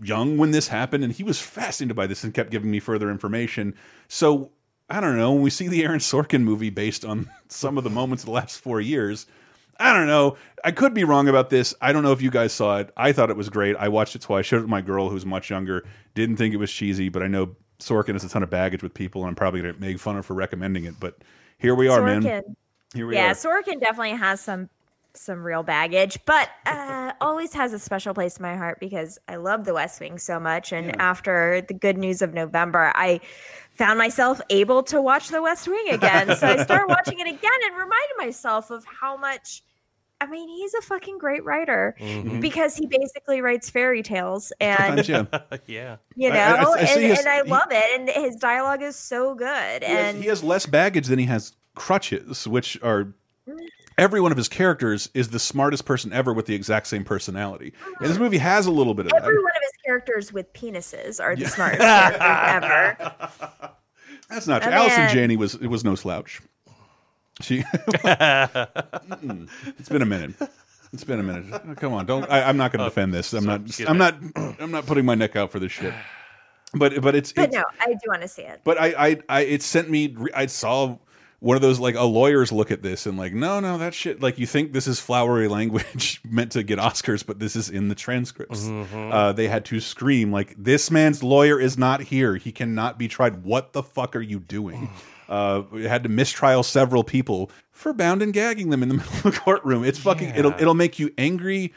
[0.00, 3.10] young when this happened, and he was fascinated by this and kept giving me further
[3.10, 3.74] information.
[4.08, 4.52] So
[4.90, 5.32] I don't know.
[5.32, 8.32] When we see the Aaron Sorkin movie based on some of the moments of the
[8.32, 9.26] last four years,
[9.78, 10.36] I don't know.
[10.64, 11.74] I could be wrong about this.
[11.80, 12.92] I don't know if you guys saw it.
[12.96, 13.74] I thought it was great.
[13.76, 14.46] I watched it twice.
[14.46, 15.84] Showed it to my girl who's much younger.
[16.14, 18.94] Didn't think it was cheesy, but I know Sorkin has a ton of baggage with
[18.94, 20.94] people, and I'm probably going to make fun of for recommending it.
[21.00, 21.18] But
[21.58, 22.22] here we are, man.
[22.94, 23.34] Here we yeah, are.
[23.34, 24.68] Sorkin definitely has some
[25.14, 29.36] some real baggage, but uh, always has a special place in my heart because I
[29.36, 30.72] love The West Wing so much.
[30.72, 33.20] And after the good news of November, I
[33.72, 36.34] found myself able to watch The West Wing again.
[36.36, 39.62] so I started watching it again and reminded myself of how much.
[40.22, 42.40] I mean, he's a fucking great writer Mhm.
[42.40, 45.24] because he basically writes fairy tales and yeah.
[45.66, 45.96] yeah.
[46.14, 48.00] you know, I- I- I and, his- and I he- love it.
[48.00, 49.82] And his dialogue is so good.
[49.82, 53.12] He has, and he has less baggage than he has crutches, which are
[53.98, 57.72] every one of his characters is the smartest person ever with the exact same personality.
[58.00, 59.42] And this movie has a little bit of every that.
[59.42, 62.20] one of his characters with penises are the smartest characters
[63.02, 63.14] ever.
[64.30, 64.70] That's not true.
[64.72, 65.14] Oh, Allison man.
[65.14, 66.40] Janney was it was no slouch.
[67.40, 67.64] She.
[69.78, 70.34] It's been a minute.
[70.92, 71.78] It's been a minute.
[71.78, 72.30] Come on, don't.
[72.30, 73.32] I, I'm not going to defend this.
[73.32, 73.62] I'm not.
[73.88, 74.16] I'm not.
[74.60, 75.94] I'm not putting my neck out for this shit.
[76.74, 77.32] But but it's.
[77.32, 78.60] But it's no, I do want to see it.
[78.64, 80.14] But I, I, I, it sent me.
[80.34, 80.98] I saw
[81.42, 84.22] one of those like a lawyer's look at this and like, no, no, that shit.
[84.22, 87.88] Like you think this is flowery language meant to get Oscars, but this is in
[87.88, 88.62] the transcripts.
[88.66, 89.12] Mhm.
[89.12, 92.36] Uh, they had to scream like, this man's lawyer is not here.
[92.36, 93.42] He cannot be tried.
[93.42, 94.88] What the fuck are you doing?
[95.32, 99.12] Uh, we had to mistrial several people for bound and gagging them in the middle
[99.14, 99.82] of the courtroom.
[99.84, 100.34] It's fucking.
[100.36, 101.72] It'll it'll make you angry,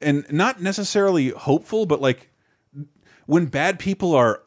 [0.00, 2.30] and not necessarily hopeful, but like
[3.26, 4.42] when bad people are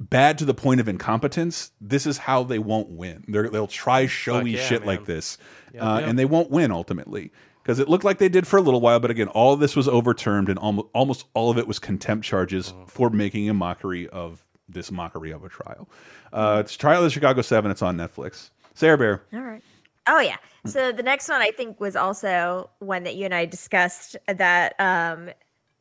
[0.00, 3.24] bad to the point of incompetence, this is how they won't win.
[3.28, 4.86] They're, they'll try showy yeah, shit man.
[4.88, 5.38] like this,
[5.72, 6.08] Yep, uh, yep.
[6.10, 7.32] and they won't win ultimately
[7.62, 9.00] because it looked like they did for a little while.
[9.00, 12.24] But again, all of this was overturned, and almost almost all of it was contempt
[12.24, 12.84] charges Mm-hmm.
[12.86, 15.88] for making a mockery of this mockery of a trial.
[16.36, 17.70] Uh, it's Trial of the Chicago Seven.
[17.70, 18.50] It's on Netflix.
[18.74, 19.22] Sarah Bear.
[19.32, 19.62] All right.
[20.06, 20.36] Oh yeah.
[20.66, 24.74] So the next one I think was also one that you and I discussed that
[24.78, 25.30] um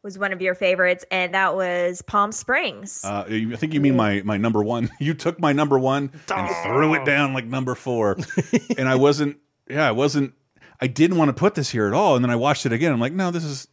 [0.01, 3.03] was one of your favorites, and that was Palm Springs.
[3.03, 4.89] Uh, I think you mean my my number one.
[4.99, 8.18] You took my number one and threw it down like number four,
[8.78, 9.38] and I wasn't.
[9.70, 10.34] Yeah, I wasn't.
[10.80, 12.16] I didn't want to put this here at all.
[12.16, 12.91] And then I watched it again.
[12.93, 13.68] I'm like, no, this is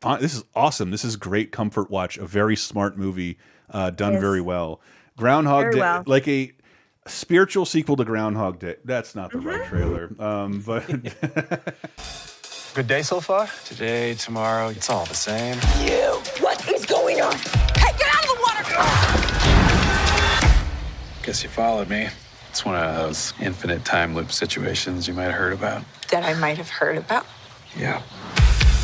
[0.00, 0.20] fine.
[0.20, 0.90] This is awesome.
[0.90, 2.18] This is great comfort watch.
[2.18, 3.38] A very smart movie,
[3.70, 4.20] uh, done Yes.
[4.20, 4.80] very well.
[5.24, 6.02] Groundhog Very Day, well.
[6.06, 6.50] like a
[7.06, 8.76] spiritual sequel to Groundhog Day.
[8.86, 9.46] That's not the Mm-hmm.
[9.48, 10.10] right trailer.
[10.18, 10.86] Um, but
[12.74, 13.48] Good day so far?
[13.66, 15.56] Today, tomorrow, it's all the same.
[15.84, 16.20] You!
[16.42, 17.32] What is going on?
[17.76, 18.64] Hey, get out of the water!
[21.22, 22.08] Guess you followed me.
[22.48, 25.82] It's one of those infinite time loop situations you might have heard about.
[26.10, 27.26] That I might have heard about.
[27.76, 28.02] Yeah.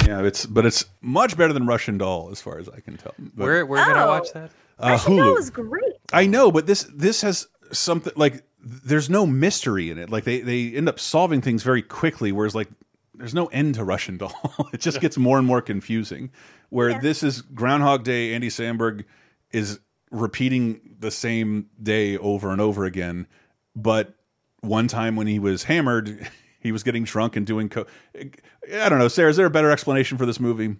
[0.07, 3.14] yeah, it's but it's much better than Russian Doll as far as I can tell.
[3.18, 4.09] But- Where where did I Oh.
[4.09, 4.51] watch that?
[4.78, 5.95] Uh, Russian Doll was great.
[6.12, 10.11] I know, but this this has something like there's no mystery in it.
[10.11, 12.68] Like they they end up solving things very quickly, whereas like
[13.14, 14.34] there's no end to Russian Doll.
[14.72, 16.30] it just gets more and more confusing.
[16.68, 19.04] Where this is Groundhog Day, Andy Samberg
[19.52, 19.78] is
[20.11, 23.26] repeating the same day over and over again,
[23.74, 24.14] but
[24.61, 26.28] one time when he was hammered,
[26.61, 29.70] he was getting drunk and doing co I don't know, Sarah, is there a better
[29.70, 30.76] explanation for this movie?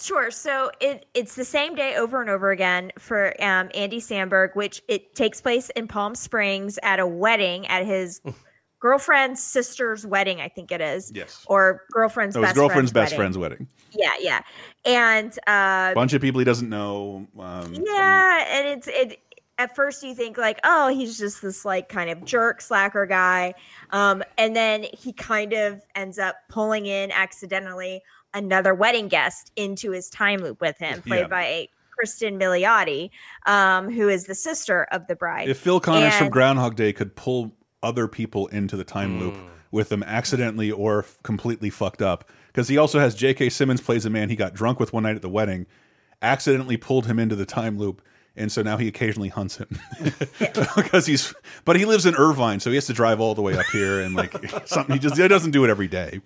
[0.00, 0.30] Sure.
[0.30, 4.82] So it it's the same day over and over again for um, Andy Samberg, which
[4.88, 8.20] it takes place in Palm Springs at a wedding at his
[8.80, 11.12] girlfriend's sister's wedding, I think it is.
[11.14, 11.44] Yes.
[11.48, 13.68] Or girlfriend's It was best girlfriend's friend's best friend's wedding.
[13.92, 14.40] Yeah, yeah.
[14.84, 17.26] And uh, bunch of people he doesn't know.
[17.38, 19.18] Um, yeah, and it's it.
[19.58, 23.52] at first you think like, oh, he's just this like kind of jerk slacker guy,
[23.90, 28.00] um, and then he kind of ends up pulling in accidentally
[28.34, 31.26] another wedding guest into his time loop with him, played Yeah.
[31.28, 33.10] by Kristen Milioti,
[33.46, 35.48] um, who is the sister of the bride.
[35.48, 37.52] If Phil Connors from Groundhog Day could pull
[37.82, 39.46] other people into the time loop Hmm.
[39.70, 43.48] with them accidentally or f- completely fucked up, because he also has J.K.
[43.50, 45.66] Simmons plays a man he got drunk with one night at the wedding,
[46.22, 48.02] accidentally pulled him into the time loop.
[48.40, 49.68] And so now he occasionally hunts him
[50.76, 51.34] because he's,
[51.64, 54.00] but he lives in Irvine, so he has to drive all the way up here
[54.00, 54.32] and like
[54.66, 54.94] something.
[54.94, 56.20] He just he doesn't do it every day.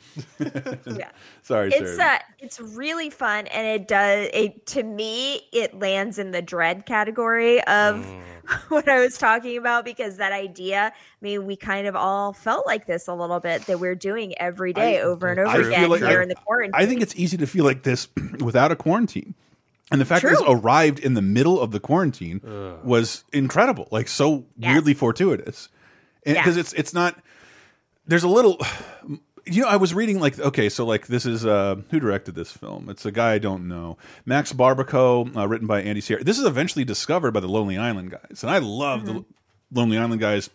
[0.87, 1.11] yeah.
[1.43, 6.31] Sorry, it's uh it's really fun and it does it to me it lands in
[6.31, 8.23] the dread category of Mm.
[8.69, 10.93] what I was talking about because that idea I
[11.23, 14.73] mean we kind of all felt like this a little bit that we're doing every
[14.75, 16.73] day over and over I again like here I- in the quarantine.
[16.75, 18.09] I think it's easy to feel like this
[18.41, 19.35] without a quarantine.
[19.91, 22.41] And the fact that this arrived in the middle of the quarantine
[22.83, 25.69] was incredible, like so weirdly fortuitous.
[26.27, 26.35] Yeah.
[26.35, 27.17] Because it's it's not
[28.07, 28.59] there's a little
[29.47, 32.51] you know, I was reading like okay, so like this is uh who directed this
[32.51, 32.89] film?
[32.89, 33.99] It's a guy I don't know.
[34.25, 36.25] Max Barbakow, uh, written by Andy Siara.
[36.25, 38.43] This is eventually discovered by the Lonely Island guys.
[38.43, 39.25] And I love the
[39.71, 40.49] Lonely Island guys.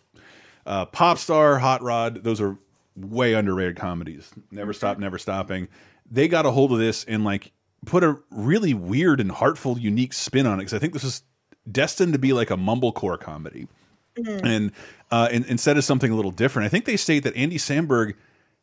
[0.66, 2.58] Uh Pop Star, Hot Rod, those are
[2.96, 4.30] way underrated comedies.
[4.50, 5.68] Never Stop, Never Stopping.
[6.10, 7.52] They got a hold of this and like
[7.86, 11.22] put a really weird and heartful, unique spin on it because I think this is
[11.70, 13.68] destined to be like a mumblecore comedy
[14.16, 14.72] and
[15.10, 16.66] uh, in, instead of something a little different.
[16.66, 18.14] I think they state that Andy Samberg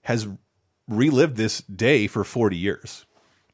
[0.04, 0.28] has
[0.88, 3.06] relived this day for 40 years.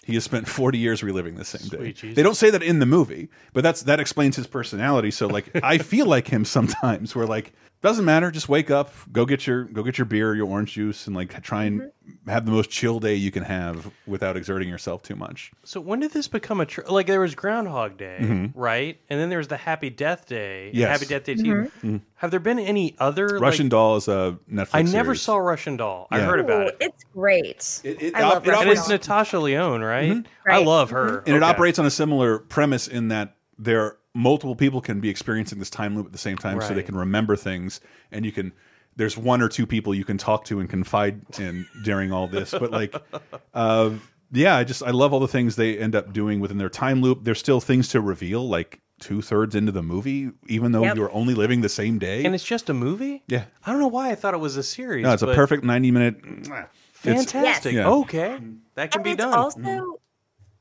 [0.03, 1.93] He has spent 40 years reliving the same day.
[1.93, 2.15] Jesus.
[2.15, 5.11] They don't say that in the movie, but that's that explains his personality.
[5.11, 7.53] So like I feel like him sometimes where like
[7.83, 11.05] doesn't matter, just wake up, go get your go get your beer, your orange juice
[11.05, 12.29] and like try and Mm-hmm.
[12.29, 15.53] have the most chill day you can have without exerting yourself too much.
[15.63, 17.07] So when did this become a tr- like?
[17.07, 18.51] There was Groundhog Day, Mhm.
[18.55, 18.99] right?
[19.09, 20.71] And then there was the Happy Death Day.
[20.73, 20.89] Yes.
[20.89, 21.63] Happy Death Day Mm-hmm.
[21.81, 22.01] 2 Mhm.
[22.15, 25.21] Have there been any other Russian like, Doll is a Netflix I never series.
[25.21, 26.07] saw Russian Doll.
[26.11, 26.25] I Yeah.
[26.25, 26.77] heard about Ooh, it.
[26.81, 27.81] It's great.
[27.85, 29.17] it I op- love it Russian And operates- it's Doll.
[29.17, 30.11] Natasha Lyonne, right?
[30.45, 30.65] I Right.
[30.65, 31.19] love her.
[31.25, 31.45] and it Okay.
[31.45, 35.69] operates on a similar premise in that there are multiple people can be experiencing this
[35.69, 37.81] time loop at the same time so they can remember things
[38.11, 38.51] and you can
[38.95, 42.51] there's one or two people you can talk to and confide in during all this
[42.51, 42.93] but like
[43.55, 43.89] uh
[44.31, 47.01] yeah i just i love all the things they end up doing within their time
[47.01, 50.95] loop there's still things to reveal like two-thirds into the movie even though Yep.
[50.95, 53.23] you're only living the same day And it's just a movie.
[53.27, 55.03] yeah I don't know why I thought it was a series.
[55.03, 57.73] no it's a perfect 90 minute it's- Fantastic.
[57.73, 57.89] Yeah.
[57.89, 58.39] Okay,
[58.75, 59.33] that can and be it's done.
[59.33, 59.99] also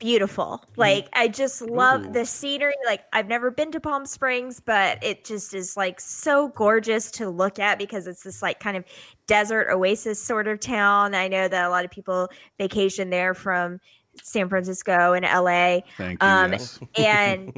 [0.03, 0.61] beautiful.
[0.75, 2.11] Like I just love Ooh.
[2.11, 2.73] the scenery.
[2.85, 7.29] Like I've never been to Palm Springs, but it just is like so gorgeous to
[7.29, 8.83] look at because it's this like kind of
[9.27, 11.15] desert oasis sort of town.
[11.15, 12.27] I know that a lot of people
[12.57, 13.79] vacation there from
[14.21, 15.79] San Francisco and LA.
[15.97, 16.79] Thank you, Um, yes.
[16.97, 17.55] and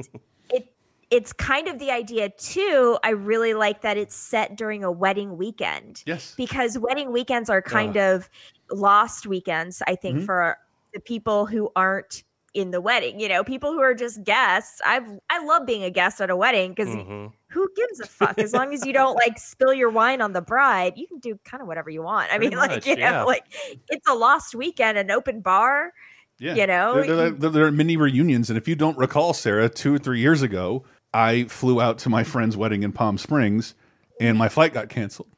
[0.50, 0.72] it
[1.10, 2.96] it's kind of the idea too.
[3.02, 6.04] I really like that it's set during a wedding weekend.
[6.06, 6.32] Yes.
[6.36, 8.30] Because wedding weekends are kind of
[8.70, 10.26] lost weekends, I think, Mhm.
[10.26, 10.58] for
[10.94, 12.22] the people who aren't
[12.56, 13.20] in the wedding.
[13.20, 14.80] You know, people who are just guests.
[14.84, 17.32] I've I love being a guest at a wedding because Mhm.
[17.50, 18.38] who gives a fuck?
[18.38, 21.38] As long as you don't like spill your wine on the bride, you can do
[21.44, 22.32] kind of whatever you want.
[22.32, 23.44] I Pretty mean, like much, you know, like
[23.90, 25.92] it's a lost weekend, an open bar.
[26.38, 26.54] Yeah.
[26.54, 28.50] You know, There, there- there- are many reunions.
[28.50, 30.84] And if you don't recall, Sarah, two or three years ago,
[31.14, 33.74] I flew out to my friend's wedding in Palm Springs
[34.20, 35.28] and my flight got canceled.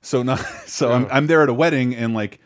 [0.00, 0.34] So now,
[0.66, 1.08] so I'm, Oh.
[1.12, 2.40] I'm there at a wedding and like,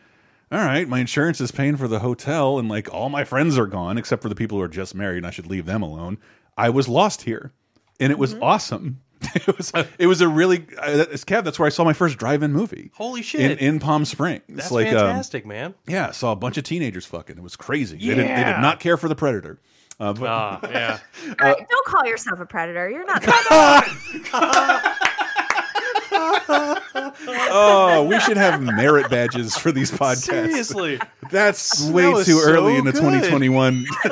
[0.53, 3.65] all right, my insurance is paying for the hotel and like all my friends are
[3.67, 6.17] gone except for the people who are just married and I should leave them alone.
[6.57, 7.51] I was lost here
[7.99, 8.43] and it was Mm-hmm.
[8.43, 8.99] awesome.
[9.35, 11.45] It was it was a really uh, that's Kev.
[11.45, 12.91] That's where I saw my first drive-in movie.
[12.93, 13.57] Holy shit.
[13.59, 15.73] in Palm Springs, That's like um, fantastic, man.
[15.87, 17.37] yeah, saw a bunch of teenagers fucking.
[17.37, 17.95] It was crazy.
[17.97, 19.59] They, did, they did not care for the predator.
[19.97, 20.99] Uh, but, Ah, yeah.
[21.29, 22.89] All right, don't call yourself a predator.
[22.89, 23.23] You're not.
[27.51, 30.23] oh, we should have merit badges for these podcasts.
[30.23, 30.99] Seriously.
[31.31, 33.01] That's way was too so early into good.
[33.01, 33.85] 2021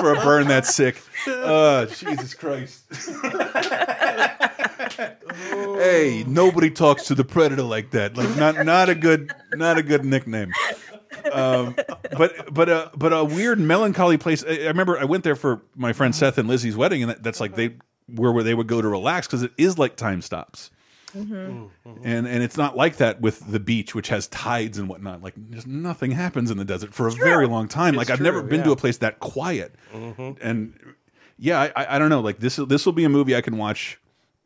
[0.00, 1.00] for a burn that sick.
[1.26, 2.84] Oh, Jesus Christ.
[5.78, 8.16] hey, nobody talks to the predator like that.
[8.16, 10.52] Like not not a good not a good nickname.
[11.32, 11.76] Um,
[12.16, 14.44] but but a but a weird melancholy place.
[14.46, 17.22] I, I remember I went there for my friend Seth and Lizzie's wedding, and that,
[17.22, 17.76] that's like they
[18.06, 20.70] where where they would go to relax because it is like time stops.
[21.16, 21.64] Mm-hmm.
[22.02, 25.22] And and it's not like that with the beach, which has tides and whatnot.
[25.22, 27.94] Like just nothing happens in the desert for a very long time.
[27.94, 29.74] like It's I've never true, been to a place that quiet.
[29.94, 30.38] Mhm.
[30.40, 30.78] And
[31.38, 32.20] yeah, I, I I don't know.
[32.20, 33.98] Like this this will be a movie I can watch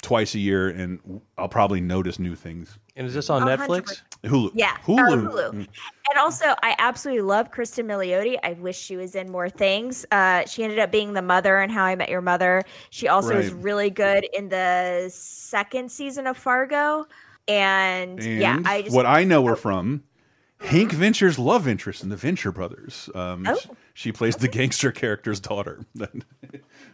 [0.02, 2.78] twice a year, and I'll probably notice new things.
[2.98, 4.02] And is this on A Netflix?
[4.24, 4.50] Hulu.
[4.54, 4.98] Yeah, Hulu.
[4.98, 5.50] uh, Hulu.
[5.52, 5.68] Mm.
[6.10, 8.36] And also, I absolutely love Kristen Milioti.
[8.42, 10.04] I wish she was in more things.
[10.10, 12.64] Uh, she ended up being the mother in How I Met Your Mother.
[12.90, 13.62] She also is Right.
[13.62, 17.06] really good in the second season of Fargo.
[17.46, 20.02] And, And yeah, I just what I know her from,
[20.60, 23.08] Hank Venture's love interest in the Venture Brothers.
[23.14, 23.56] Um, Oh.
[23.94, 25.84] She plays the gangster character's daughter.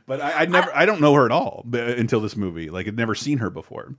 [0.07, 2.69] but I, I never, I don't know her at all until this movie.
[2.69, 3.95] Like I'd never seen her before.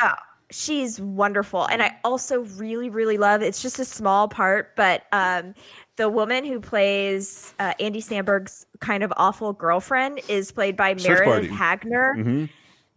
[0.00, 0.12] Oh,
[0.50, 1.66] she's wonderful.
[1.66, 5.54] And I also really, really love it's just a small part, but um,
[5.96, 11.24] the woman who plays uh, Andy Samberg's kind of awful girlfriend is played by Search
[11.26, 11.46] Meredith Party.
[11.48, 12.14] Hagner.
[12.18, 12.48] Mhm.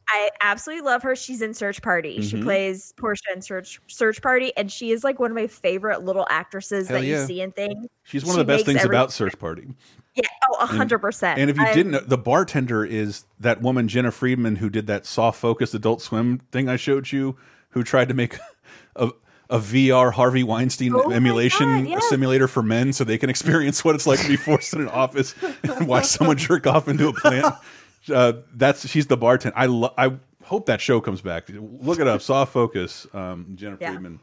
[0.10, 1.16] I absolutely love her.
[1.16, 2.22] She's in Search Party.
[2.22, 2.44] She Mhm.
[2.44, 6.28] plays Portia in Search Search Party, and she is like one of my favorite little
[6.30, 7.22] actresses Hell that yeah.
[7.22, 7.88] you see in things.
[8.04, 9.70] She's one She of the best things every- about Search Party.
[10.16, 11.40] Yeah, oh, a hundred percent.
[11.40, 14.88] And if you I'm- didn't, know, the bartender is that woman Jena Friedman who did
[14.88, 17.36] that soft focus Adult Swim thing I showed you,
[17.70, 18.38] who tried to make
[18.96, 19.12] a
[19.50, 22.10] a VR Harvey Weinstein Oh emulation God, yes.
[22.10, 24.88] simulator for men, so they can experience what it's like to be forced in an
[24.90, 27.54] office and watch someone jerk off into a plant.
[28.14, 29.58] Uh, that's she's the bartender.
[29.58, 29.66] I
[29.98, 30.12] I
[30.44, 31.46] hope that show comes back.
[31.50, 32.22] Look it up.
[32.22, 33.92] Soft Focus, um, Jena Yeah.
[33.92, 34.20] Friedman.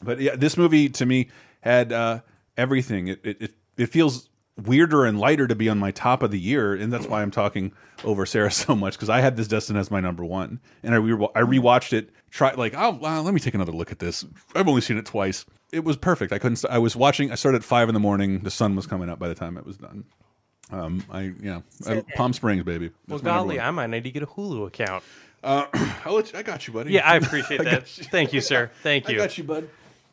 [0.00, 1.28] But yeah, this movie to me
[1.60, 2.20] had uh,
[2.56, 3.08] everything.
[3.08, 4.28] It, it it it feels
[4.66, 7.30] weirder and lighter to be on my top of the year, and that's why I'm
[7.30, 7.72] talking
[8.04, 10.98] over Sarah so much because I had this Destin as my number one, and I
[10.98, 12.10] re I rewatched it.
[12.30, 14.24] Try like oh wow, let me take another look at this.
[14.54, 15.44] I've only seen it twice.
[15.72, 16.32] It was perfect.
[16.32, 16.64] I couldn't.
[16.68, 17.30] I was watching.
[17.32, 18.40] I started at five in the morning.
[18.40, 20.04] The sun was coming up by the time it was done.
[20.72, 22.88] Um, I you know I, Palm Springs baby.
[22.88, 23.60] Well, That's number golly.
[23.60, 25.02] I might need to get a Hulu account.
[25.42, 25.66] Uh,
[26.04, 26.92] I'll let you, I got you, buddy.
[26.92, 27.98] Yeah, I appreciate I that.
[27.98, 28.04] you.
[28.04, 28.70] Thank you, sir.
[28.82, 29.16] Thank you.
[29.16, 29.68] I got you, bud.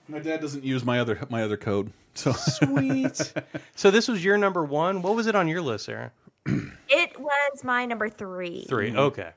[0.07, 3.33] My dad doesn't use my other my other code, so Sweet.
[3.75, 5.01] so this was your number one.
[5.01, 6.11] What was it on your list, Sarah?
[6.89, 8.65] It was my number three.
[8.69, 8.97] 3 Mhm.
[8.97, 9.29] Okay.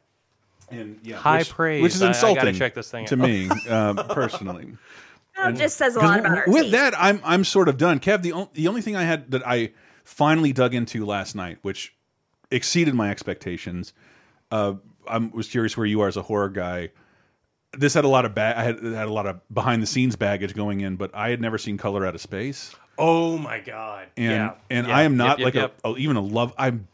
[0.71, 1.83] And yeah, high which, praise.
[1.83, 3.21] which is insulting I, gotta check this thing to out.
[3.21, 4.77] me um, personally.
[5.37, 6.73] Well, it just says a lot about our with taste.
[6.73, 7.99] that, I'm I'm sort of done.
[7.99, 9.73] Kev, the on, the only thing I had that I
[10.05, 11.93] finally dug into last night, which
[12.53, 13.93] exceeded my expectations.
[14.53, 14.75] Uh,
[15.09, 16.91] I was curious where you are as a horror guy.
[17.77, 20.17] This had a lot of ba I had, had a lot of behind the scenes
[20.17, 24.09] baggage going in, but I had never seen Color Out of Space, Oh my god.
[24.17, 24.55] and yeah.
[24.71, 24.97] and Yeah.
[24.97, 25.79] I am not yep, like yep.
[25.85, 26.53] A, a even a love.
[26.59, 26.89] I'm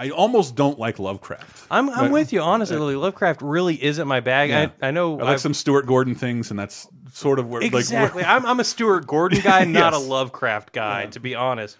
[0.00, 1.66] I almost don't like Lovecraft.
[1.70, 2.76] I'm I'm But- with you honestly.
[2.94, 4.50] Lovecraft really isn't my bag.
[4.50, 4.70] Yeah.
[4.82, 7.62] I I know I like I've- some Stuart Gordon things, and that's sort of where
[7.62, 8.22] exactly.
[8.22, 11.78] like I'm I'm a Stuart Gordon guy, not a Lovecraft guy, to be honest.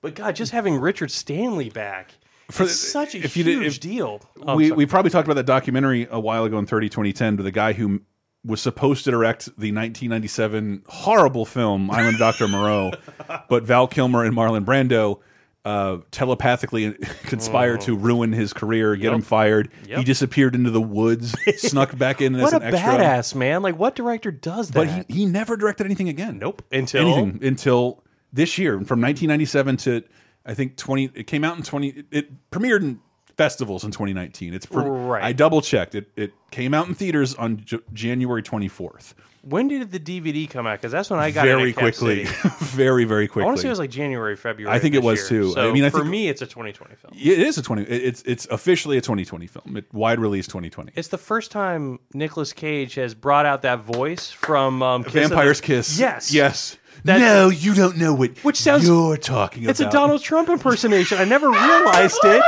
[0.00, 2.12] But God, just having Richard Stanley back
[2.50, 4.20] For the- such a if huge you did- if- deal.
[4.46, 4.76] Oh, we sorry.
[4.78, 7.72] we probably talked about that documentary a while ago in 30 2010 to the guy
[7.72, 8.00] who
[8.44, 12.48] was supposed to direct the 1997 horrible film Island of Dr.
[12.48, 12.92] Moreau,
[13.48, 15.20] but Val Kilmer and Marlon Brando
[15.66, 16.92] uh, telepathically
[17.24, 19.12] conspired to ruin his career, get Yep.
[19.14, 19.68] him fired.
[19.86, 19.98] Yep.
[19.98, 23.60] He disappeared into the woods, snuck back in as what a badass man!
[23.62, 24.74] Like what director does that?
[24.74, 26.38] But he, he never directed anything again.
[26.38, 26.62] Nope.
[26.72, 30.02] Until anything until this year, from 1997 to
[30.46, 31.10] I think 20.
[31.14, 32.04] It came out in 20.
[32.10, 33.00] It premiered in
[33.36, 34.54] festivals in 2019.
[34.54, 35.22] It's Right.
[35.24, 35.94] I double checked.
[35.94, 39.14] It it came out in theaters on J January 24th.
[39.42, 40.78] when did the DVD come out?
[40.78, 42.24] Because that's when I got it very quickly,
[42.58, 43.44] very very quickly.
[43.44, 44.74] I want to say it was like January, February.
[44.74, 45.40] I think it was year.
[45.42, 45.52] too.
[45.52, 47.14] So I mean, I for me, it's a 2020 film.
[47.16, 47.84] It is a 20.
[47.84, 49.76] It's it's officially a 2020 film.
[49.78, 50.92] It, wide release 2020.
[50.94, 55.14] It's the first time Nicolas Cage has brought out that voice from um, Kiss of
[55.14, 55.98] the- Vampire's Kiss.
[55.98, 56.76] Yes, Yes.
[57.04, 59.86] That- no, you don't know what which sounds you're talking It's about.
[59.88, 61.18] It's a Donald Trump impersonation.
[61.18, 62.40] I never realized oh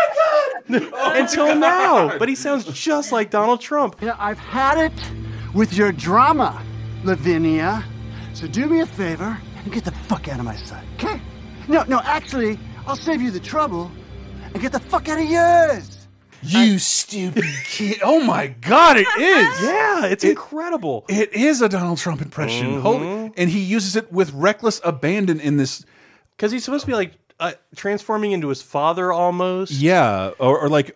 [0.68, 2.18] it oh until now.
[2.18, 3.96] But he sounds just like Donald Trump.
[4.00, 4.92] You know, I've had it
[5.55, 6.62] with your drama,
[7.05, 7.84] Lavinia.
[8.34, 11.20] So do me a favor and get the fuck out of my sight, okay?
[11.68, 13.90] No, no, actually, I'll save you the trouble
[14.53, 16.01] and get the fuck out of yours.
[16.43, 17.99] You stupid kid!
[18.03, 19.62] Oh my God, it is.
[19.62, 21.05] Yeah, it's It- incredible.
[21.09, 22.78] It is a Donald Trump impression.
[22.78, 22.80] Mhm.
[22.82, 25.84] Holy, and he uses it with reckless abandon in this.
[26.36, 29.72] Because he's supposed to be like uh, transforming into his father almost.
[29.72, 30.95] Yeah, or, or like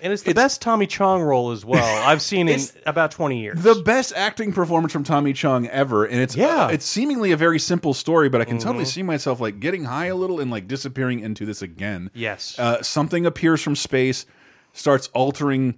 [0.00, 3.62] And it's the best Tommy Chong role as well I've seen in about 20 years.
[3.62, 6.66] the best acting performance from Tommy Chong ever, and it's Yeah.
[6.66, 8.88] uh, it's seemingly a very simple story, but I can totally Mhm.
[8.94, 12.10] see myself like getting high a little and like disappearing into this again.
[12.14, 12.58] Yes.
[12.58, 14.24] uh, something appears from space,
[14.72, 15.76] starts altering.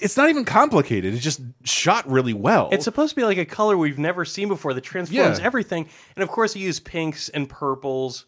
[0.00, 1.14] It's not even complicated.
[1.14, 2.68] It's just shot really well.
[2.72, 5.44] It's supposed to be like a color we've never seen before that transforms Yeah.
[5.44, 5.88] everything.
[6.14, 8.26] And of course, he used pinks and purples.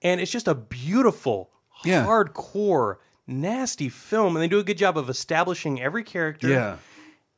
[0.00, 1.50] And it's just a beautiful,
[1.84, 2.04] Yeah.
[2.06, 2.96] hardcore,
[3.26, 4.34] nasty film.
[4.36, 6.48] And they do a good job of establishing every character.
[6.48, 6.76] yeah.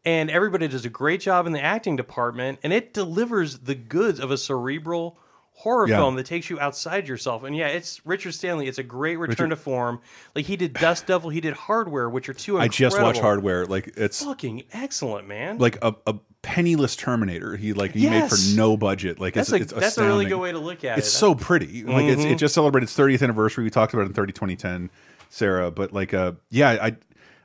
[0.06, 2.58] And everybody does a great job in the acting department.
[2.62, 5.18] And it delivers the goods of a cerebral
[5.56, 5.96] horror Yeah.
[5.98, 7.44] film that takes you outside yourself.
[7.44, 8.66] And yeah, it's Richard Stanley.
[8.66, 10.00] It's a great return Richard- to form.
[10.34, 12.58] Like he did Dust Devil, he did Hardware, which are two.
[12.58, 13.66] I just watched incredible- Hardware.
[13.66, 15.58] Like it's Fucking excellent, man.
[15.58, 17.56] like a, a penniless Terminator.
[17.56, 19.18] He like he made for no budget.
[19.20, 21.08] Like That's it's, a- it's that's a really good way to look at it's it.
[21.08, 21.84] It's so pretty.
[21.84, 22.32] Like it's, Mhm.
[22.32, 23.64] it just celebrated its 30th anniversary.
[23.64, 24.90] We talked about it in 30 2010,
[25.30, 25.70] Sarah.
[25.70, 26.96] But like uh yeah, I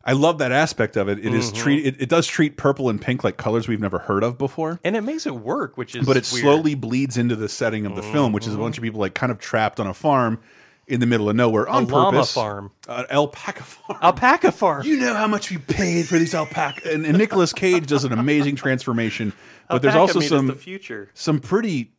[0.10, 1.20] I love that aspect of it.
[1.20, 1.55] It is Mhm.
[1.55, 4.80] treat it, it does treat purple and pink like colors we've never heard of before.
[4.84, 6.43] and it makes it work, which is but it weird.
[6.43, 9.14] slowly bleeds into the setting of the film, which is a bunch of people like
[9.14, 10.39] kind of trapped on a farm
[10.88, 12.34] in the middle of nowhere on llama purpose.
[12.34, 12.72] farm.
[12.88, 13.99] An alpaca farm.
[14.01, 14.84] Alpaca farm.
[14.88, 16.91] You know how much we paid for these alpaca.
[16.91, 19.32] And, and Nicolas Cage does an amazing transformation.
[19.70, 21.12] But there's also some the future.
[21.14, 21.91] some pretty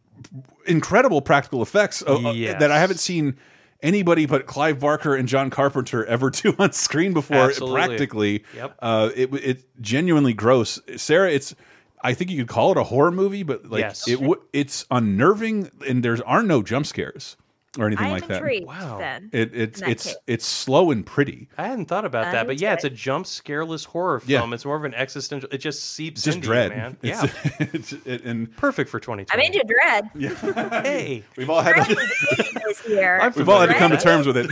[0.66, 3.36] incredible practical effects uh, uh, that I haven't seen
[3.82, 7.36] anybody but Clive Barker and John Carpenter ever do on screen before.
[7.48, 7.74] Absolutely.
[7.86, 8.76] Practically, Yep.
[8.80, 10.80] uh, it it's genuinely gross.
[10.96, 11.54] Sarah, it's
[12.02, 14.08] I think you could call it a horror movie, but like Yes.
[14.08, 17.36] it w it's unnerving and there are no jump scares
[17.78, 18.38] or anything I'm like that.
[18.38, 18.68] intrigued
[18.98, 19.30] then.
[19.32, 20.16] It, it's it's case.
[20.26, 21.48] it's slow and pretty.
[21.56, 24.30] I hadn't thought about I'm that, but yeah, it's a jump scareless horror film.
[24.30, 24.38] Yeah.
[24.40, 24.52] film.
[24.54, 25.48] It's more of an existential.
[25.52, 26.96] It just seeps Just into dread, you, man.
[27.02, 29.40] It's- yeah, it's, it, and perfect for 2020.
[29.40, 30.10] I'm into Dread.
[30.14, 30.82] Yeah.
[30.82, 33.30] hey, we've all had to, was in this year.
[33.36, 34.50] we've all had to come to terms with it.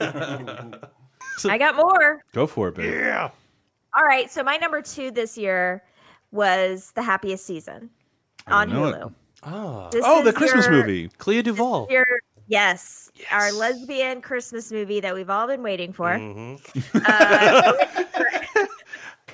[1.48, 2.24] I got more.
[2.32, 2.92] Go for it, babe.
[2.92, 3.30] Yeah.
[3.96, 5.82] All right, so my number two this year
[6.32, 7.90] was The Happiest Season
[8.46, 8.94] on know it.
[8.94, 9.14] Hulu.
[9.44, 11.08] Oh, This oh, the Christmas your- movie.
[11.18, 11.90] Clea DuVall.
[11.90, 12.06] Your,
[12.46, 16.10] yes, our lesbian Christmas movie that we've all been waiting for.
[16.10, 16.60] Mhm.
[17.06, 17.72] Uh,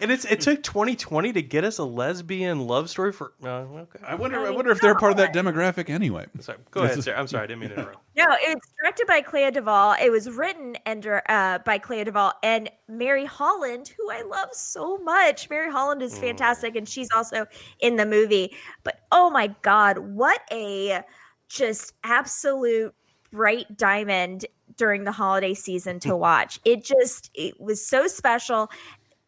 [0.00, 3.34] And it's it took 2020 to get us a lesbian love story for.
[3.40, 4.00] Uh, okay.
[4.04, 4.40] I wonder.
[4.40, 6.26] I mean, wonder if they're part of that demographic anyway.
[6.40, 7.20] Sorry, go ahead, Sarah.
[7.20, 7.98] I'm sorry, I didn't mean to interrupt.
[8.16, 10.02] no, it's directed by Clea DuVall.
[10.02, 14.98] It was written under uh, by Clea DuVall and Mary Holland, who I love so
[14.98, 15.48] much.
[15.48, 17.46] Mary Holland is fantastic, and she's also
[17.78, 18.56] in the movie.
[18.82, 21.02] But oh my god, what a
[21.48, 22.92] just absolute
[23.32, 26.60] bright diamond during the holiday season to watch.
[26.64, 28.70] It just it was so special.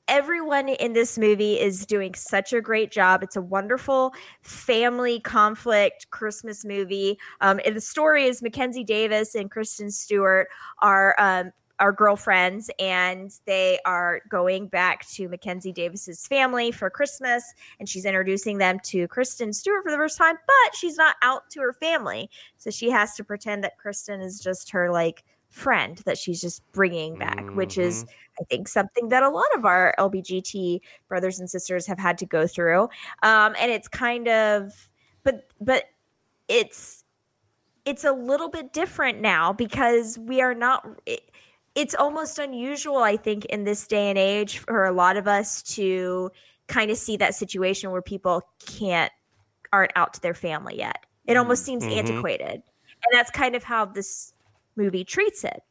[0.07, 3.23] Everyone in this movie is doing such a great job.
[3.23, 7.19] It's a wonderful family conflict Christmas movie.
[7.41, 10.49] Um, and the story is Mackenzie Davis and Kristen Stewart
[10.81, 17.55] are um, are girlfriends, and they are going back to Mackenzie Davis's family for Christmas,
[17.79, 21.51] and she's introducing them to Kristen Stewart for the first time, but she's not out
[21.51, 26.03] to her family, so she has to pretend that Kristen is just her like friend
[26.05, 28.05] that she's just bringing back, which is
[28.41, 32.27] I think something that a lot of our LBGT brothers and sisters have had to
[32.27, 32.89] go through.
[33.23, 34.89] Um, and it's kind of,
[35.23, 35.85] but but
[36.49, 37.05] it's
[37.85, 40.87] it's a little bit different now because we are not.
[41.07, 41.31] It,
[41.75, 45.63] it's almost unusual, I think, in this day and age for a lot of us
[45.75, 46.31] to
[46.69, 49.13] kind of see that situation where people can't
[49.73, 51.05] aren't out to their family yet.
[51.27, 51.99] It almost seems Mhm.
[51.99, 54.33] antiquated, and that's kind of how this
[54.77, 55.63] movie treats it.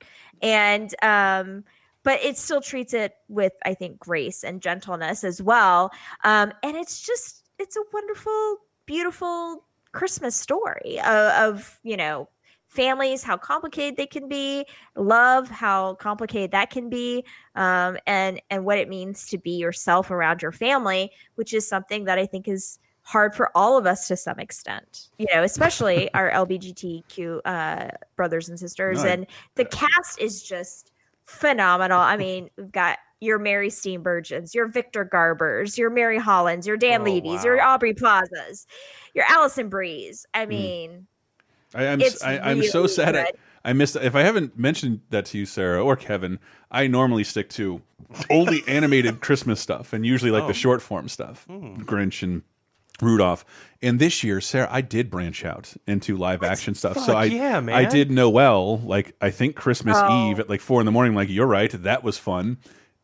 [0.41, 1.63] And um,
[2.03, 5.91] but it still treats it with, I think, grace and gentleness as well.
[6.25, 12.27] Um, and it's just it's a wonderful, beautiful Christmas story of, of you know
[12.73, 14.65] families how complicated they can be
[14.95, 17.23] love how complicated that can be
[17.55, 22.03] um, and and what it means to be yourself around your family which is something
[22.05, 26.11] that i think is hard for all of us to some extent you know especially
[26.15, 30.91] our lbgtq uh, brothers and sisters No, and the cast is just
[31.25, 36.75] phenomenal i mean we've got your Mary Steenburgens, your Victor Garbers, your Mary Hollands, your
[36.75, 37.43] Dan Oh, Levy's, wow.
[37.45, 38.67] your Aubrey Plazas,
[39.13, 40.25] your Alison Bries.
[40.35, 40.41] Hmm.
[40.41, 41.07] I mean,
[41.75, 43.15] I, I'm It's I, I'm so sad.
[43.15, 43.27] I.
[43.65, 43.95] I missed.
[43.95, 46.37] If I haven't mentioned that to you, Sarah or Kevin,
[46.69, 47.81] I normally stick to
[48.29, 50.47] only animated Christmas stuff, and usually like Oh.
[50.47, 51.75] the short form stuff, Hmm.
[51.83, 52.41] Grinch and
[53.01, 53.45] Rudolph.
[53.81, 56.97] And this year, Sarah, I did branch out into live action stuff.
[56.99, 58.79] so I, yeah, I did Noelle.
[58.79, 60.29] Like I think Christmas Oh.
[60.31, 61.15] Eve at like four in the morning.
[61.15, 62.57] Like you're right, that was fun.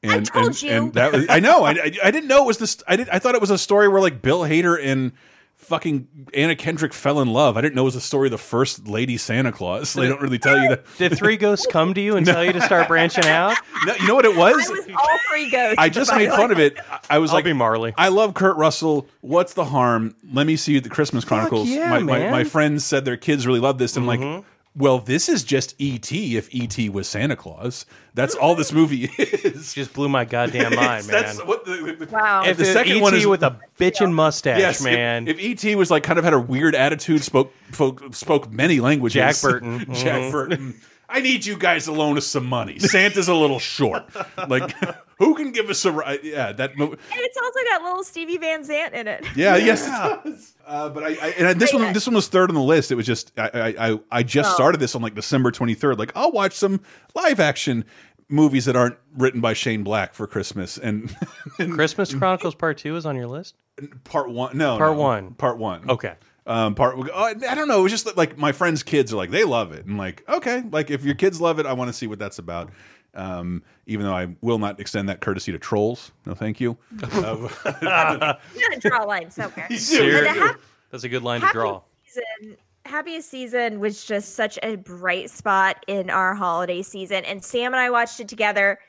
[0.04, 0.70] And, told and, you.
[0.72, 1.64] and that was, I know.
[1.64, 2.84] I, I, I didn't know it was this.
[2.86, 3.08] I did.
[3.10, 5.14] I thought it was a story where like Bill Hader and
[5.60, 7.56] fucking Anna Kendrick fell in love.
[7.58, 9.94] I didn't know it was a story of the first lady Santa Claus.
[9.94, 10.86] They don't really tell you that.
[10.98, 13.56] Did three ghosts come to you and tell you to start branching out?
[13.86, 14.56] No, you know what it was?
[14.56, 15.76] I was all three ghosts.
[15.78, 16.78] I just made fun of it.
[16.90, 17.94] I- I was I'll like, be Marley.
[17.98, 19.08] I love Kurt Russell.
[19.22, 20.16] What's the harm?
[20.32, 21.68] Let me see you the Christmas Chronicles.
[21.70, 22.32] yeah, my, my, man.
[22.32, 23.98] my friends said their kids really love this.
[23.98, 24.36] And Mhm.
[24.36, 24.46] like,
[24.76, 26.38] well, this is just E.T.
[26.38, 26.90] if E.T.
[26.90, 27.86] was Santa Claus.
[28.14, 29.74] That's all this movie is.
[29.74, 31.24] Just blew my goddamn mind, man.
[31.24, 32.44] That's what the, the, Wow.
[32.46, 35.28] If the second ET one is with a bitchin' mustache, yes, if- man.
[35.28, 35.76] If, E.T.
[35.76, 39.14] was like kind of had a weird attitude, spoke spoke, spoke many languages.
[39.16, 39.80] Jack Burton.
[39.94, 40.32] Jack Mhm.
[40.32, 40.76] Burton.
[41.10, 42.78] I need you guys to loan us some money.
[42.78, 44.04] Santa's a little short.
[44.48, 44.76] Like,
[45.20, 46.94] Who can give us a ri- yeah that movie?
[46.94, 49.26] And it's also got little Stevie Van Zandt in it.
[49.36, 50.56] Yeah, yes, it does.
[50.66, 52.92] Uh, but I, I and this one this one was third on the list.
[52.92, 54.54] It was just I I I, I just Oh.
[54.56, 56.00] started this on like December twenty third.
[56.00, 56.82] Like I'll watch some
[57.16, 57.86] live action
[58.30, 61.14] movies that aren't written by Shane Black for Christmas and,
[61.60, 63.56] and Christmas Chronicles Part Two is on your list.
[64.04, 64.58] part one.
[64.58, 65.34] No, Part no, one.
[65.34, 65.90] Part one.
[65.90, 66.14] Okay.
[66.48, 67.80] Um, part oh, I don't know.
[67.80, 70.64] It was just like my friends' kids are like they love it, and like okay,
[70.72, 72.72] like if your kids love it, I want to see what that's about.
[73.16, 76.12] Um, even though I will not extend that courtesy to trolls.
[76.26, 76.78] No, thank you.
[77.04, 77.48] Uh,
[78.56, 79.68] You gotta draw a line somewhere.
[79.76, 80.56] Ser- And
[80.92, 81.82] That's a good line to draw.
[82.06, 87.74] Season, happiest season was just such a bright spot in our holiday season, and Sam
[87.74, 88.80] and I watched it together.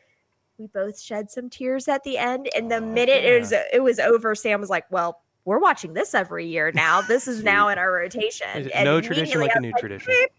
[0.58, 3.82] We both shed some tears at the end, and Oh, the minute it was it
[3.82, 7.00] was over, Sam was like, "Well." We're watching this every year now.
[7.00, 8.46] This is now in our rotation.
[8.74, 10.12] And no tradition like a was new tradition.
[10.12, 10.30] "Beep,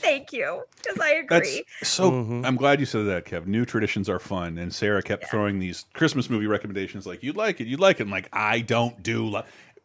[0.00, 1.64] Thank you, because I agree.
[1.80, 2.10] That's so.
[2.10, 2.44] Mm-hmm.
[2.44, 3.46] I'm glad you said that, Kev.
[3.46, 7.06] New traditions are fun, and Sarah kept throwing these Christmas movie recommendations.
[7.06, 8.04] Like you'd like it, you'd like it.
[8.04, 9.42] I'm like I don't do li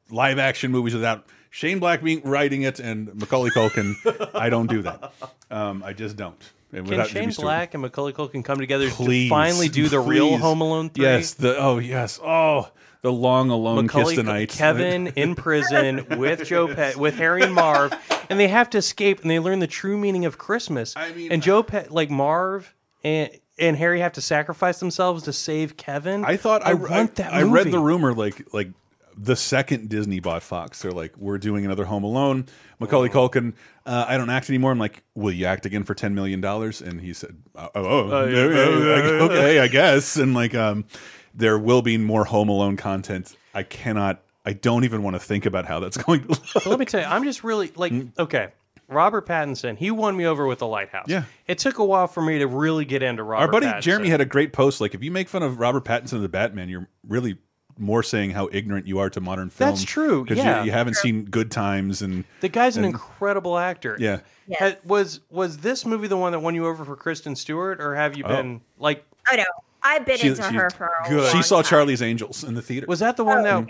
[0.09, 3.95] live action movies without Shane Black being writing it and Macaulay Culkin.
[4.35, 5.13] I don't do that.
[5.49, 6.41] Um, I just don't.
[6.71, 10.37] And Can Shane Black and Macaulay Culkin come together Please, to finally do the real.
[10.37, 11.05] Home Alone three?
[11.05, 11.35] Yes.
[11.35, 12.19] The oh yes.
[12.23, 12.69] Oh,
[13.03, 14.49] the long alone Macaulay, kiss tonight.
[14.49, 17.93] Kevin in prison with Joe Pet, with Harry and Marv,
[18.29, 20.93] and they have to escape and they learn the true meaning of Christmas.
[20.95, 22.73] I mean, and Joe Pet, like Marv
[23.03, 26.25] and and Harry have to sacrifice themselves to save Kevin.
[26.25, 27.31] I thought I, I, want that.
[27.33, 28.69] I read the rumor like like
[29.17, 32.45] the second Disney bought Fox, they're like, we're doing another Home Alone.
[32.79, 33.53] Macaulay Culkin,
[33.85, 34.71] uh, I don't act anymore.
[34.71, 36.81] I'm like, will you act again for ten million dollars?
[36.81, 39.23] And he said, oh, oh, oh, Oh, yeah, yeah, yeah, yeah, yeah, yeah.
[39.23, 40.15] okay, I guess.
[40.15, 40.85] And like, um,
[41.33, 43.35] there will be more Home Alone content.
[43.53, 44.21] I cannot.
[44.45, 46.27] I don't even want to think about how that's going to.
[46.29, 46.43] Look.
[46.53, 48.11] But let me tell you, I'm just really like mm.
[48.17, 48.49] okay.
[48.89, 51.05] Robert Pattinson, he won me over with the Lighthouse.
[51.07, 51.23] Yeah.
[51.47, 53.45] it took a while for me to really get into Robert.
[53.45, 53.81] Our buddy Pattinson.
[53.81, 54.81] Jeremy had a great post.
[54.81, 57.37] Like, if you make fun of Robert Pattinson of the Batman, you're really
[57.77, 59.69] more saying how ignorant you are to modern film.
[59.69, 60.59] That's true, because yeah.
[60.59, 63.95] you, you haven't seen Good Times and The guy's an and- incredible actor.
[63.99, 64.19] Yeah.
[64.59, 67.95] Ha- was was this movie the one that won you over for Kristen Stewart, or
[67.95, 68.27] have you Oh.
[68.27, 69.05] been like?
[69.11, 69.43] Oh, I know.
[69.83, 71.31] I've been She- into she- her for a Good.
[71.31, 71.65] She saw time.
[71.69, 72.85] Charlie's Angels in the theater.
[72.87, 73.67] Was that the one Oh, that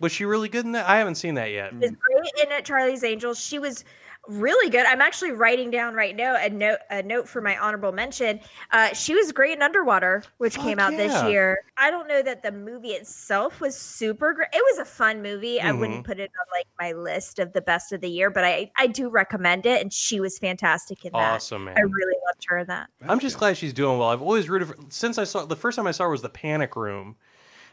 [0.00, 0.88] was she really good in that?
[0.88, 1.72] I haven't seen that yet.
[1.80, 3.38] is great in at Charlie's Angels.
[3.38, 3.84] She was
[4.26, 4.86] really good.
[4.86, 8.40] I'm actually writing down right now a note a note for my honorable mention.
[8.72, 11.58] Uh, she was great in Underwater, which came out this year.
[11.76, 14.48] I don't know that the movie itself was super great.
[14.54, 15.60] It was a fun movie.
[15.60, 16.06] I wouldn't Mhm.
[16.06, 18.86] put it on like my list of the best of the year, but I I
[18.86, 21.34] do recommend it, and she was fantastic in that.
[21.34, 21.74] Awesome, man.
[21.76, 22.90] I really loved her in that.
[23.08, 24.08] I'm just glad she's doing well.
[24.08, 26.28] I've always rooted for since I saw the first time I saw her was the
[26.28, 27.16] Panic Room,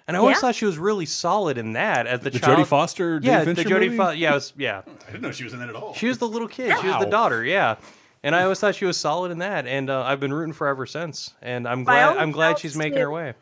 [0.08, 0.42] and I always Yeah?
[0.42, 2.60] thought she was really solid in that as the, The child.
[2.60, 3.98] Jodie Foster, David yeah, the Jodie movie?
[3.98, 4.18] Foster.
[4.18, 4.82] Yeah, it was, yeah.
[4.88, 5.94] I didn't know she was in that at all.
[5.94, 6.68] She was the little kid.
[6.82, 7.12] She was the Wow.
[7.12, 7.44] daughter.
[7.46, 7.76] Yeah.
[8.24, 10.68] And I always thought she was solid in that, and uh, I've been rooting for
[10.68, 11.34] her ever since.
[11.42, 13.02] And I'm glad all I'm glad accounts, she's making too.
[13.06, 13.34] her way.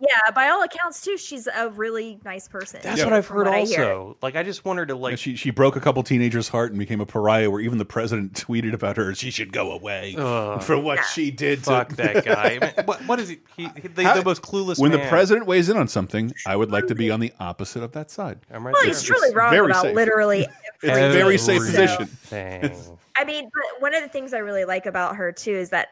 [0.00, 2.78] Yeah, by all accounts too, she's a really nice person.
[2.84, 4.16] That's what I've heard what I also.
[4.22, 6.70] Like I just want her to like Yeah, she she broke a couple teenagers' heart
[6.70, 7.50] and became a pariah.
[7.50, 9.12] Where even the president tweeted about her.
[9.16, 10.62] She should go away Ugh.
[10.62, 11.64] for what she did.
[11.64, 12.58] fuck to that guy.
[12.62, 13.38] I mean, what, what is he?
[13.56, 14.78] he, he the, How- the most clueless.
[14.78, 17.82] when the president weighs in on something, I would like to be on the opposite
[17.82, 18.38] of that side.
[18.52, 18.90] I'm right Well, there.
[18.92, 19.94] he's truly wrong very about safe.
[19.96, 20.46] literally
[20.82, 22.60] It's a very safe Everything.
[22.60, 22.98] position.
[23.16, 25.88] I mean, but one of the things I really like about her too is that,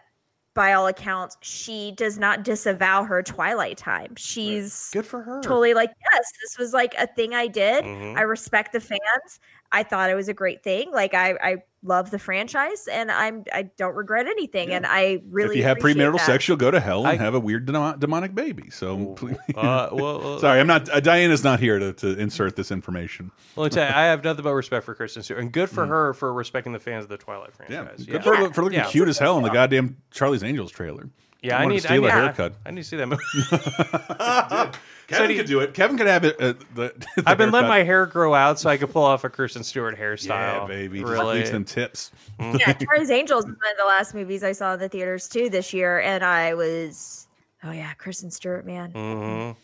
[0.57, 4.17] by all accounts, she does not disavow her Twilight time.
[4.17, 5.41] She's good for her.
[5.43, 7.85] Totally like, yes, this was like a thing I did.
[7.85, 8.19] Mhm.
[8.19, 9.39] I respect the fans.
[9.73, 10.91] I thought it was a great thing.
[10.93, 14.71] Like I, I love the franchise, and I'm I don't regret anything.
[14.71, 16.27] And I really if you have premarital that.
[16.27, 18.71] sex, you'll go to hell and I- have a weird demo- demonic baby.
[18.71, 19.37] So, please.
[19.55, 20.89] Uh, well, well, sorry, I'm not.
[20.89, 23.31] Uh, Diana's not here to, to insert this information.
[23.55, 25.87] Well, let tell you, I have nothing but respect for Kristen Stewart, and good for
[25.87, 28.07] her for respecting the fans of the Twilight franchise.
[28.07, 28.11] Mm.
[28.13, 28.87] Good for, for looking Yeah.
[28.87, 31.09] cute as hell in the goddamn Charlie's Angels trailer.
[31.43, 32.55] Yeah, I, I need to steal I a need, haircut.
[32.65, 34.79] I need to see that movie.
[35.07, 35.75] Kevin do you- could do it.
[35.75, 36.41] Kevin could have it.
[36.41, 39.25] Uh, the, the I've been letting my hair grow out so I could pull off
[39.25, 40.29] a Kristen Stewart hairstyle.
[40.63, 41.01] Yeah, baby.
[41.01, 41.41] Just Really?
[41.41, 42.11] bleach them tips.
[42.41, 45.49] yeah, Charlie's Angels was one of the last movies I saw in the theaters too
[45.51, 47.29] this year, and I was,
[47.65, 48.93] oh yeah, Kristen Stewart, man.
[48.93, 49.59] Mm-hmm.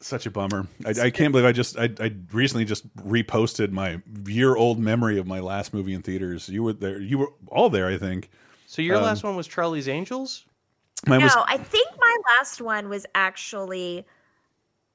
[0.00, 0.66] Such a bummer.
[0.84, 5.18] I, I can't believe I just I, I recently just reposted my year old memory
[5.18, 6.48] of my last movie in theaters.
[6.50, 7.00] You were there.
[7.00, 7.86] You were all there.
[7.88, 8.28] I think.
[8.66, 10.44] So your Um, last one was Charlie's Angels?
[11.06, 14.04] Mine no, was I think my last one was actually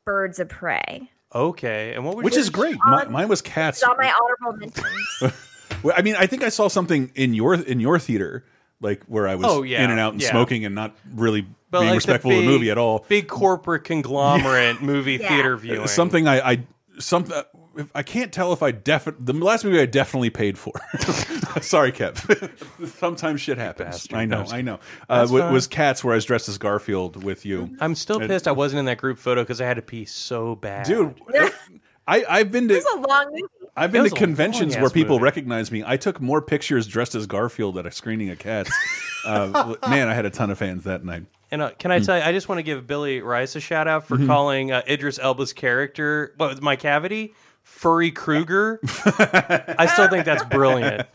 [0.06, 1.10] Birds of Prey.
[1.34, 2.50] Okay, and what was which is yours?
[2.52, 2.76] great.
[2.86, 3.80] Mi- um, mine was Cats.
[3.80, 5.34] It's on my honorable mentions.
[5.84, 8.44] Well, I mean, I think I saw something in your in your theater,
[8.82, 10.30] like where I was Oh, yeah, in and out and yeah.
[10.32, 13.06] smoking and not really But being like respectful of the movie at all.
[13.08, 15.28] Big corporate conglomerate movie Yeah.
[15.28, 15.88] theater viewing.
[15.88, 16.58] Something I, I
[16.98, 17.34] something.
[17.36, 17.44] Uh,
[17.78, 20.74] if- I can't tell if I definitely the last movie I definitely paid for.
[21.62, 22.88] Sorry, Kev.
[22.98, 24.08] Sometimes shit happens.
[24.14, 24.46] I know.
[24.52, 24.80] I know.
[25.10, 25.54] Uh, That's wa- fine.
[25.54, 27.76] was Cats where I was dressed as Garfield with you.
[27.80, 30.06] I'm still And- pissed I wasn't in that group photo because I had to pee
[30.06, 30.86] so bad.
[30.86, 31.16] dude.
[32.08, 33.44] I I've been to It's a long movie.
[33.76, 35.24] I've been to conventions where people movie.
[35.24, 35.84] recognize me.
[35.86, 38.72] I took more pictures dressed as Garfield at a screening of Cats.
[39.26, 41.26] uh, man, I had a ton of fans that night.
[41.52, 43.88] And uh, can I tell you, I just want to give Billy Rice a shout
[43.88, 44.28] out for Mhm.
[44.28, 47.34] calling uh, Idris Elba's character, what Macavity?
[47.66, 48.80] Furry Krueger.
[48.84, 51.08] I still think that's brilliant.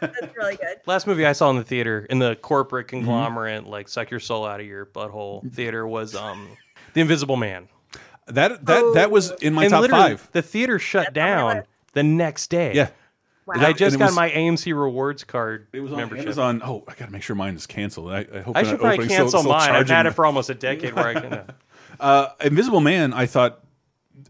[0.00, 0.78] That's really good.
[0.86, 2.98] Last movie I saw in the theater, in the corporate Mm-hmm.
[3.04, 6.48] conglomerate, like suck your soul out of your butthole theater, was um,
[6.94, 7.68] The Invisible Man.
[8.28, 10.28] That that that was in my And top literally, five.
[10.32, 11.64] The theater shut down
[11.94, 12.74] the next day.
[12.74, 12.90] Yeah.
[13.48, 16.26] And I just it got was- my AMC rewards card It was on membership.
[16.26, 16.60] Amazon.
[16.64, 18.12] Oh, I gotta make sure mine is canceled.
[18.12, 19.60] I, I hope I they're should not probably opening, so- cancel so mine.
[19.62, 20.14] I've charging had it me.
[20.14, 21.32] for almost a decade where I can.
[21.32, 21.44] uh,
[21.98, 23.12] Uh, Invisible Man.
[23.14, 23.60] I thought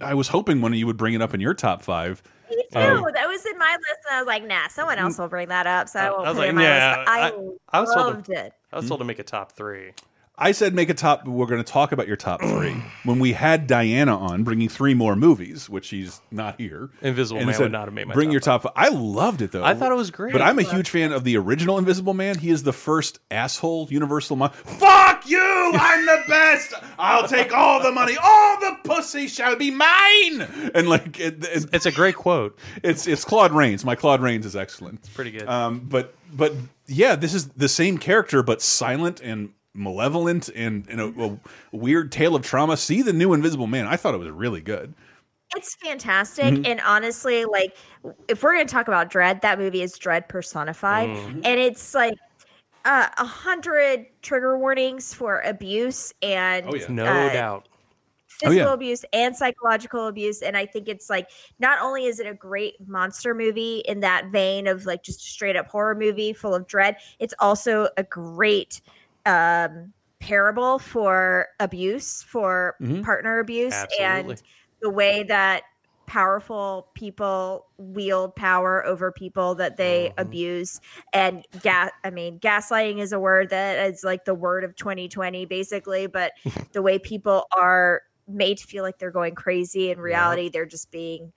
[0.01, 2.23] I was hoping one of you would bring it up in your top five.
[2.51, 2.78] Me too.
[2.78, 5.48] Um, that was in my list, and I was like, "Nah, someone else will bring
[5.48, 7.09] that up." So I won't I was put like, it in my yeah, list.
[7.09, 8.52] I, I was told loved to, it.
[8.73, 9.93] I was told to make a top three.
[10.40, 11.27] I said make a top.
[11.27, 12.73] We're going to talk about your top three
[13.05, 16.90] when we had Diana on, bringing three more movies, which she's not here.
[17.02, 18.62] Invisible Man said, would not have made my Bring top your top.
[18.62, 18.73] Five.
[18.77, 19.65] I loved it though.
[19.65, 20.32] I thought it was great.
[20.32, 22.39] But I'm a huge fan of the original Invisible Man.
[22.39, 24.36] He is the first asshole Universal.
[24.36, 25.39] Mon Fuck you!
[25.74, 26.73] I'm the best.
[26.98, 28.16] I'll take all the money.
[28.23, 30.70] All the pussy shall be mine.
[30.74, 32.59] And like, it, it- It's a great quote.
[32.82, 33.85] it's it's Claude Rains.
[33.85, 35.01] My Claude Rains is excellent.
[35.01, 35.48] It's pretty good.
[35.48, 36.55] Um, but but
[36.86, 41.38] yeah, this is the same character, but silent and malevolent and, and a, a
[41.76, 42.76] weird tale of trauma.
[42.76, 43.86] See the new Invisible Man.
[43.86, 44.94] I thought it was really good.
[45.56, 46.66] It's fantastic, Mhm.
[46.66, 47.74] and honestly, like
[48.28, 51.40] if we're gonna talk about Dread, that movie is Dread personified, Mhm.
[51.44, 52.18] and it's like
[52.84, 57.68] uh, a hundred trigger warnings for abuse and Oh, No uh, doubt.
[57.70, 61.28] Oh, physical abuse and psychological abuse and i think it's like
[61.59, 65.24] not only is it a great monster movie in that vein of like just a
[65.24, 68.80] straight up horror movie full of dread it's also a great
[69.28, 73.05] um parable for abuse for Mhm.
[73.05, 74.05] partner abuse Absolutely.
[74.05, 74.42] and
[74.80, 75.62] the way that
[76.06, 80.80] powerful people wield power over people that they abuse
[81.12, 85.44] and gas i mean gaslighting is a word that is like the word of 2020
[85.44, 86.32] basically but
[86.72, 90.90] the way people are made to feel like they're going crazy in reality they're just
[90.90, 91.30] being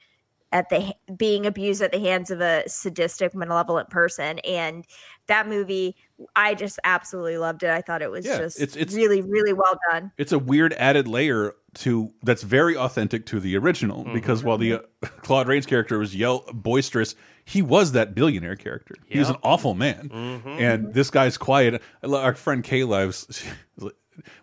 [0.53, 4.85] at the being abused at the hands of a sadistic malevolent person and
[5.32, 5.95] that movie
[6.36, 9.53] i just absolutely loved it i thought it was Yeah, just it's- it's- really really
[9.53, 14.44] well done It's a weird added layer to that's very authentic to the original because
[14.44, 14.80] while the uh,
[15.24, 18.95] Claude Rains character was yell boisterous, he was that billionaire character.
[19.08, 20.12] He was an awful man,
[20.60, 21.82] and this guy's quiet.
[22.03, 23.41] Our friend Kayla, was,
[23.80, 23.90] we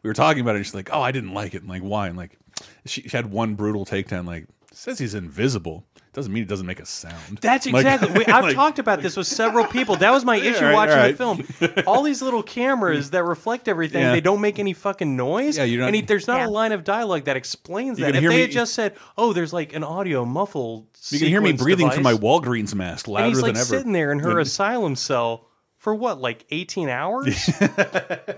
[0.03, 0.61] were talking about it.
[0.61, 2.09] and She's like, "Oh, I didn't like it." And like, why?
[2.09, 2.39] And like,
[2.87, 4.27] she, she had one brutal takedown.
[4.27, 5.85] Like, says he's invisible.
[6.19, 7.39] Doesn't mean it doesn't make a sound.
[7.41, 8.19] That's Like- exactly.
[8.19, 9.95] we, I've like- talked about this with several people.
[9.97, 11.85] That was my issue all right, watching all the film.
[11.87, 14.11] All these little cameras that reflect everything, Yeah.
[14.13, 15.57] they don't make any fucking noise.
[15.57, 16.49] Yeah, you're not- and he, there's not Yeah.
[16.49, 18.17] a line of dialogue that explains You that.
[18.17, 21.41] If they me- had just said, "Oh, there's like an audio muffled," You can hear
[21.41, 23.65] me sequence breathing from my Walgreens mask louder and he's like than ever.
[23.67, 25.47] sitting there in her And- asylum cell
[25.77, 27.49] for what, like 18 hours,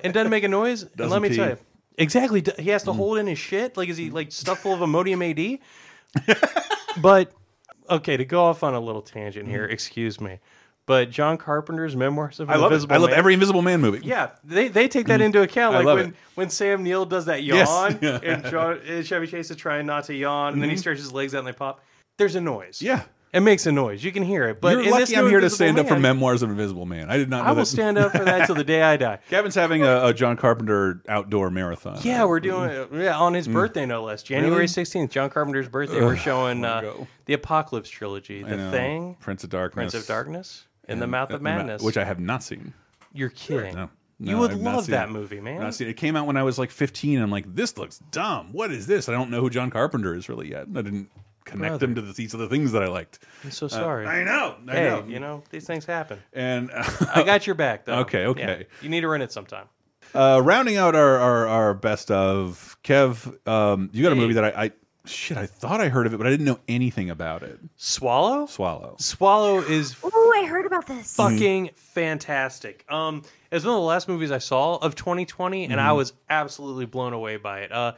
[0.05, 0.83] and doesn't make a noise.
[0.83, 1.37] and Doesn't let me pee.
[1.37, 1.59] tell you,
[1.97, 2.45] exactly.
[2.59, 2.87] He has Mm.
[2.87, 3.79] to hold in his shit.
[3.79, 5.59] Like, is he like stuffed full of Imodium AD?
[7.01, 7.33] but
[7.91, 10.39] okay, to go off on a little tangent here, excuse me.
[10.87, 12.51] But John Carpenter's memoirs of.
[12.51, 12.75] I love it.
[12.77, 14.01] Invisible I love Man- every Invisible Man movie.
[14.05, 15.75] Yeah, they, they take that into account.
[15.75, 16.15] I Like love when, it.
[16.35, 18.19] when Sam Neill does that yawn, Yeah.
[18.25, 20.81] and, John, and Chevy Chase is trying not to yawn, and then he Mhm.
[20.81, 21.81] stretches his legs out and they pop.
[22.17, 22.83] There's a noise.
[22.83, 23.03] Yeah.
[23.33, 24.03] It makes a noise.
[24.03, 24.61] You can hear it.
[24.61, 27.09] But You're in lucky this I'm here to stand up for Memoirs of Invisible Man.
[27.09, 27.45] I did not.
[27.45, 27.67] Know I will that.
[27.67, 29.21] stand up for that till the day I die.
[29.31, 31.99] Gavin's having a, a John Carpenter outdoor marathon.
[32.03, 34.25] Yeah, we're doing it yeah, on his birthday, no less.
[34.25, 34.83] January Mm.
[35.07, 36.01] 16th, John Carpenter's birthday.
[36.01, 37.07] We're showing uh, go.
[37.27, 38.71] the Apocalypse trilogy, I The know.
[38.73, 41.97] Thing, Prince of Darkness, Prince of Darkness, In the Mouth of and Ma- Madness, which
[41.97, 42.75] I have not seen.
[43.13, 43.75] You're kidding.
[43.77, 43.89] No,
[44.19, 45.13] you would I've not love seen that it.
[45.13, 45.61] movie, man.
[45.61, 45.93] Not seen it.
[45.93, 47.23] It came out when I was like 15.
[47.23, 48.53] I'm like, this looks dumb.
[48.53, 49.09] What is this?
[49.09, 50.67] I don't know who John Carpenter is really yet.
[50.77, 51.09] I didn't
[51.45, 51.87] connect Brother.
[51.87, 53.19] him to the, these other things that I liked.
[53.45, 54.07] I'm so Uh, sorry.
[54.07, 54.57] I know.
[54.69, 55.05] I hey, know.
[55.07, 56.19] you know these things happen.
[56.33, 56.71] And
[57.15, 58.01] I got your back, though.
[58.01, 58.67] Okay, okay.
[58.69, 58.77] Yeah.
[58.83, 59.67] You need to rent it sometime.
[60.15, 64.21] Uh, rounding out our, our, our best of Kev, um, you got a Hey.
[64.21, 64.73] movie that I, I
[65.07, 67.59] shit I thought I heard of it, but I didn't know anything about it.
[67.77, 68.47] Swallow.
[68.47, 68.97] Swallow.
[68.99, 72.85] Swallow is oh i heard about this fucking fantastic.
[72.91, 73.23] Um,
[73.53, 75.97] it's one of the last movies I saw of 2020, and I Mhm.
[75.97, 77.73] was absolutely blown away by it.
[77.73, 77.93] Uh,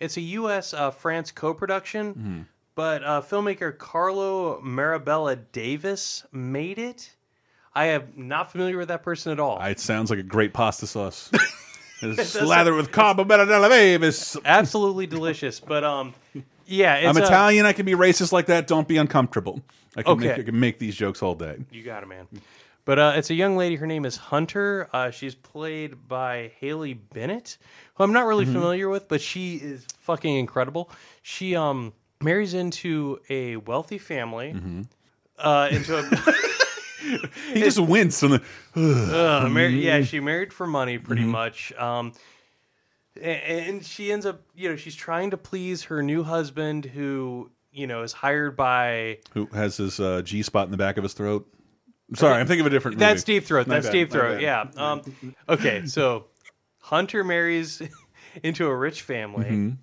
[0.00, 0.72] it's a U.S.
[0.74, 2.46] Uh, France co-production, Mhm.
[2.78, 7.10] But uh, filmmaker Carlo Marabella Davis made it.
[7.74, 9.60] I am not familiar with that person at all.
[9.60, 11.28] It sounds like a great pasta sauce.
[12.22, 14.36] Slather with carbonara Davis.
[14.44, 15.58] Absolutely delicious.
[15.58, 16.14] But um,
[16.66, 17.66] Yeah, I'm a- Italian.
[17.66, 18.68] I can be racist like that.
[18.68, 19.60] Don't be uncomfortable.
[19.96, 21.56] I can, make, I can make these jokes all day.
[21.72, 22.28] You got it, man.
[22.84, 23.74] But uh, it's a young lady.
[23.74, 24.88] Her name is Hunter.
[24.92, 27.58] Uh, she's played by Haley Bennett,
[27.94, 28.52] who I'm not really Mhm.
[28.52, 30.90] familiar with, but she is fucking incredible.
[31.22, 34.54] She um marries into a wealthy family.
[35.38, 36.02] Uh, into a
[37.54, 38.42] He just winced on the.
[38.74, 41.28] uh, mar- yeah, she married for money, pretty Mhm.
[41.28, 41.72] much.
[41.78, 42.12] Um,
[43.20, 47.86] and she ends up, you know, she's trying to please her new husband, who you
[47.86, 51.14] know is hired by Who has his uh, G spot in the back of his
[51.14, 51.46] throat?
[52.14, 52.98] Sorry, I'm thinking of a different.
[52.98, 53.22] That's.
[53.24, 53.66] Deep Throat.
[53.66, 54.40] My That's bad, Deep Throat.
[54.40, 54.66] Yeah.
[54.76, 55.02] Um,
[55.48, 56.26] okay, so
[56.80, 57.82] Hunter marries
[58.42, 59.76] into a rich family, Mhm.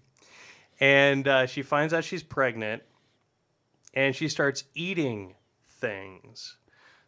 [0.80, 2.84] And uh, she finds out she's pregnant,
[3.94, 5.36] and she starts eating
[5.68, 6.58] things,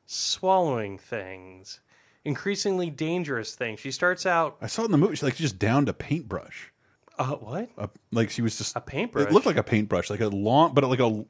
[0.06, 1.80] swallowing things,
[2.26, 3.80] increasingly dangerous things.
[3.80, 4.57] She starts out.
[4.61, 5.15] I saw it in the movie.
[5.15, 6.72] She like just downed a paintbrush.
[7.19, 7.69] Uh, what?
[7.77, 9.27] A, like she was just a paintbrush?
[9.27, 11.26] It looked like a paintbrush, like a long, but like a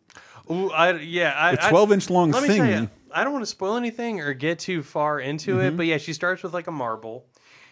[0.49, 2.83] Ooh, I yeah, I, A I- 12-inch long let me tell thing.
[2.83, 5.77] you, I don't want to spoil anything or get too far into it, Mhm.
[5.77, 7.25] but yeah, she starts with like a marble,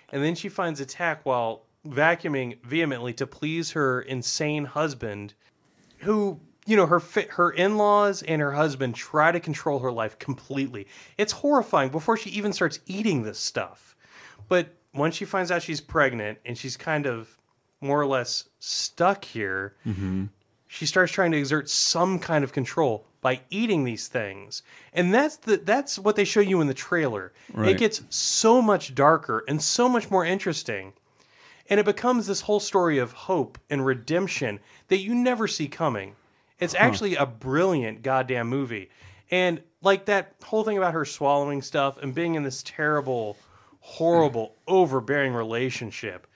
[0.09, 5.33] and then she finds a tack while vacuuming vehemently to please her insane husband,
[5.99, 9.91] who you know her fi- her in laws and her husband try to control her
[9.91, 10.87] life completely.
[11.17, 13.95] It's horrifying before she even starts eating this stuff,
[14.49, 17.37] but once she finds out she's pregnant and she's kind of
[17.81, 20.29] more or less stuck here Mhm.
[20.67, 24.63] she starts trying to exert some kind of control by eating these things
[24.93, 27.69] and that's the that's what they show you in the trailer Right.
[27.71, 30.93] it gets so much darker and so much more interesting
[31.69, 36.15] and it becomes this whole story of hope and redemption that you never see coming
[36.59, 36.79] it's Huh.
[36.85, 38.89] actually a brilliant goddamn movie
[39.31, 43.37] and like that whole thing about her swallowing stuff and being in this terrible
[43.79, 46.27] horrible overbearing relationship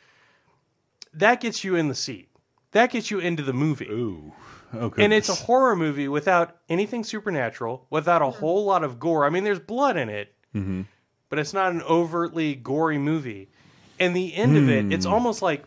[1.13, 2.29] that gets you in the seat
[2.71, 4.33] that gets you into the movie Ooh.
[4.71, 9.25] Oh, and it's a horror movie without anything supernatural, without a whole lot of gore.
[9.25, 10.85] I mean, there's blood in it, Mhm.
[11.27, 13.49] but it's not an overtly gory movie.
[13.99, 15.13] And the end of it, it's Hmm.
[15.13, 15.63] almost like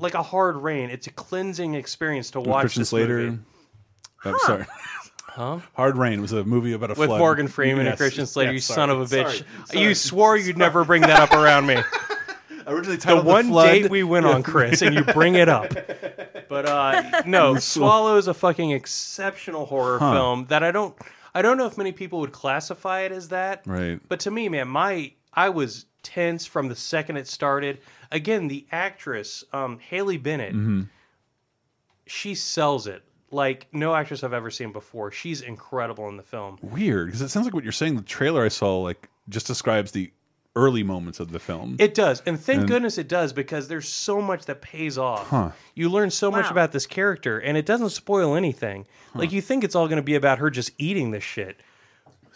[0.00, 0.90] like a hard rain.
[0.90, 3.18] It's a cleansing experience to watch Christian this Slater.
[3.18, 3.38] movie.
[4.24, 4.66] I'm sorry.
[5.30, 5.60] Huh?
[5.74, 7.20] Hard Rain was a movie about a With flood.
[7.20, 7.98] Morgan Freeman and Yes.
[7.98, 8.74] Christian Slater, Yeah, you sorry.
[8.74, 9.44] son of a bitch.
[9.68, 9.80] Sorry.
[9.84, 11.76] You swore you'd never bring that up around me.
[12.66, 13.66] Originally the titled The one Flood.
[13.68, 15.72] date we went on, Chris, and you bring it up.
[16.48, 20.96] But uh, no, Swallow's a fucking exceptional horror film that I don't
[21.34, 23.62] I don't know if many people would classify it as that.
[23.66, 24.00] Right.
[24.08, 27.78] But to me, man, my I was tense from the second it started.
[28.10, 30.88] Again, the actress, um, Haley Bennett, Mhm.
[32.06, 35.10] she sells it like no actress I've ever seen before.
[35.10, 36.58] She's incredible in the film.
[36.62, 37.96] Weird, because it sounds like what you're saying.
[37.96, 40.10] The trailer I saw like just describes the
[40.56, 41.76] early moments of the film.
[41.78, 42.22] It does.
[42.26, 45.28] And thank And- goodness it does because there's so much that pays off.
[45.28, 45.50] Huh.
[45.74, 48.86] You learn so much about this character and it doesn't spoil anything.
[49.14, 51.60] Like you think it's all going to be about her just eating this shit.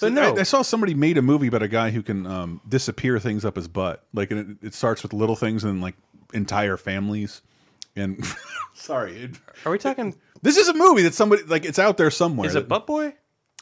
[0.01, 0.35] But no.
[0.35, 3.45] I, I saw somebody made a movie about a guy who can um, disappear things
[3.45, 4.05] up his butt.
[4.13, 5.95] Like and it, it starts with little things and like
[6.33, 7.43] entire families.
[7.97, 8.25] And
[8.75, 10.15] sorry, it- Are we talking?
[10.43, 12.49] This is a movie that somebody like it's out there somewhere.
[12.49, 13.15] Is it Butt Boy?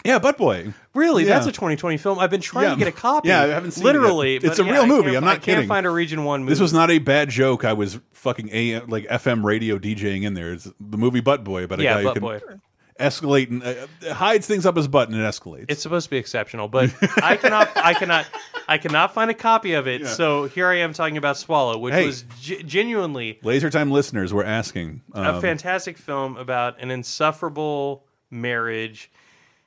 [0.03, 0.73] Yeah, Butt Boy.
[0.95, 1.25] Really?
[1.25, 1.35] Yeah.
[1.35, 2.19] That's a 2020 film.
[2.19, 2.71] I've been trying Yeah.
[2.71, 3.29] to get a copy.
[3.29, 4.43] Yeah, I haven't seen Literally, it.
[4.43, 4.53] yet.
[4.53, 5.15] It's a yeah, real movie.
[5.15, 5.57] I'm not I kidding.
[5.57, 6.53] can't find a region one movie.
[6.53, 7.67] This was not a bad joke.
[7.67, 10.55] I was fucking a like FM radio DJing in there.
[10.55, 12.41] It's the movie Butt Boy about a Yeah, guy Butt who Boy.
[12.41, 12.63] can
[13.01, 15.67] escalate and uh, hides things up his butt and it escalates.
[15.69, 18.27] It's supposed to be exceptional, but I cannot, I cannot,
[18.69, 20.03] I cannot find a copy of it.
[20.03, 20.07] Yeah.
[20.09, 22.07] So here I am talking about Swallow, which Hey.
[22.07, 25.03] was ge- genuinely Laser Time listeners were asking.
[25.15, 29.11] a um, fantastic film about an insufferable marriage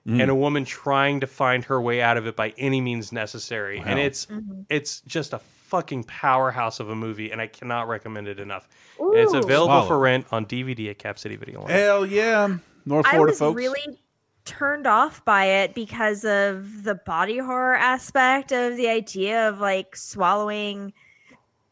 [0.06, 0.22] Mm.
[0.22, 3.78] and a woman trying to find her way out of it by any means necessary.
[3.80, 4.06] And Wow.
[4.06, 4.28] it's
[4.70, 8.68] it's just a fucking powerhouse of a movie, and I cannot recommend it enough.
[9.00, 9.88] And it's available Swallow.
[9.88, 11.60] for rent on DVD at Cap City Video.
[11.62, 11.72] Land.
[11.72, 13.56] Hell yeah, North I was folks.
[13.56, 14.00] really
[14.46, 19.96] turned off by it because of the body horror aspect of the idea of like
[19.96, 20.92] swallowing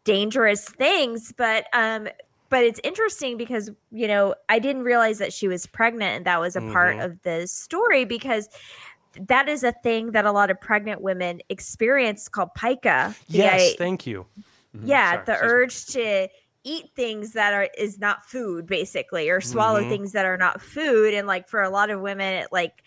[0.03, 2.07] dangerous things but um
[2.49, 6.39] but it's interesting because you know I didn't realize that she was pregnant and that
[6.39, 7.05] was a part Mhm.
[7.05, 8.49] of the story because
[9.27, 13.13] that is a thing that a lot of pregnant women experience called pica.
[13.27, 14.25] Yes, i- thank you.
[14.83, 15.57] yeah Sorry, the excuse me.
[15.57, 16.27] urge to
[16.63, 19.85] eat things that are is not food basically or swallow Mhm.
[19.85, 22.83] things that are not food and like for a lot of women it like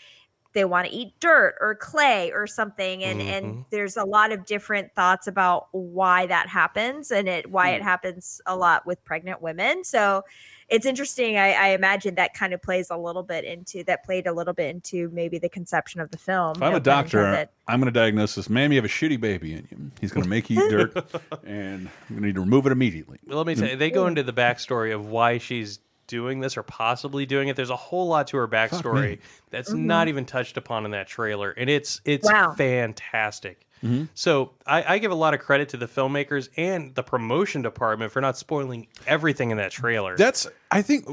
[0.55, 3.67] they want to eat dirt or clay or something and and Mhm.
[3.71, 7.75] there's a lot of different thoughts about why that happens and it why Hmm.
[7.75, 10.23] it happens a lot with pregnant women so
[10.69, 14.27] it's interesting I, I imagine that kind of plays a little bit into that played
[14.27, 17.49] a little bit into maybe the conception of the film If I'm a doctor.
[17.67, 18.51] I'm going to diagnose this.
[18.51, 19.91] Ma'am, you have a shitty baby in you.
[20.01, 20.95] He's going to make you eat dirt,
[21.47, 23.19] and I'm going to need to remove it immediately.
[23.27, 26.59] Well, let me tell you, they go into the backstory of why she's doing this
[26.59, 27.57] or possibly doing it.
[27.57, 29.19] There's a whole lot to her backstory me.
[29.51, 29.79] that's Mhm.
[29.85, 32.53] not even touched upon in that trailer, and it's it's Wow.
[32.53, 33.67] fantastic.
[33.85, 34.09] Mhm.
[34.15, 38.13] So I, I give a lot of credit to the filmmakers and the promotion department
[38.13, 40.17] for not spoiling everything in that trailer.
[40.17, 41.07] That's I think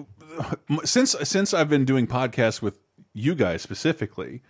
[0.86, 2.80] since since I've been doing podcasts with
[3.14, 4.42] you guys specifically,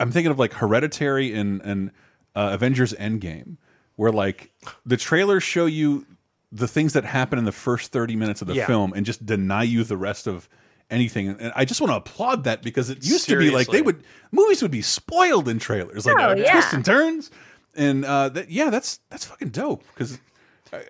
[0.00, 1.90] I'm thinking of like Hereditary and and
[2.34, 3.56] uh, Avengers Endgame,
[3.96, 4.50] where like
[4.84, 6.06] the trailers show you
[6.50, 8.66] the things that happen in the first 30 minutes of the Yeah.
[8.66, 10.48] film and just deny you the rest of
[10.90, 11.28] anything.
[11.28, 14.02] And I just want to applaud that because it used to be like they would
[14.32, 16.52] movies would be spoiled in trailers, like Oh, uh, yeah.
[16.52, 17.30] twists and turns.
[17.76, 20.18] And uh, that, yeah, that's that's fucking dope because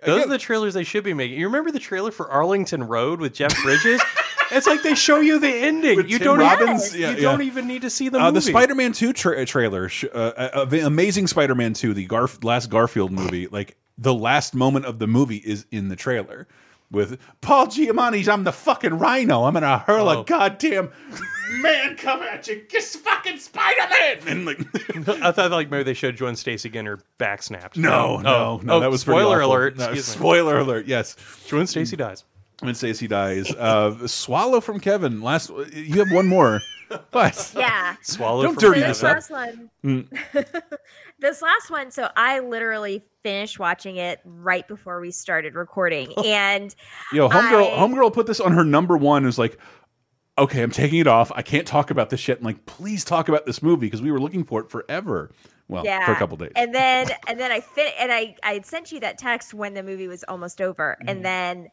[0.05, 1.39] Those are the trailers they should be making.
[1.39, 4.01] You remember the trailer for Arlington Road with Jeff Bridges?
[4.51, 5.99] it's like they show you the ending.
[6.09, 6.89] you Tim don't Robbins?
[6.89, 7.23] even, Yeah, you yeah.
[7.23, 8.35] don't even need to see the uh, movie.
[8.35, 13.47] the Spider-Man Two tra trailer, uh, uh, Amazing Spider-Man Two, the Garf last Garfield movie.
[13.49, 16.47] Like the last moment of the movie is in the trailer
[16.90, 19.44] with Paul Giamatti's "I'm the fucking Rhino.
[19.44, 20.20] I'm gonna hurl Oh.
[20.23, 20.90] a goddamn
[21.60, 24.59] man come at you, kiss fucking Spider-Man." And like,
[25.23, 27.77] I thought like maybe they showed Gwen Stacy getting her back snapped.
[27.77, 29.77] no, Oh, no, no, oh, that was spoiler alert.
[29.77, 30.19] No, Excuse me.
[30.19, 30.86] spoiler alert.
[30.86, 31.16] Yes,
[31.51, 32.24] Gwen Stacy dies.
[32.60, 33.51] when Stacy dies.
[33.55, 35.20] Uh, Swallow from Kevin.
[35.23, 36.60] Last, you have one more.
[37.12, 37.52] What?
[37.56, 37.97] Yeah.
[38.02, 38.43] Swallow.
[38.44, 39.15] Don't from dirty this up.
[39.16, 39.70] Last one.
[39.85, 40.55] Mm.
[41.19, 46.74] This last one, so I literally finished watching it right before we started recording, and
[47.12, 49.24] Yo, homegirl, I- homegirl put this on her number one.
[49.27, 49.59] Is like,
[50.36, 51.32] okay, I'm taking it off.
[51.35, 52.39] I can't talk about this shit.
[52.39, 55.31] I'm like, please talk about this movie because we were looking for it forever.
[55.66, 56.53] Well, yeah, for a couple days.
[56.57, 59.74] and then and then I fit, and I I had sent you that text when
[59.74, 61.09] the movie was almost over, Mm-hmm.
[61.09, 61.69] and then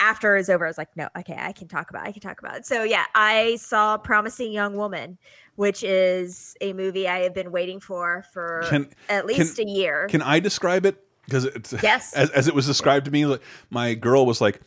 [0.00, 2.08] after it was over, I was like, no, okay, I can talk about, it.
[2.08, 2.66] I can talk about it.
[2.66, 5.16] So yeah, I saw Promising Young Woman,
[5.56, 9.70] which is a movie I have been waiting for for Can- at least can- a
[9.70, 10.06] year.
[10.08, 10.96] Can I describe it?
[11.24, 12.14] Because it's Yes.
[12.14, 14.60] as, as it was described to me, like, my girl was like,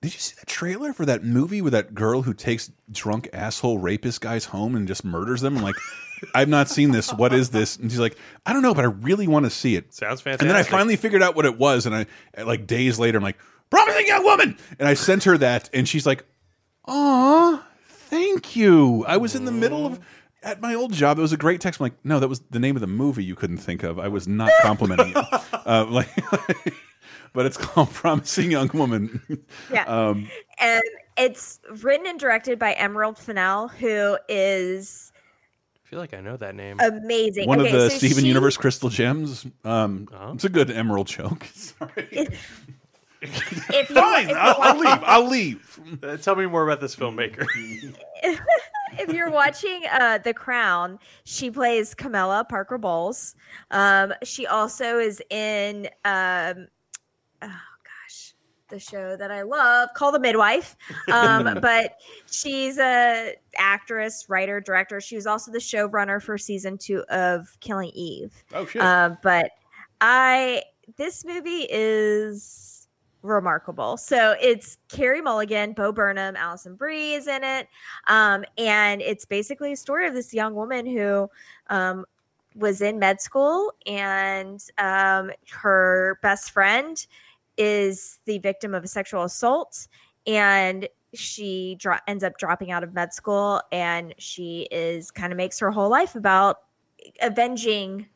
[0.00, 3.78] "Did you see the trailer for that movie with that girl who takes drunk asshole
[3.78, 5.76] rapist guys home and just murders them?" I'm like.
[6.36, 7.12] I've not seen this.
[7.12, 7.76] What is this?
[7.76, 9.92] And she's like, I don't know, but I really want to see it.
[9.92, 10.42] Sounds fantastic.
[10.42, 12.06] And then I finally figured out what it was, and I
[12.44, 13.38] like days later, I'm like,
[13.70, 16.24] promising young woman, and I sent her that, and she's like,
[16.86, 19.98] "Aw, thank you." I was in the middle of
[20.42, 21.18] at my old job.
[21.18, 21.80] It was a great text.
[21.80, 24.08] I'm like, "No, that was the name of the movie you couldn't think of." I
[24.08, 25.22] was not complimenting you,
[25.66, 26.08] uh, like,
[27.32, 29.20] but it's called "Promising Young Woman."
[29.72, 29.84] Yeah.
[29.84, 30.28] Um,
[30.58, 30.82] and
[31.16, 35.12] it's written and directed by Emerald Fennell, who is
[35.86, 36.78] I feel like I know that name.
[36.80, 37.46] amazing.
[37.46, 39.46] one okay, of the so Steven she- Universe crystal gems.
[39.64, 40.32] Um, Oh.
[40.32, 41.44] It's a good emerald joke.
[41.54, 42.28] Sorry.
[43.24, 45.02] If you, Fine, if I'll, I'll leave.
[45.04, 45.80] I'll leave.
[46.02, 47.46] Uh, tell me more about this filmmaker.
[48.98, 53.34] If you're watching uh, The Crown, she plays Camilla Parker Bowles.
[53.70, 56.68] Um, she also is in um,
[57.42, 58.34] oh gosh,
[58.68, 60.76] the show that I love Call The Midwife.
[61.10, 61.96] Um, but
[62.30, 65.00] she's a actress, writer, director.
[65.00, 68.32] She was also the showrunner for season two of Killing Eve.
[68.54, 68.82] Oh shit.
[68.82, 69.50] Uh, but
[70.00, 70.62] I
[70.96, 72.71] this movie is
[73.22, 73.96] remarkable.
[73.96, 77.68] So it's Carey Mulligan, Bo Burnham, Alison Brie is in it,
[78.08, 81.30] um, and it's basically a story of this young woman who
[81.68, 82.04] um,
[82.54, 87.06] was in med school, and um, her best friend
[87.56, 89.86] is the victim of a sexual assault,
[90.26, 95.36] and she dro- ends up dropping out of med school, and she is kind of
[95.36, 96.58] makes her whole life about
[97.20, 98.06] avenging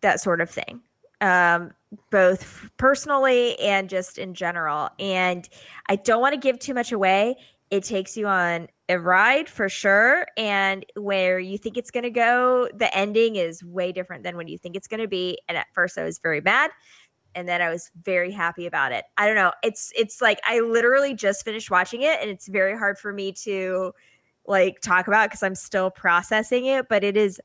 [0.00, 0.80] that sort of thing
[1.20, 1.72] um,
[2.10, 4.90] both personally and just in general.
[4.98, 5.48] And
[5.88, 7.36] I don't want to give too much away.
[7.70, 10.26] It takes you on a ride for sure.
[10.36, 14.48] And where you think it's going to go, the ending is way different than when
[14.48, 15.38] you think it's going to be.
[15.48, 16.70] And at first, I was very mad.
[17.36, 19.04] And then I was very happy about it.
[19.16, 19.52] I don't know.
[19.62, 23.30] It's it's like I literally just finished watching it, and it's very hard for me
[23.44, 23.92] to
[24.48, 26.88] like talk about because I'm still processing it.
[26.88, 27.40] But it is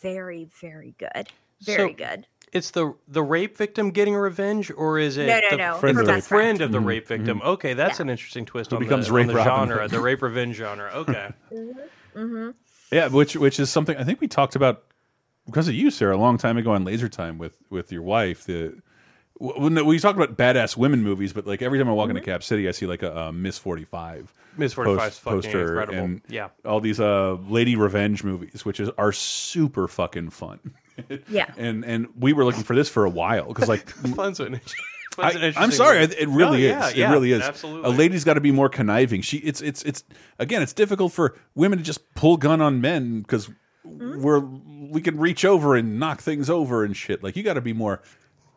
[0.00, 1.28] very very good,
[1.60, 2.26] very So- good.
[2.52, 5.80] It's the the rape victim getting revenge, or is it No, no, the, no, it's
[5.80, 6.60] the friend friend.
[6.60, 7.40] of the Mhm, rape victim?
[7.40, 7.44] mhm.
[7.46, 8.02] Okay, that's Yeah.
[8.02, 10.56] an interesting twist Who on becomes the, rape on the Robin genre, the rape revenge
[10.56, 10.90] genre.
[10.94, 11.28] Okay,
[12.14, 12.50] hmm
[12.90, 14.82] Yeah, which which is something I think we talked about
[15.46, 18.44] because of you, Sarah, a long time ago on Laser Time with with your wife.
[18.44, 18.74] The
[19.38, 22.42] when we talked about badass women movies, but like every time I walk into Cap
[22.42, 25.98] City, I see like a, a Miss Forty Five, Miss 45 's fucking incredible.
[25.98, 26.48] and Yeah.
[26.64, 30.58] all these uh lady revenge movies, which is are super fucking fun.
[31.28, 31.52] Yeah.
[31.56, 34.60] and and we were looking for this for a while because like fun's an,
[35.12, 36.14] fun's I, am sorry, word.
[36.18, 36.94] it really No, is.
[36.94, 37.42] yeah, it really is.
[37.42, 37.90] Absolutely.
[37.90, 39.22] A lady's got to be more conniving.
[39.22, 40.04] She, it's, it's, it's.
[40.38, 43.48] Again, it's difficult for women to just pull gun on men because
[43.86, 44.20] Mm-hmm.
[44.20, 44.40] we're
[44.90, 47.22] we can reach over and knock things over and shit.
[47.22, 48.02] Like you got to be more,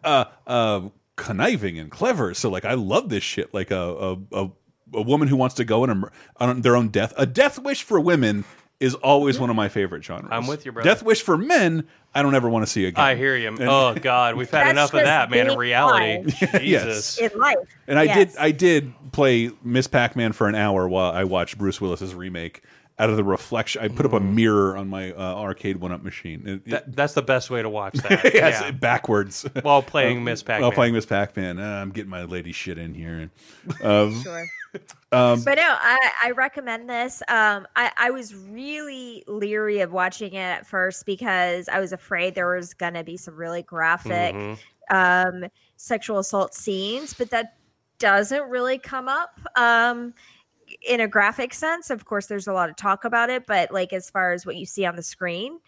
[0.04, 2.34] uh, uh, conniving and clever.
[2.34, 3.54] So like, I love this shit.
[3.54, 4.52] Like a, a, a
[4.96, 6.12] a woman who wants to go on, a,
[6.44, 7.14] on their own death.
[7.18, 8.44] A death wish for women
[8.84, 10.28] is always one of my favorite genres.
[10.30, 10.90] I'm with you, brother.
[10.90, 13.04] Death wish for men, I don't ever want to see again.
[13.04, 13.48] I hear you.
[13.48, 15.40] And- oh God, we've had enough of that, man.
[15.40, 17.18] In being reality, Yes.
[17.18, 17.58] In life.
[17.88, 18.34] And I Yes.
[18.34, 22.62] did I did play Miss Pac-Man for an hour while I watched Bruce Willis's remake.
[23.00, 26.44] Out of the reflection, I put up a mirror on my uh, arcade one-up machine.
[26.48, 28.24] It- That, that's the best way to watch that.
[28.34, 28.70] yes, yeah.
[28.72, 30.62] backwards While playing Miss Pac-Man.
[30.62, 33.32] While playing Miss Pac-Man, Uh, I'm getting my lady shit in here.
[33.84, 34.46] Um, Sure.
[35.12, 37.22] um, but no, I, I recommend this.
[37.28, 42.34] Um, I, I was really leery of watching it at first because I was afraid
[42.36, 44.58] there was going to be some really graphic Mhm.
[44.92, 45.46] um,
[45.78, 47.56] sexual assault scenes, but that
[48.00, 50.14] doesn't really come up um,
[50.88, 51.90] in a graphic sense.
[51.90, 54.56] Of course, there's a lot of talk about it, but like as far as what
[54.56, 55.60] you see on the screen,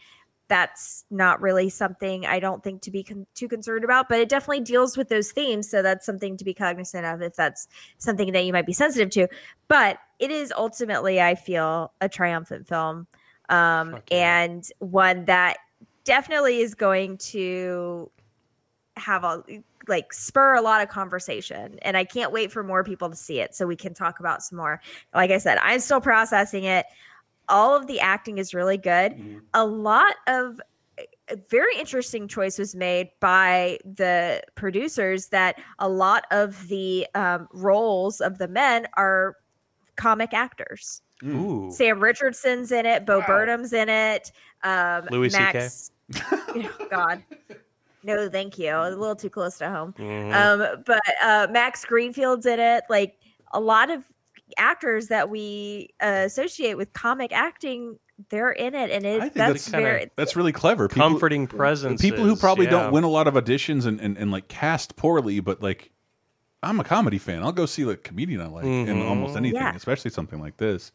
[0.47, 4.29] that's not really something I don't think to be con- too concerned about, but it
[4.29, 5.69] definitely deals with those themes.
[5.69, 7.67] So that's something to be cognizant of if that's
[7.97, 9.27] something that you might be sensitive to.
[9.67, 13.07] But it is ultimately, I feel, a triumphant film
[13.49, 15.57] um, and one that
[16.03, 18.09] definitely is going to
[18.97, 19.43] have a
[19.87, 23.39] like spur a lot of conversation and i can't wait for more people to see
[23.39, 24.81] it so we can talk about some more.
[25.13, 26.85] Like i said i'm still processing it.
[27.47, 29.41] All of the acting is really good.
[29.53, 30.59] A lot of
[31.29, 37.47] a very interesting choice was made by the producers that a lot of the um,
[37.51, 39.37] roles of the men are
[39.95, 41.01] comic actors.
[41.23, 41.71] Ooh.
[41.71, 44.31] Sam Richardson's in it, Bo Burnham's in it,
[44.63, 45.39] um, Louis CK?
[45.39, 45.91] Max.
[46.91, 47.23] God,
[48.05, 48.71] no, thank you.
[48.73, 49.93] A little too close to home.
[49.97, 50.33] Mhm.
[50.33, 52.83] Um, but uh, Max Greenfield's in it.
[52.89, 53.17] Like
[53.51, 54.03] a lot of
[54.57, 57.97] actors that we uh, associate with comic acting,
[58.29, 60.09] they're in it, and it I think that's, that's very.
[60.15, 60.87] That's really clever.
[60.87, 62.71] Comforting presences, People who probably yeah.
[62.71, 65.91] don't win a lot of auditions and, and, and like cast poorly, but like
[66.63, 67.43] I'm a comedy fan.
[67.43, 69.09] I'll go see the comedian I like in Mhm.
[69.09, 69.75] almost anything, Yeah.
[69.75, 70.91] especially something like this.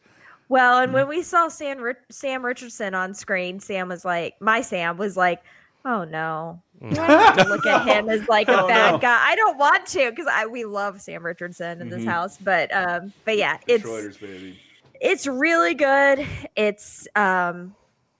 [0.49, 0.83] Well, Mm.
[0.83, 4.97] and when we saw Sam Ri- Sam Richardson on screen, Sam was like, my Sam
[4.97, 5.41] was like,
[5.85, 6.97] "Oh no." Mm.
[6.97, 8.97] Have to look at him as like a Oh, bad no.
[8.97, 9.17] guy.
[9.21, 12.07] I don't want to because I we love Sam Richardson in this Mhm.
[12.07, 14.59] house, but um, but yeah, it's baby.
[14.99, 16.25] it's really good.
[16.55, 17.75] It's um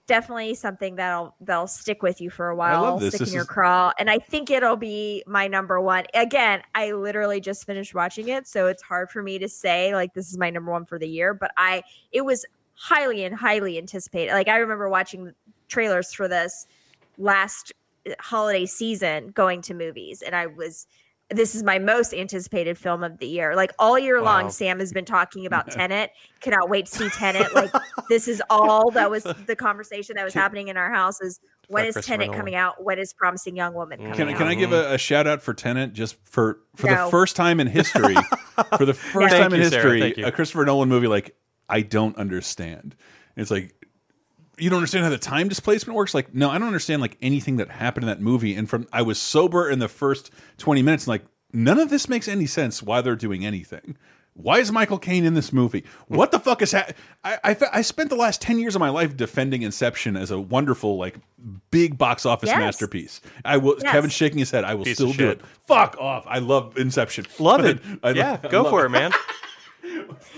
[0.06, 3.10] definitely something that'll that'll stick with you for a while, love this.
[3.14, 3.92] stick This in your is- craw.
[3.98, 6.04] And I think it'll be my number one.
[6.14, 10.14] Again, I literally just finished watching it, so it's hard for me to say like
[10.14, 11.34] this is my number one for the year.
[11.34, 11.82] But I
[12.12, 12.44] it was
[12.74, 14.32] highly and highly anticipated.
[14.32, 15.32] Like I remember watching
[15.68, 16.66] trailers for this
[17.22, 17.72] last
[18.06, 20.86] uh, holiday season going to movies and I was
[21.30, 23.56] this is my most anticipated film of the year.
[23.56, 24.24] Like all year Wow.
[24.42, 26.10] long, Sam has been talking about Tenet.
[26.40, 27.54] Cannot wait to see Tenet.
[27.54, 27.72] Like
[28.10, 31.86] this is all that was the conversation that was happening in our house is when
[31.86, 32.84] is Tenet coming out?
[32.84, 34.36] When is Promising Young Woman coming Can, out?
[34.36, 37.06] can I give a, a shout out for Tenet just for for No.
[37.06, 38.16] the first time in history?
[38.76, 39.94] for the first Thank time in you, Sarah.
[40.00, 41.34] history, a Christopher Nolan movie like
[41.66, 42.94] I don't understand.
[43.38, 43.74] It's like
[44.58, 46.14] you don't understand how the time displacement works.
[46.14, 48.54] Like no, I don't understand like anything that happened in that movie.
[48.54, 52.08] And from I was sober in the first twenty minutes, and like none of this
[52.08, 52.82] makes any sense.
[52.82, 53.96] Why they're doing anything?
[54.34, 55.84] Why is Michael Caine in this movie?
[56.08, 56.96] What the fuck is happening?
[57.22, 60.40] I, I I spent the last ten years of my life defending Inception as a
[60.40, 61.16] wonderful, like,
[61.70, 62.58] big box office Yes.
[62.58, 63.20] masterpiece.
[63.44, 63.76] I will.
[63.82, 63.92] Yes.
[63.92, 64.64] Kevin's shaking his head.
[64.64, 65.42] I will Piece still do it.
[65.66, 66.24] Fuck off.
[66.26, 67.26] I love Inception.
[67.38, 67.78] Love it.
[68.02, 69.12] I yeah, I go love for it, man.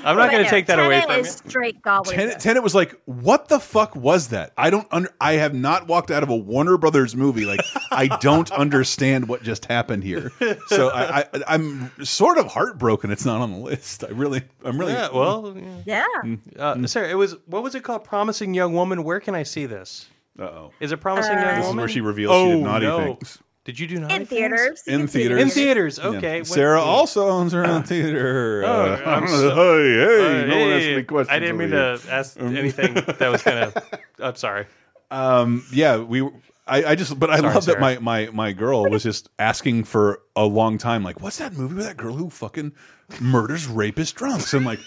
[0.05, 1.51] I'm not But going to take that away from is you.
[1.51, 2.17] straight gobbling.
[2.17, 4.53] Tenet, Tenet was like, what the fuck was that?
[4.57, 4.87] I don't.
[4.91, 7.45] Under, I have not walked out of a Warner Brothers movie.
[7.45, 7.61] Like,
[7.91, 10.33] I don't understand what just happened here.
[10.69, 13.11] So I, I, I'm sort of heartbroken.
[13.11, 14.05] It's not on the list.
[14.05, 14.93] I really, I'm really.
[14.93, 15.57] Yeah, well,
[15.87, 16.05] yeah.
[16.25, 16.37] Yeah.
[16.59, 18.05] Uh, Sarah, it was what was it called?
[18.05, 19.05] Promising Young Woman.
[19.05, 20.09] Where can I see this?
[20.39, 20.71] Uh oh.
[20.81, 21.77] Is it Promising Uh, Young This is Woman?
[21.83, 22.99] where she reveals she did naughty no.
[23.15, 23.39] things.
[23.65, 24.83] Did you do naughty In theaters.
[24.87, 25.41] In can see it theaters.
[25.43, 25.99] In theaters.
[26.03, 26.09] Yeah.
[26.11, 26.39] Okay.
[26.41, 28.63] what- Sarah also owns her own theater.
[28.67, 31.35] Oh, Uh, I'm hey, so- hey, Uh, no one asked hey, me questions.
[31.35, 33.77] I didn't mean over to ask anything that was kind of.
[34.19, 34.67] I'm sorry.
[35.11, 36.23] Um, yeah, we.
[36.67, 39.85] I, I just, but I Sorry, love that my my my girl was just asking
[39.85, 41.03] for a long time.
[41.05, 42.73] Like, what's that movie with that girl who fucking
[43.21, 44.55] murders rapist drunks?
[44.55, 44.79] And like,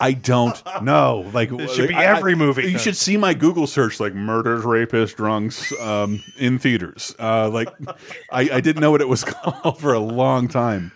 [0.00, 1.30] I don't know.
[1.32, 2.70] Like, It should be I- I- every movie.
[2.70, 7.14] You should see my Google search, like murders rapists, drunks um, in theaters.
[7.18, 7.68] Uh, like,
[8.32, 10.90] I, I didn't know what it was called for a long time.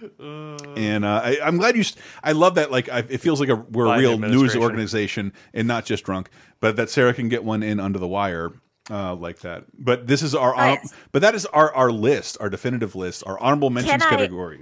[0.76, 1.84] And uh, I, I'm glad you.
[2.22, 2.70] I love that.
[2.70, 6.30] Like, I, it feels like a we're a real news organization and not just drunk.
[6.60, 8.50] But that Sarah can get one in under the wire
[8.90, 9.64] uh, like that.
[9.78, 10.54] But this is our.
[10.56, 10.92] Nice.
[11.12, 14.60] but that is our our list, our definitive list, our honorable mentions I- category.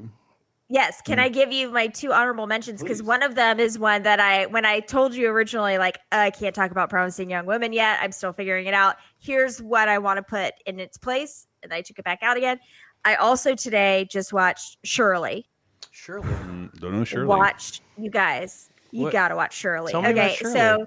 [0.73, 1.03] Yes.
[1.03, 2.83] Can I give you my two honorable mentions?
[2.83, 6.31] Because one of them is one that I, when I told you originally, like, I
[6.31, 7.99] can't talk about promising young women yet.
[8.01, 8.97] I'm still figuring it out.
[9.19, 11.47] Here's what I want to put in its place.
[11.63, 12.59] And I took it back out again.
[13.05, 15.45] I also today just watched Shirley.
[15.91, 16.29] Shirley.
[16.29, 17.27] Mm, don't know Shirley.
[17.27, 19.93] Watched, you guys, You What- gotta watch Shirley.
[19.93, 20.55] Tell me about okay, Shirley.
[20.55, 20.87] so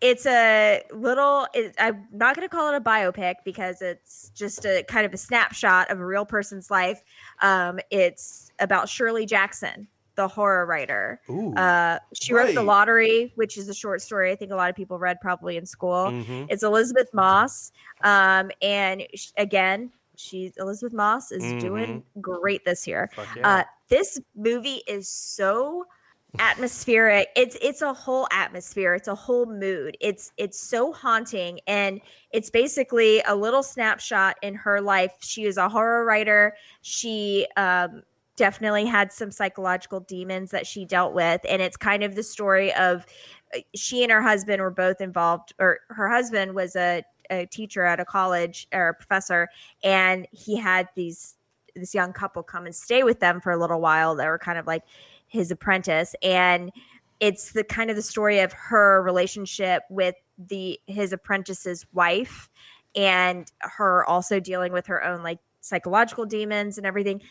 [0.00, 1.46] it's a little.
[1.54, 5.16] It, I'm not gonna call it a biopic because it's just a kind of a
[5.16, 7.00] snapshot of a real person's life.
[7.40, 11.20] Um, it's about Shirley Jackson, the horror writer.
[11.28, 12.62] Ooh, uh, she wrote The.
[12.62, 15.66] Lottery, which is a short story I think a lot of people read probably in
[15.66, 16.06] school.
[16.10, 16.46] Mhm.
[16.48, 17.72] It's Elisabeth Moss,
[18.02, 19.92] um, and sh- again.
[20.16, 23.10] She's Elisabeth Moss is doing great this year.
[23.34, 23.48] Yeah.
[23.60, 25.84] Uh, this movie is so
[26.38, 32.00] atmospheric it's it's a whole atmosphere it's a whole mood it's it's so haunting and
[32.30, 38.02] it's basically a little snapshot in her life she is a horror writer she um
[38.36, 42.72] definitely had some psychological demons that she dealt with and it's kind of the story
[42.74, 43.04] of
[43.54, 47.84] uh, she and her husband were both involved or her husband was a, a teacher
[47.84, 49.48] at a college or a professor
[49.84, 51.36] and he had these
[51.74, 54.58] this young couple come and stay with them for a little while that were kind
[54.58, 54.82] of like
[55.26, 56.70] his apprentice and
[57.20, 62.48] it's the kind of the story of her relationship with the his apprentice's wife
[62.94, 67.22] and her also dealing with her own like psychological demons and everything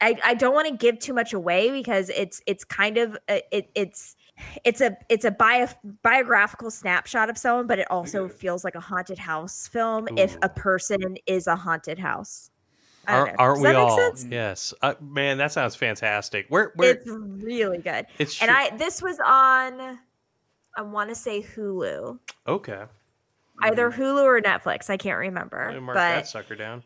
[0.00, 3.70] i, I don't want to give too much away because it's it's kind of it,
[3.74, 4.16] it's
[4.64, 5.66] it's a it's a bio,
[6.02, 10.48] biographical snapshot of someone but it also feels like a haunted house film if a
[10.48, 12.50] person is a haunted house
[13.08, 13.96] Aren't, aren't we all?
[13.96, 14.26] sense?
[14.30, 14.74] Yes.
[14.82, 16.44] Uh, man, that sounds fantastic.
[16.50, 16.72] Where?
[16.74, 16.90] Where?
[16.90, 18.04] It's really good.
[18.18, 19.98] It's and I this was on
[20.76, 22.18] I want to say Hulu.
[22.46, 22.84] okay.
[23.60, 25.80] Either Hulu or Netflix, I can't remember.
[25.80, 26.84] Mark but that sucker down.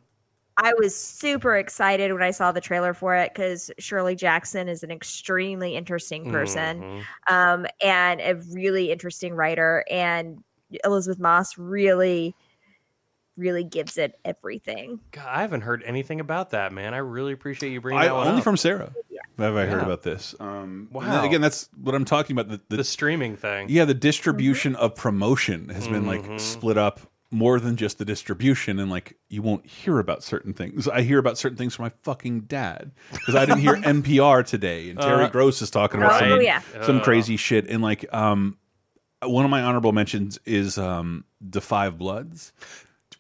[0.57, 4.83] I was super excited when I saw the trailer for it cuz Shirley Jackson is
[4.83, 7.03] an extremely interesting person Mhm.
[7.33, 10.43] um and a really interesting writer and
[10.85, 12.35] Elisabeth Moss really
[13.39, 15.01] really gives it everything.
[15.11, 16.93] God, I haven't heard anything about that, man.
[16.93, 18.45] I really appreciate you bringing I, that one only up.
[18.45, 18.93] from Sarah
[19.39, 20.35] have I heard about this.
[20.39, 21.25] Um, Wow.
[21.25, 22.49] Again, that's what I'm talking about.
[22.51, 23.69] The, the, the streaming thing.
[23.71, 26.39] yeah, the distribution of promotion has been like Mhm.
[26.39, 27.01] split up
[27.33, 30.87] more than just the distribution, and like you won't hear about certain things.
[30.89, 34.91] I hear about certain things from my fucking dad because I didn't hear NPR today,
[34.91, 36.21] and Terry Uh, Gross is talking about right.
[36.21, 36.61] some, Oh, yeah.
[36.85, 37.05] some Uh.
[37.05, 37.69] crazy shit.
[37.69, 38.57] And like, um,
[39.23, 42.53] one of my honorable mentions is um, The Five Bloods.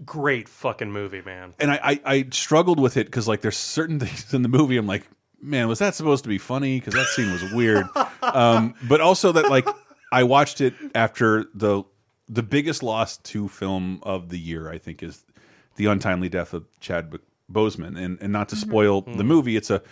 [0.05, 1.55] Great fucking movie, man.
[1.61, 4.77] and I, I, I struggled with it because like there's certain things in the movie
[4.77, 5.07] I'm like,
[5.41, 6.81] man, was that supposed to be funny?
[6.81, 7.87] Because that scene was weird.
[8.23, 9.67] um, but also that like
[10.11, 11.85] I watched it after the
[12.33, 14.71] the biggest loss to film of the year.
[14.71, 15.25] I think is
[15.77, 17.23] the untimely death of Chadwick
[17.53, 19.83] Boseman, and and not to spoil the movie, it's a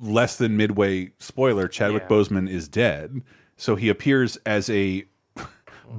[0.00, 1.68] less than midway spoiler.
[1.68, 2.08] Chadwick Yeah.
[2.16, 3.22] Boseman is dead,
[3.56, 5.04] so he appears as a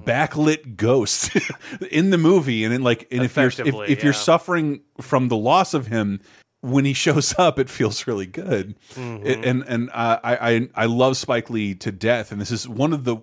[0.05, 1.31] backlit ghost
[1.91, 5.35] in the movie and then like and if you're if, if you're suffering from the
[5.35, 6.21] loss of him
[6.61, 9.25] when he shows up it feels really good Mhm.
[9.25, 12.69] It- and and uh, I, I i love spike lee to death and this is
[12.69, 13.17] one of the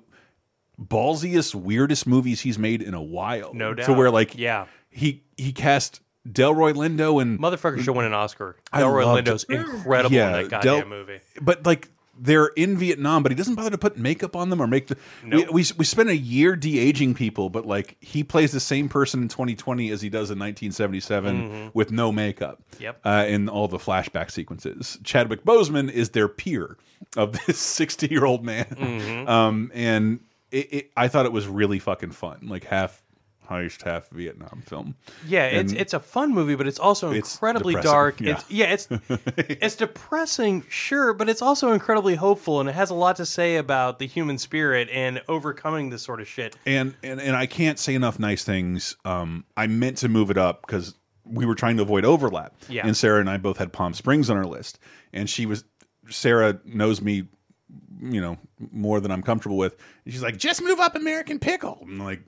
[0.80, 3.86] ballsiest weirdest movies he's made in a while No doubt.
[3.86, 4.66] to where like Yeah.
[4.90, 8.56] he he cast delroy lindo and Motherfucker should win an Oscar.
[8.72, 11.20] I Delroy Lindo's incredible in that goddamn Del- movie.
[11.40, 11.88] But like
[12.20, 14.96] they're in Vietnam, but he doesn't bother to put makeup on them or make the.
[15.24, 15.46] Nope.
[15.52, 18.88] We, we we spent a year de aging people, but like he plays the same
[18.88, 21.70] person in 2020 as he does in 1977 Mhm.
[21.74, 22.60] with no makeup.
[22.80, 23.00] Yep.
[23.04, 26.76] Uh, in all the flashback sequences, Chadwick Boseman is their peer
[27.16, 28.66] of this 60 year old man.
[28.66, 29.28] Mhm.
[29.28, 30.18] Um, and
[30.50, 33.02] it, it, I thought it was really fucking fun, like half
[33.48, 34.94] heist, half Vietnam film.
[35.26, 38.20] Yeah, it's And- it's a fun movie, but it's also incredibly depressing, dark.
[38.20, 38.32] yeah.
[38.32, 38.88] It's yeah, it's
[39.38, 43.56] it's depressing, sure, but it's also incredibly hopeful, and it has a lot to say
[43.56, 46.56] about the human spirit and overcoming this sort of shit.
[46.66, 48.96] and and and I can't say enough nice things.
[49.06, 50.94] Um, I meant to move it up because
[51.24, 52.54] we were trying to avoid overlap.
[52.68, 52.86] Yeah.
[52.86, 54.78] And Sarah and I both had Palm Springs on our list,
[55.14, 55.64] and she was
[56.10, 57.28] Sarah knows me,
[58.00, 58.38] you know,
[58.72, 59.76] more than I'm comfortable with.
[60.04, 61.78] And she's like, just move up American Pickle.
[61.82, 62.20] I'm like,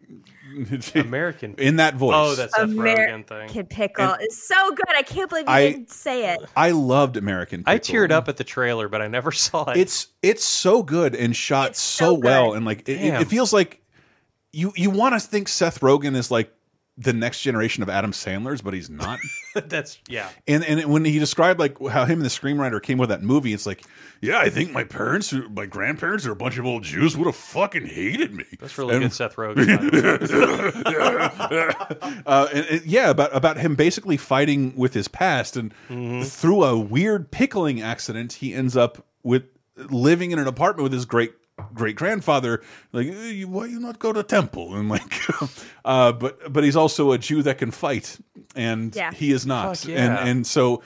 [0.95, 2.15] American in that voice.
[2.17, 3.37] Oh, that's Seth Rogen thing.
[3.37, 4.95] American Pickle And- is so good.
[4.97, 6.41] I can't believe you I- didn't say it.
[6.57, 7.61] I loved American.
[7.61, 7.73] Pickle.
[7.75, 9.77] I teared up at the trailer, but I never saw it.
[9.77, 13.81] It's it's so good and shot so, well, and like it, it, it feels like
[14.53, 16.53] you you want to think Seth Rogen is like
[16.99, 19.19] the next generation of Adam Sandler's, but he's not.
[19.67, 20.29] that's yeah.
[20.47, 23.55] And and when he described like how him and the screenwriter came with that movie,
[23.55, 23.83] it's like,
[24.21, 27.37] yeah, I think my parents, my grandparents, are a bunch of old Jews would have
[27.37, 28.45] fucking hated me.
[28.59, 29.67] That's really And- good, Seth Rogen.
[32.27, 36.23] uh, and, and, yeah, about about him basically fighting with his past, and Mm-hmm.
[36.25, 39.45] through a weird pickling accident, he ends up with
[39.77, 41.33] living in an apartment with his great
[41.75, 42.63] great grandfather.
[42.93, 44.75] Like, "Eh, why you not go to temple?
[44.77, 45.13] And like,
[45.85, 48.19] uh, but but he's also a Jew that can fight,
[48.55, 49.13] and Yeah.
[49.13, 49.85] he is not.
[49.85, 50.19] Yeah.
[50.19, 50.83] And and so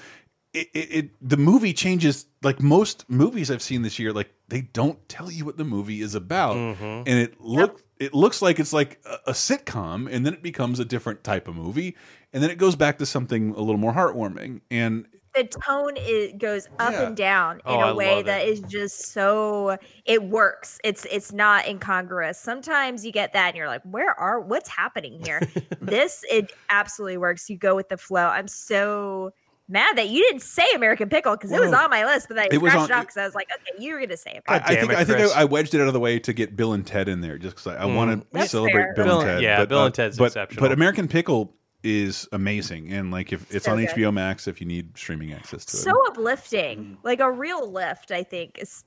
[0.52, 4.12] it, it, it the movie changes like most movies I've seen this year.
[4.12, 6.98] Like they don't tell you what the movie is about, Mhm.
[7.06, 10.81] and it look it looks like it's like a, a sitcom, and then it becomes
[10.81, 11.97] a different type of movie,
[12.32, 14.61] and then it goes back to something a little more heartwarming.
[14.70, 17.06] And the tone is goes up Yeah.
[17.06, 18.48] and down in Oh, I a way love that it.
[18.48, 20.78] is just so it works.
[20.85, 22.39] It's it's not incongruous.
[22.39, 25.40] Sometimes you get that and you're like, where are what's happening here?
[25.81, 27.48] this it absolutely works.
[27.51, 28.27] You go with the flow.
[28.27, 29.32] I'm so
[29.66, 32.48] mad that you didn't say American Pickle because it was on my list, but I
[32.52, 34.32] It was scratched on- it out because I was like, okay, you were gonna say
[34.32, 34.43] it.
[34.47, 36.55] I, I think I think I, I wedged it out of the way to get
[36.55, 37.97] Bill and Ted in there, just because I, I Mm.
[37.97, 38.94] want to celebrate fair.
[38.94, 39.43] Bill, Bill- and Ted.
[39.43, 40.61] yeah, but, Bill uh, and Ted's but, exceptional.
[40.62, 41.55] But American Pickle
[41.85, 43.90] is amazing, and like if it's So on good.
[43.90, 45.81] HBO Max, if you need streaming access to it.
[45.81, 48.11] so uplifting, like a real lift.
[48.11, 48.85] I think is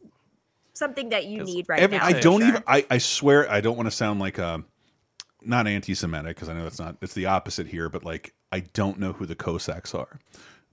[0.73, 2.05] something that you need right Every- now.
[2.05, 2.49] I don't sure.
[2.49, 2.63] even.
[2.67, 4.63] I, I swear, I don't want to sound like a
[5.41, 6.97] not anti-Semitic because I know that's not.
[7.01, 7.87] It's the opposite here.
[7.89, 10.19] But like, I don't know who the Cossacks are.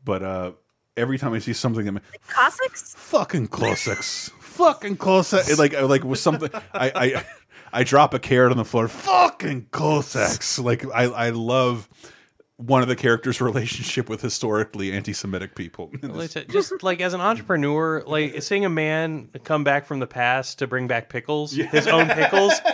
[0.04, 0.52] But uh
[0.96, 6.04] every time I see something that Cossacks, fucking Cossacks, fucking Cossacks, it, like I like
[6.04, 6.50] was something.
[6.72, 7.24] I I
[7.72, 8.88] I drop a carrot on the floor.
[8.88, 10.58] Fucking Cossacks.
[10.58, 11.88] Like I I love.
[12.66, 15.90] One of the characters' relationship with historically anti-Semitic people.
[16.02, 19.98] Well, it's a- just like as an entrepreneur, like seeing a man come back from
[19.98, 22.52] the past to bring back pickles, his own pickles,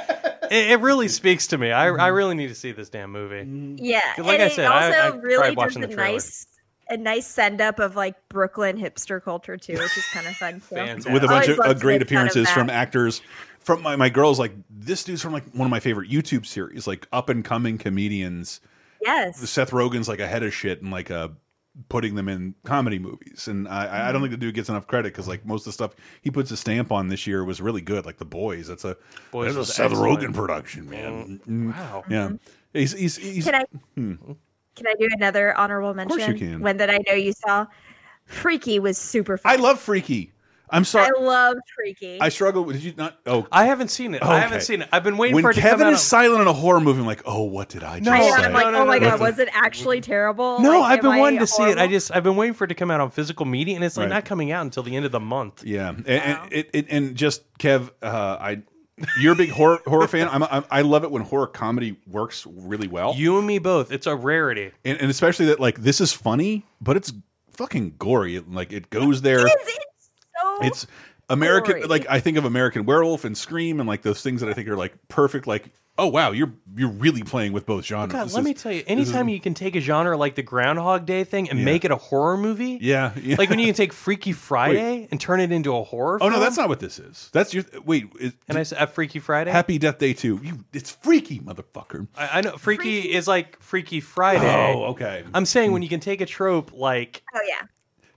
[0.51, 1.73] it, it really speaks to me.
[1.73, 3.83] I, I really need to see this damn movie.
[3.83, 6.13] Yeah, like and I said, I- also I really tried does watching a the trailer.
[6.13, 6.47] nice
[6.91, 10.61] a nice send up of like Brooklyn hipster culture too, which is kind of fun
[10.61, 11.13] too.
[11.13, 13.23] with a bunch of love uh, great make fun of appearances from actors.
[13.61, 16.87] From my, my girls, like this dude's from like one of my favorite YouTube series,
[16.87, 18.61] like up and coming comedians.
[19.03, 21.29] Yes, Seth Rogen's like ahead of shit and like uh
[21.89, 24.13] putting them in comedy movies, and I, I Mm-hmm.
[24.13, 26.51] don't think the dude gets enough credit because like most of the stuff he puts
[26.51, 28.05] a stamp on this year was really good.
[28.05, 28.97] Like The Boys, that's a
[29.31, 30.21] Boys that's a Seth excellent.
[30.21, 31.41] Rogen production, man.
[31.49, 32.05] Mm, wow.
[32.09, 32.31] yeah,
[32.73, 33.65] he's he's, he's Can I
[33.95, 34.15] hmm.
[34.75, 36.21] can I do another honorable mention?
[36.21, 36.61] Of course you can.
[36.61, 37.67] One that I know you saw.
[38.27, 39.53] Freaky was super fun.
[39.53, 40.33] I love Freaky.
[40.73, 42.21] I'm sorry, I love Freaky.
[42.21, 42.65] I struggle.
[42.65, 43.19] with Did you not?
[43.27, 44.23] Oh, I haven't seen it.
[44.23, 44.89] I haven't seen it.
[44.93, 45.93] I've been waiting when for it to Kevin come out.
[45.95, 48.19] is silent in a horror movie, I'm like, oh, what did I just No, I
[48.21, 48.45] know, say?
[48.45, 49.11] I'm like, No, no, oh my no, no.
[49.13, 50.61] god, was it actually terrible?
[50.61, 51.79] no, Like, I've am been I wanting to see it.
[51.79, 53.97] I just I've been waiting for it to come out on physical media, and it's
[53.97, 54.15] like Right.
[54.17, 55.65] not coming out until the end of the month.
[55.65, 58.63] Yeah, and, and, it, it, and just Kev, uh, I,
[59.21, 60.29] you're a big horror horror fan.
[60.31, 63.15] I'm, I'm, I love it when horror comedy works really well.
[63.17, 63.91] You and me both.
[63.93, 64.73] It's a rarity.
[64.85, 67.13] and, and especially that like this is funny, but it's
[67.53, 68.39] fucking gory.
[68.41, 69.41] Like it goes there.
[69.41, 69.55] so
[70.63, 70.87] It's
[71.29, 71.77] American.
[71.77, 71.87] gory.
[71.87, 74.69] Like I think of American Werewolf and Scream and like those things that I think
[74.69, 75.47] are like perfect.
[75.47, 78.11] Like oh wow, you're you're really playing with both genres.
[78.11, 80.17] God, This let is- me tell you, this is- anytime you can take a genre
[80.17, 81.65] like the Groundhog Day thing and Yeah.
[81.67, 83.37] make it a horror movie, yeah, yeah.
[83.39, 86.19] like when you can take Freaky Friday and turn it into a horror.
[86.23, 87.29] Oh no, that's not what this is.
[87.35, 88.07] That's your wait.
[88.19, 89.51] Is, And I said, uh, Freaky Friday.
[89.51, 90.41] Happy Death Day too.
[90.43, 92.09] You, it's freaky, motherfucker.
[92.17, 94.73] I, I know Freaky, is like Freaky Friday.
[94.75, 95.23] Oh, okay.
[95.35, 97.67] I'm saying when you can take a trope like Oh yeah.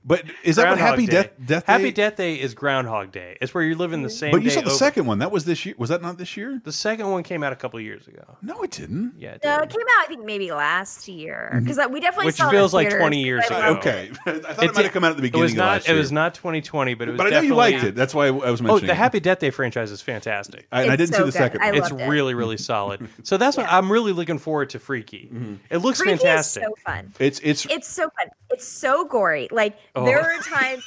[0.06, 1.12] But is that what Happy Day.
[1.14, 1.72] Death Death Day?
[1.72, 3.38] Happy Death Day is Groundhog Day.
[3.40, 4.32] It's where you're living the same.
[4.32, 4.76] But you day saw the over.
[4.76, 5.20] second one.
[5.20, 5.76] That was this year.
[5.78, 6.60] Was that not this year?
[6.64, 8.24] The second one came out a couple years ago.
[8.42, 9.14] No, it didn't.
[9.18, 12.36] Yeah, it No, it came out I think maybe last year because we definitely Which
[12.36, 13.74] saw it in feels like theaters, 20 years but I ago.
[13.76, 13.90] loved it.
[13.90, 14.12] Okay,
[14.50, 15.66] I thought it, might have come out at the beginning It was of not.
[15.68, 15.98] last It year.
[16.00, 17.18] was not 2020, but it was.
[17.18, 17.96] but I know you definitely- liked it.
[17.96, 18.70] That's why I was mentioning.
[18.72, 18.96] Oh, the it.
[18.98, 20.68] Happy Death Day franchise is fantastic.
[20.72, 21.34] I, and I It's didn't so see the good.
[21.34, 21.62] second.
[21.62, 21.76] I one.
[21.76, 22.08] it's loved it.
[22.10, 23.08] really, really solid.
[23.24, 24.80] So that's what I'm really looking forward to.
[24.80, 25.30] Freaky.
[25.34, 25.56] Mm-hmm.
[25.70, 26.64] It looks Freaky is fantastic.
[26.64, 27.14] so fun.
[27.20, 28.30] It's it's It's so fun.
[28.50, 29.48] It's so gory.
[29.50, 30.06] Like Oh.
[30.06, 30.84] there were times,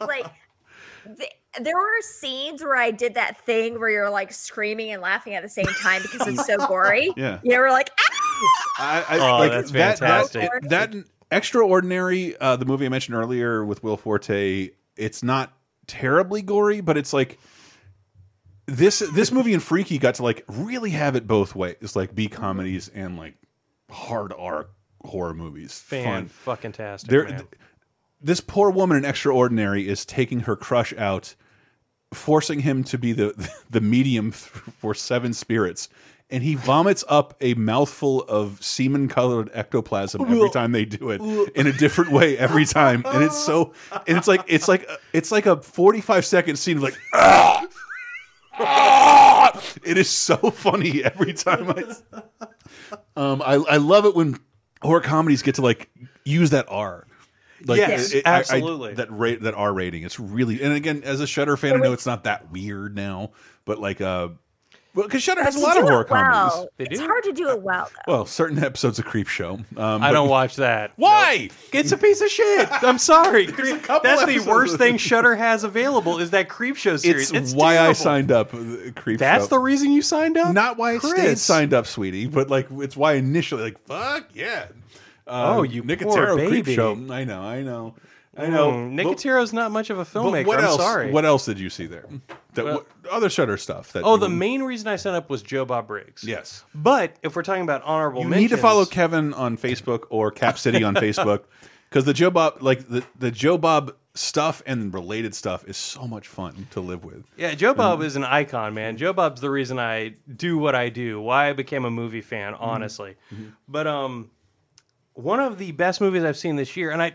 [0.00, 0.26] like
[1.18, 5.34] th- there were scenes where I did that thing where you're like screaming and laughing
[5.34, 7.12] at the same time because it's so gory.
[7.16, 7.40] Yeah.
[7.42, 7.90] You know, we're like,
[8.78, 10.50] I, I, Oh, like that's that, fantastic.
[10.68, 14.70] That, that extraordinary, uh, the movie I mentioned earlier with Will Forte.
[14.96, 15.52] It's not
[15.86, 17.38] terribly gory, but it's like
[18.66, 19.00] this.
[19.14, 21.76] This movie and Freaky got to like really have it both ways.
[21.80, 23.34] It's like B comedies and like
[23.90, 24.70] hard arc
[25.04, 25.78] horror movies.
[25.78, 26.26] Fan Fun.
[26.28, 27.10] fucking tastic.
[27.10, 27.36] There, man.
[27.38, 27.48] th-
[28.20, 31.34] this poor woman in Extraordinary is taking her crush out,
[32.12, 35.88] forcing him to be the the medium for seven spirits,
[36.30, 41.20] and he vomits up a mouthful of semen colored ectoplasm every time they do it
[41.54, 43.72] in a different way every time, and it's so
[44.06, 46.98] and it's like it's like it's like a forty five second scene of like.
[47.14, 47.66] "Ah!
[48.58, 51.84] Ah!" It is so funny every time I.
[53.16, 54.38] Um, I I love it when
[54.82, 55.90] horror comedies get to like
[56.24, 57.06] use that R.
[57.66, 58.94] Like, Yes, I- I- absolutely.
[58.94, 60.02] that rate that R rating.
[60.04, 63.30] It's really and again as a Shudder fan, I know it's not that weird now,
[63.64, 64.28] but like uh,
[64.92, 66.52] well, because Shudder has a lot of do it horror comedies.
[66.52, 68.12] well, They it's hard to do it well though.
[68.12, 69.78] Well, certain episodes of Creepshow.
[69.78, 70.90] Um, I don't watch that.
[70.96, 71.50] Why?
[71.72, 72.68] It's a piece of shit.
[72.82, 73.46] I'm sorry.
[73.46, 77.30] couple That's the worst thing Shudder has available is that Creepshow series.
[77.30, 78.52] It's, It's, why I signed up.
[78.52, 78.58] uh,
[78.96, 79.48] Creep That's Show.
[79.50, 80.52] the reason you signed up.
[80.54, 84.66] not why I stayed signed up, sweetie, but like it's why initially like fuck yeah.
[85.26, 86.74] Um, Oh, you Nicotero poor Creep baby.
[86.74, 86.92] Show.
[87.10, 87.94] I know, I know.
[88.36, 88.70] I know.
[88.70, 90.46] Mm, Nicotero's not much of a But filmmaker.
[90.46, 90.80] what I'm else?
[90.80, 91.10] sorry.
[91.10, 92.06] What else did you see there?
[92.54, 93.92] That Well- what, other Shudder stuff.
[93.92, 96.22] That Oh, you- the main reason I signed up was Joe Bob Briggs.
[96.24, 96.64] Yes.
[96.74, 100.30] But if we're talking about honorable You mentions, need to follow Kevin on Facebook or
[100.30, 101.42] Cap City on Facebook
[101.88, 106.06] because the Joe Bob, like the the Joe Bob stuff and related stuff, is so
[106.06, 107.24] much fun to live with.
[107.36, 108.96] Yeah, Joe Bob is an icon, man.
[108.96, 112.52] Joe Bob's the reason I do what I do, why I became a movie fan,
[112.54, 112.62] Mm-hmm.
[112.62, 113.16] honestly.
[113.68, 114.30] But um,
[115.14, 117.12] one of the best movies I've seen this year, and I,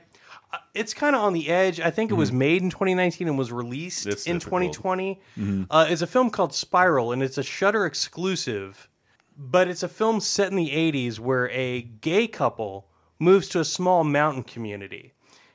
[0.74, 1.80] it's kind of on the edge.
[1.80, 4.12] I think it was made in 2019 and was released Mm-hmm.
[4.12, 4.62] It's in difficult.
[4.74, 5.22] 2020.
[5.38, 5.68] Mhm.
[5.70, 8.88] Uh, it's a film called Spiral, and it's a Shudder exclusive.
[9.38, 12.88] But it's a film set in the 80s where a gay couple
[13.20, 15.12] moves to a small mountain community,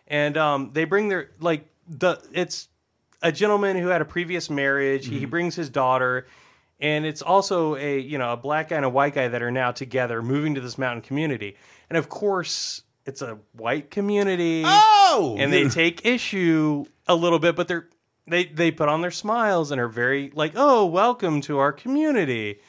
[0.07, 2.69] and um, they bring their like the it's
[3.23, 5.07] a gentleman who had a previous marriage.
[5.07, 5.31] He Mm-hmm.
[5.31, 6.27] brings his daughter,
[6.79, 9.51] and it's also a you know a black guy and a white guy that are
[9.51, 11.57] now together moving to this mountain community.
[11.91, 14.63] And of course, it's a white community.
[14.65, 17.89] Oh, and they take issue a little bit, but they're
[18.29, 22.61] they they put on their smiles and are very like, oh, welcome to our community.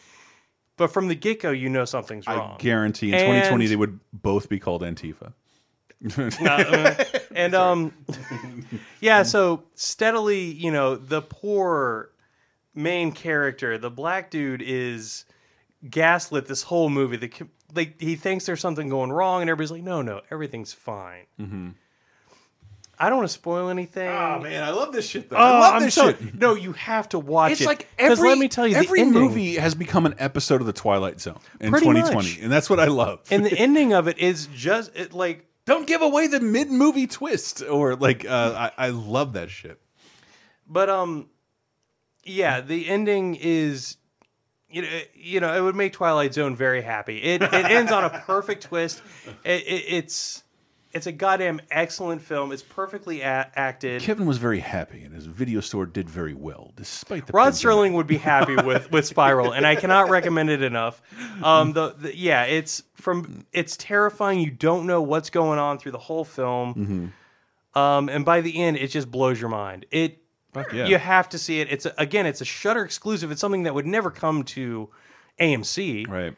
[0.77, 2.55] But from the get go, you know something's wrong.
[2.59, 5.33] I guarantee in And- 2020 they would both be called Antifa.
[6.17, 7.03] uh,
[7.35, 7.93] and um,
[9.01, 9.21] yeah.
[9.21, 12.09] So steadily, you know, the poor
[12.73, 15.25] main character, the black dude, is
[15.87, 17.17] gaslit this whole movie.
[17.17, 17.31] The
[17.75, 21.25] like he thinks there's something going wrong, and everybody's like, no, no, everything's fine.
[21.39, 21.69] Mm-hmm.
[22.99, 24.07] I don't want to spoil anything.
[24.07, 25.37] Oh man, I love this shit though.
[25.37, 26.35] Oh, I love I'm this so- shit.
[26.35, 27.65] No, you have to watch It's it.
[27.65, 30.61] like 'Cause every let me tell you, the every ending- movie has become an episode
[30.61, 32.39] of the Twilight Zone in Pretty 2020, much.
[32.43, 33.21] and that's what I love.
[33.31, 37.07] and the ending of it is just it, like don't give away the mid movie
[37.07, 39.79] twist or like uh, I, I love that shit.
[40.67, 41.27] But um,
[42.23, 43.97] yeah, the ending is,
[44.71, 47.17] you know, you know, it would make Twilight Zone very happy.
[47.21, 49.01] It it ends on a perfect twist.
[49.43, 50.43] It, it, it's
[50.93, 52.51] it's a goddamn excellent film.
[52.51, 54.01] It's perfectly acted.
[54.01, 57.57] Kevin was very happy, and his video store did very well despite the Rod pandemic.
[57.57, 61.01] Sterling would be happy with with Spiral, and I cannot recommend it enough.
[61.43, 64.39] Um, the, the yeah, it's from it's terrifying.
[64.39, 66.73] You don't know what's going on through the whole film.
[66.73, 67.79] Mhm.
[67.79, 69.85] Um, and by the end, it just blows your mind.
[69.91, 70.20] It
[70.55, 70.85] Eh, yeah.
[70.85, 71.67] you have to see it.
[71.71, 73.31] It's a, again, it's a Shudder exclusive.
[73.31, 74.89] It's something that would never come to
[75.39, 76.35] AMC, right?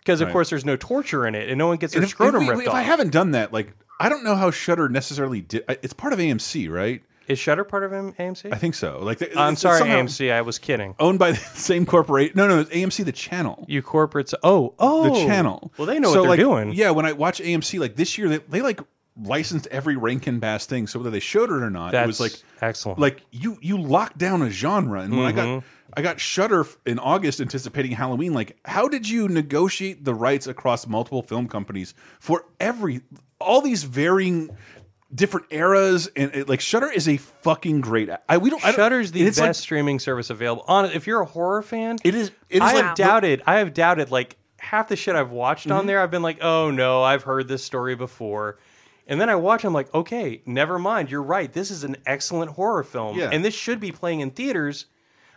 [0.00, 0.32] Because of Right.
[0.32, 2.44] course, there's no torture in it, and no one gets their And if, if scrotum
[2.46, 2.74] we- ripped if off.
[2.74, 5.64] I haven't done that, like I don't know how Shudder necessarily did.
[5.68, 7.02] I- It's part of AMC, right?
[7.28, 8.52] Is Shudder part of M- AMC?
[8.52, 8.98] I think so.
[9.00, 10.32] Like I'm it's sorry, somehow AMC.
[10.32, 10.96] I was kidding.
[10.98, 12.34] Owned by the same corporate.
[12.34, 13.64] No, no, it's AMC, the channel.
[13.68, 14.34] You corporates.
[14.42, 15.70] Oh, oh, the channel.
[15.78, 16.72] Well, they know So, what they're like, doing.
[16.72, 18.80] Yeah, when I watch AMC, like this year, they, they like
[19.20, 20.86] licensed every Rankin Bass thing.
[20.86, 22.98] So whether they showed it or not, it was like excellent.
[22.98, 25.62] Like you you locked down a genre, and when I got Mhm.
[25.94, 28.32] I got Shudder in August, anticipating Halloween.
[28.32, 33.02] Like, how did you negotiate the rights across multiple film companies for every
[33.40, 34.50] all these varying?
[35.14, 38.08] Different eras and it, like Shudder is a fucking great.
[38.30, 38.62] I we don't.
[38.62, 40.64] Shudder's the best like- streaming service available.
[40.68, 42.28] On if you're a horror fan, it is.
[42.48, 43.42] It is I like have doubted.
[43.46, 45.86] I have doubted like half the shit I've watched on Mhm.
[45.88, 46.00] there.
[46.00, 48.56] I've been like, oh no, I've heard this story before.
[49.06, 49.64] And then I watch.
[49.64, 51.10] I'm like, okay, never mind.
[51.10, 51.52] You're right.
[51.52, 53.30] This is an excellent horror film, Yeah.
[53.32, 54.86] and this should be playing in theaters.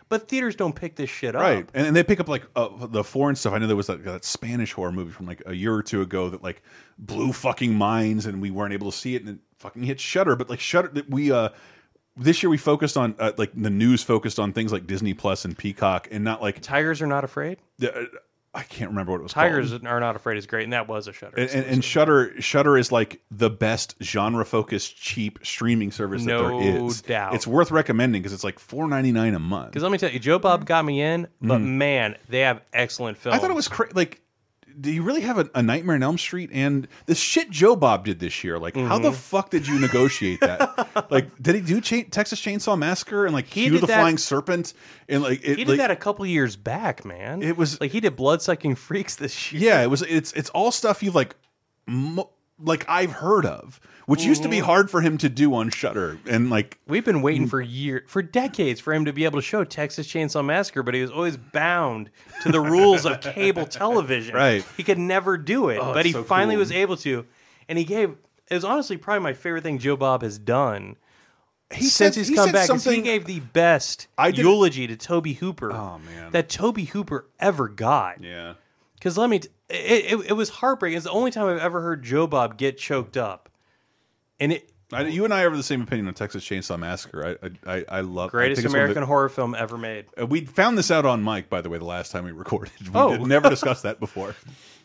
[0.08, 1.42] But theaters don't pick this shit up.
[1.42, 3.54] Right, and, and they pick up like uh, the foreign stuff.
[3.54, 6.00] I know there was that, that Spanish horror movie from like a year or two
[6.00, 6.62] ago that like
[6.96, 10.36] blew fucking minds, and we weren't able to see it, and it fucking hit Shudder.
[10.36, 11.48] But like Shudder, we uh
[12.16, 15.44] this year we focused on uh, like the news focused on things like Disney Plus
[15.44, 17.58] and Peacock, and not like Tigers are not afraid.
[17.82, 17.88] uh,
[18.56, 19.32] I can't remember what it was.
[19.32, 19.86] Tigers called.
[19.86, 21.36] are not afraid is great, and that was a Shudder.
[21.36, 26.60] And, and, and Shudder, Shudder is like the best genre-focused, cheap streaming service that No
[26.60, 27.02] there is.
[27.02, 27.34] doubt.
[27.34, 29.70] It's worth recommending because it's like four ninety nine a month.
[29.72, 31.76] Because let me tell you, Joe Bob got me in, but Mhm.
[31.76, 33.36] man, they have excellent films.
[33.36, 34.22] I thought it was cra like.
[34.78, 38.04] Do you really have a, a Nightmare on Elm Street and the shit Joe Bob
[38.04, 38.58] did this year?
[38.58, 39.14] Like, how the Mhm.
[39.14, 41.06] fuck did you negotiate that?
[41.10, 44.00] like, did he do cha Texas Chainsaw Massacre and like He Hugh did the that-
[44.00, 44.74] Flying Serpent
[45.08, 47.42] and like it, he did like, that a couple years back, man.
[47.42, 49.62] It was like he did Blood Sucking Freaks this year.
[49.62, 50.02] Yeah, it was.
[50.02, 51.34] It's it's all stuff you like,
[52.58, 54.62] like I've heard of, which used to be Mhm.
[54.62, 58.22] hard for him to do on Shudder, and like We've been waiting for years, for
[58.22, 61.36] decades, for him to be able to show Texas Chainsaw Massacre, but he was always
[61.36, 62.10] bound
[62.42, 64.34] to the rules of cable television.
[64.34, 64.64] Right.
[64.76, 66.60] He could never do it, Oh, but he so finally cool.
[66.60, 67.26] was able to,
[67.68, 68.14] and he gave.
[68.48, 70.96] It was honestly probably my favorite thing Joe Bob has done.
[71.74, 74.86] He since said- he's he come back, is he gave the best I did- eulogy
[74.86, 75.72] to Tobe Hooper.
[75.72, 78.22] Oh man, that Tobe Hooper ever got.
[78.22, 78.54] Yeah.
[78.94, 80.96] Because let me, t- it, it, it was heartbreaking.
[80.96, 83.48] It's the only time I've ever heard Joe Bob get choked up,
[84.40, 87.36] and it I, you and I have the same opinion on Texas Chainsaw Massacre.
[87.42, 89.76] I I, I, love I greatest think it's one of American the- horror film ever
[89.76, 90.06] made.
[90.20, 92.70] Uh, we found this out on Mike, by the way, the last time we recorded.
[92.82, 93.16] We Oh.
[93.16, 94.36] did, never discussed that before.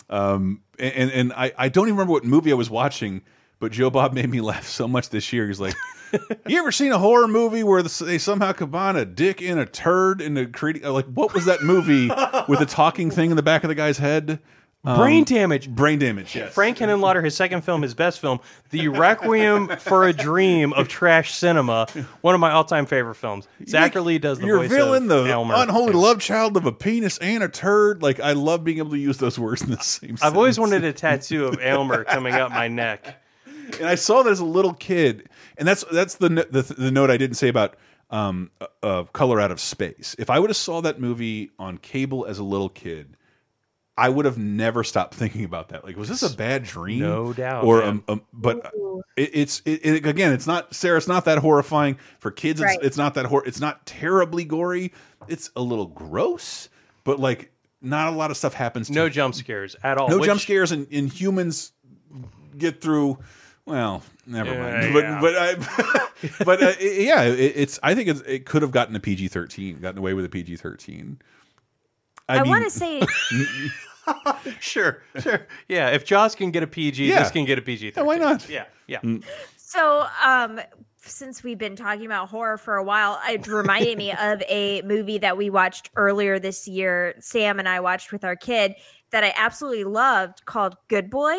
[0.09, 3.21] Um, and and I, I don't even remember what movie I was watching,
[3.59, 5.47] but Joe Bob made me laugh so much this year.
[5.47, 5.75] He's like,
[6.47, 10.19] "You ever seen a horror movie where they somehow combine a dick and a turd
[10.19, 12.07] into creating like what was that movie
[12.49, 14.39] with the talking thing in the back of the guy's head?"
[14.83, 15.69] Um, Brain damage.
[15.69, 16.35] Brain damage.
[16.35, 16.51] Yes.
[16.53, 18.39] Frank Henenlotter, his second film, his best film,
[18.71, 21.85] The Requiem for a Dream of Trash Cinema,
[22.21, 23.47] one of my all-time favorite films.
[23.63, 25.53] Zacherley does the Your voice villain, of the Elmer.
[25.55, 28.01] unholy love child of a penis and a turd.
[28.01, 30.17] Like I love being able to use those words in the same.
[30.19, 33.21] I've always wanted a tattoo of Elmer coming up my neck.
[33.79, 35.29] and I saw that as a little kid,
[35.59, 37.75] and that's that's the the, the note I didn't say about
[38.09, 38.49] um,
[38.81, 40.15] uh, Color Out of Space.
[40.17, 43.15] If I would have saw that movie on cable as a little kid,
[44.01, 45.83] I would have never stopped thinking about that.
[45.85, 46.99] Like, was this a bad dream?
[46.99, 48.71] No doubt, Or um, um, but
[49.15, 50.97] it, it's it, it, again, it's not Sarah.
[50.97, 52.59] It's not that horrifying for kids.
[52.59, 52.79] It's, Right.
[52.81, 53.45] it's not that hor.
[53.45, 54.91] It's not terribly gory.
[55.27, 56.67] It's a little gross,
[57.03, 57.51] but like
[57.81, 58.87] not a lot of stuff happens.
[58.87, 60.09] To No jump scares at all.
[60.09, 61.71] no which- jump scares and, and humans
[62.57, 63.17] get through
[63.65, 65.21] well never Yeah, mind but yeah.
[65.21, 68.95] but I, but uh, it- yeah it, it's i think it's, it could have gotten
[68.95, 71.17] a pg-13 gotten away with a pg-13
[72.27, 73.01] I, mean- want to say
[74.59, 75.47] sure, sure.
[75.67, 77.19] Yeah, if Jaws can get a PG, Yeah.
[77.19, 77.93] this can get a PG.
[77.95, 78.47] Yeah, why not?
[78.49, 78.99] Yeah, yeah.
[79.01, 79.23] Mm.
[79.57, 80.59] So, um,
[81.03, 85.17] since we've been talking about horror for a while, it reminded me of a movie
[85.19, 87.15] that we watched earlier this year.
[87.19, 88.75] Sam and I watched with our kid
[89.11, 91.37] that I absolutely loved called Good Boy.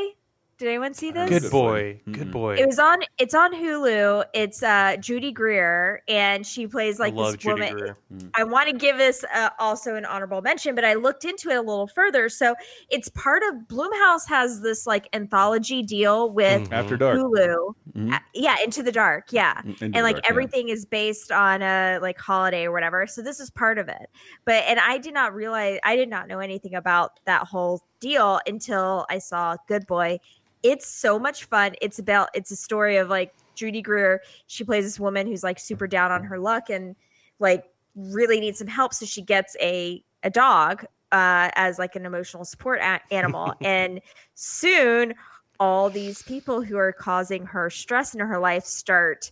[0.62, 1.28] Did anyone see this?
[1.28, 2.54] Good boy, good boy.
[2.54, 3.00] It was on.
[3.18, 4.24] It's on Hulu.
[4.32, 7.76] It's uh, Judy Greer, and she plays like I love this Judy woman.
[7.76, 7.96] Greer.
[8.36, 11.56] I want to give this uh, also an honorable mention, but I looked into it
[11.56, 12.28] a little further.
[12.28, 12.54] So
[12.90, 16.72] it's part of Blumhouse has this like anthology deal with Mhm.
[16.72, 17.18] After Dark.
[17.18, 17.74] Hulu.
[17.96, 18.12] Mhm.
[18.14, 19.32] Uh, yeah, Into the Dark.
[19.32, 20.30] Yeah, Into and like Dark, yeah.
[20.30, 23.08] everything is based on a like holiday or whatever.
[23.08, 24.08] So this is part of it.
[24.44, 28.38] But and I did not realize I did not know anything about that whole deal
[28.46, 30.20] until I saw Good Boy.
[30.62, 31.74] It's so much fun.
[31.80, 34.22] It's about it's a story of like Judy Greer.
[34.46, 36.96] She plays this woman who's like super down on her luck and
[37.38, 37.64] like
[37.94, 38.94] really needs some help.
[38.94, 44.00] So she gets a a dog uh, as like an emotional support a- animal, and
[44.34, 45.14] soon
[45.60, 49.30] all these people who are causing her stress in her life start.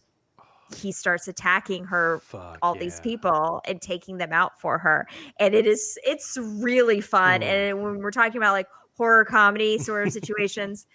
[0.77, 2.23] He starts attacking her,
[2.63, 5.09] all these people, and taking them out for her,
[5.41, 7.43] and it is it's really fun.
[7.43, 8.69] And when we're talking about like
[9.01, 10.87] horror comedy sort of situations.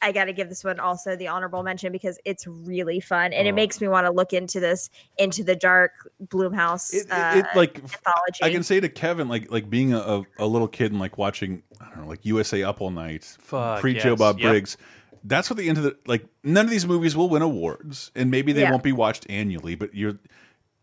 [0.00, 3.48] I got to give this one also the honorable mention because it's really fun and
[3.48, 3.54] it Oh.
[3.54, 5.90] makes me want to look into this into the dark
[6.26, 8.42] Blumhouse it, uh, it like anthology.
[8.42, 11.18] i can say to kevin like like being a, a, a little kid and like
[11.18, 14.50] watching i don't know like usa up all night Fuck, pre joe yes, bob yep.
[14.50, 14.76] briggs
[15.24, 18.30] that's what the end of the like none of these movies will win awards and
[18.30, 18.70] maybe they Yeah.
[18.70, 20.18] won't be watched annually but you're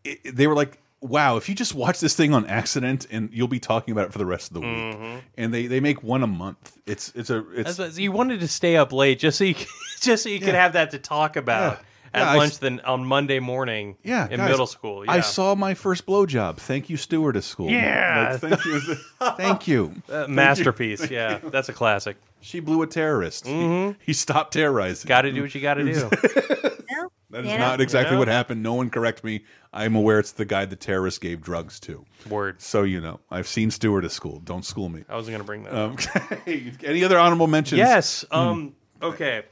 [0.04, 3.48] it, they were like wow if you just watch this thing on accident and you'll
[3.48, 5.20] be talking about it for the rest of the week Mhm.
[5.36, 8.48] and they they make one a month it's it's a it's what, you wanted to
[8.48, 9.66] stay up late just so you could,
[10.00, 11.78] just so you could have that to talk about
[12.14, 12.20] Yeah.
[12.22, 13.96] at Yeah, lunch s- then on Monday morning.
[14.02, 15.04] yeah, in guys, middle school.
[15.04, 15.12] Yeah.
[15.12, 16.56] I saw my first blowjob.
[16.56, 17.68] Thank you, stewardess school.
[17.70, 18.38] Yeah.
[18.40, 18.80] Like, thank you.
[19.36, 19.94] thank you.
[20.08, 20.34] Uh, Thank you.
[20.34, 21.10] masterpiece.
[21.10, 22.16] Yeah, that's a classic.
[22.40, 23.44] She blew a terrorist.
[23.44, 23.96] Mhm.
[24.00, 25.06] He, he stopped terrorizing.
[25.08, 26.08] Got to do what you got to do.
[27.30, 27.66] That is You know?
[27.66, 28.18] not exactly You know?
[28.20, 28.62] what happened.
[28.62, 29.44] No one correct me.
[29.72, 32.04] I'm aware it's the guy the terrorist gave drugs to.
[32.28, 32.60] Word.
[32.62, 34.40] So you know, I've seen Stewart at school.
[34.40, 35.04] Don't school me.
[35.08, 35.74] I wasn't going to bring that.
[35.74, 36.46] Um, up.
[36.84, 37.78] any other honorable mentions?
[37.78, 38.24] Yes.
[38.30, 38.36] Hmm.
[38.38, 38.74] Um.
[39.02, 39.42] Okay.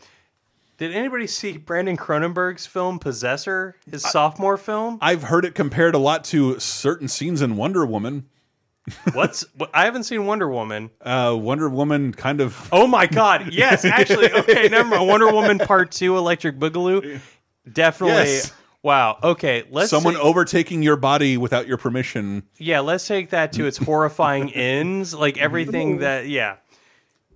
[0.76, 4.98] Did anybody see Brandon Cronenberg's film Possessor, his sophomore film?
[5.00, 8.26] I've heard it compared a lot to certain scenes in Wonder Woman.
[9.12, 10.90] What's what, I haven't seen Wonder Woman.
[11.00, 12.68] Uh, Wonder Woman kind of.
[12.72, 13.52] Oh my God!
[13.54, 14.30] Yes, actually.
[14.32, 15.06] Okay, never mind.
[15.08, 17.20] Wonder Woman Part Two, Electric Boogaloo.
[17.70, 18.16] Definitely.
[18.32, 18.52] Yes.
[18.82, 19.18] Wow.
[19.22, 19.64] Okay.
[19.70, 22.42] Let's Someone say- overtaking your body without your permission.
[22.58, 25.14] Yeah, let's take that to its horrifying ends.
[25.14, 26.56] Like everything that, yeah.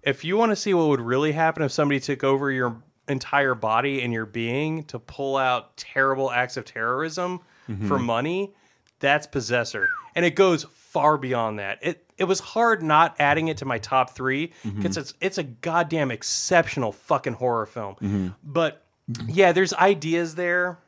[0.03, 3.55] If you want to see what would really happen if somebody took over your entire
[3.55, 8.03] body and your being to pull out terrible acts of terrorism for Mhm.
[8.05, 8.55] money,
[9.01, 9.89] that's Possessor.
[10.15, 11.79] And it goes far beyond that.
[11.83, 15.01] It it was hard not adding it to my top 3 because Mhm.
[15.01, 17.95] it's it's a goddamn exceptional fucking horror film.
[18.03, 18.35] Mhm.
[18.43, 19.31] But Mm-hmm.
[19.31, 20.79] yeah, there's ideas there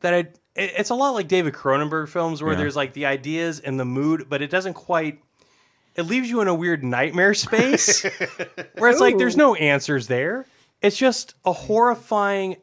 [0.00, 0.26] that I.
[0.56, 2.58] It's a lot like David Cronenberg films where Yeah.
[2.58, 5.20] there's like the ideas and the mood, but it doesn't quite.
[5.96, 8.02] It leaves you in a weird nightmare space
[8.78, 10.44] where it's like there's no answers there.
[10.82, 12.56] It's just a horrifying,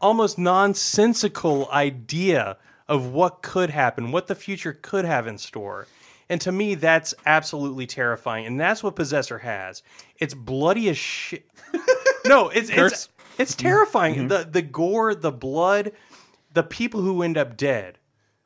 [0.00, 2.56] almost nonsensical idea
[2.88, 5.86] of what could happen, what the future could have in store.
[6.30, 8.46] And to me, that's absolutely terrifying.
[8.46, 9.82] And that's what Possessor has.
[10.18, 11.46] It's bloody as shit.
[12.26, 13.08] no, it's it's
[13.38, 13.66] it's mm-hmm.
[13.66, 14.14] terrifying.
[14.14, 14.28] Mm-hmm.
[14.28, 15.92] The the gore, the blood,
[16.52, 17.98] the people who end up dead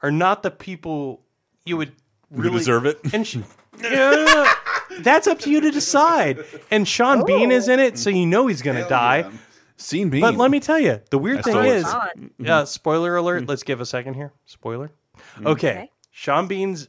[0.03, 1.23] are not the people
[1.65, 1.93] you would
[2.35, 3.01] Who really deserve it?
[3.13, 3.39] And sh-
[3.81, 4.53] yeah,
[5.01, 6.45] that's up to you to decide.
[6.71, 7.25] And Sean oh.
[7.25, 9.31] Bean is in it, so you know he's going to die.
[9.77, 10.21] Seen Bean.
[10.21, 12.41] But let me tell you, the weird I thing stole it.
[12.41, 13.49] is, uh, spoiler alert.
[13.49, 14.33] Let's give a second here.
[14.47, 14.93] Spoiler.
[15.39, 15.49] Okay.
[15.49, 15.91] Okay.
[16.11, 16.89] Sean Beans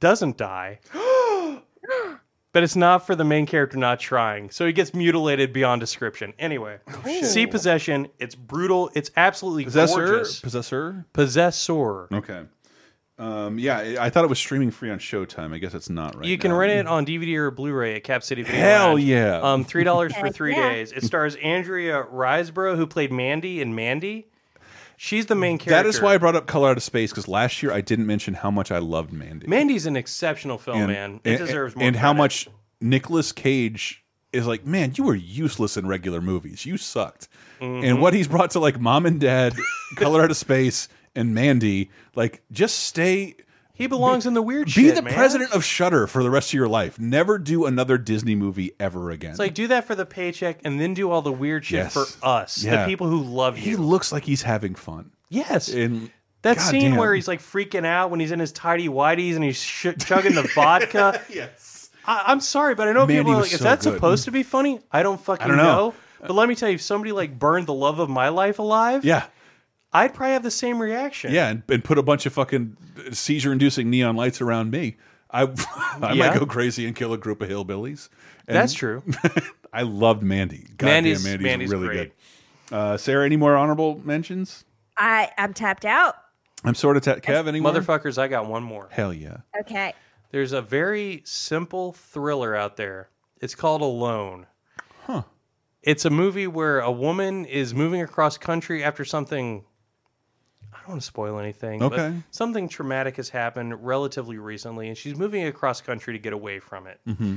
[0.00, 0.80] doesn't die.
[2.52, 4.50] But it's not for the main character not trying.
[4.50, 6.34] So he gets mutilated beyond description.
[6.38, 6.78] Anyway,
[7.22, 8.08] see Possession.
[8.18, 8.90] It's brutal.
[8.94, 10.06] It's absolutely Possessor?
[10.06, 10.40] gorgeous.
[10.40, 11.06] Possessor?
[11.14, 12.08] Possessor.
[12.12, 12.42] Okay.
[13.18, 15.54] Um, yeah, I I thought it was streaming free on Showtime.
[15.54, 16.56] I guess it's not right you can now.
[16.56, 19.04] rent it on DVD or Blu-ray at Cap City Video Hell Lounge.
[19.04, 19.40] yeah.
[19.40, 20.70] Um, three dollars for Heck three yeah.
[20.72, 20.92] days.
[20.92, 24.28] It stars Andrea Riseborough, who played Mandy in Mandy.
[24.96, 25.82] She's the main character.
[25.82, 28.06] That is why I brought up Color Out of Space because last year I didn't
[28.06, 29.46] mention how much I loved Mandy.
[29.46, 31.20] Mandy's an exceptional film, and, man.
[31.24, 31.86] It and- deserves more.
[31.86, 32.48] And how much
[32.80, 36.64] Nicolas Cage is like, man, you were useless in regular movies.
[36.64, 37.28] You sucked.
[37.60, 37.84] Mhm.
[37.84, 39.54] And what he's brought to like Mom and Dad,
[39.96, 43.34] Color Out of Space, and Mandy, like just stay.
[43.74, 44.82] He belongs in the weird shit.
[44.82, 45.14] Be shit, the man.
[45.14, 46.98] president of Shudder for the rest of your life.
[47.00, 49.30] Never do another Disney movie ever again.
[49.30, 51.92] It's like do that for the paycheck and then do all the weird shit Yes.
[51.94, 52.82] for us, Yeah.
[52.82, 53.64] the people who love you.
[53.64, 55.10] he looks like he's having fun.
[55.30, 55.68] yes.
[55.68, 56.10] And
[56.42, 56.96] that God scene damn.
[56.96, 60.34] where he's like freaking out when he's in his tidy whities and he's sh chugging
[60.34, 61.20] the vodka.
[61.30, 61.90] yes.
[62.04, 63.94] I, I'm sorry, but I know Mandy people are like, is so that good.
[63.94, 64.80] supposed to be funny?
[64.90, 65.94] I don't fucking I don't know.
[66.20, 69.04] But let me tell you, if somebody like burned the love of my life alive,
[69.04, 69.24] Yeah.
[69.92, 71.32] I'd probably have the same reaction.
[71.32, 72.76] Yeah, and, and put a bunch of fucking
[73.12, 74.96] seizure-inducing neon lights around me.
[75.30, 75.42] I
[76.00, 76.28] I Yeah.
[76.30, 78.08] might go crazy and kill a group of hillbillies.
[78.48, 79.02] And That's true.
[79.72, 80.66] I loved Mandy.
[80.76, 82.12] God Mandy's- damn, Mandy's, Mandy's really great.
[82.70, 82.74] good.
[82.76, 84.64] Uh, Sarah, any more honorable mentions?
[84.96, 86.16] I I'm tapped out.
[86.64, 87.46] I'm sort of ta- Kev.
[87.48, 87.60] Any?
[87.60, 88.88] Motherfuckers, I got one more.
[88.90, 89.38] Hell yeah.
[89.60, 89.92] Okay.
[90.30, 93.08] There's a very simple thriller out there.
[93.40, 94.46] It's called Alone.
[95.04, 95.22] Huh.
[95.82, 99.64] It's a movie where a woman is moving across country after something.
[100.92, 101.78] I don't want to spoil anything.
[101.78, 102.14] but Okay.
[102.32, 106.86] something traumatic has happened relatively recently, and she's moving across country to get away from
[106.86, 107.00] it.
[107.08, 107.36] Mm-hmm.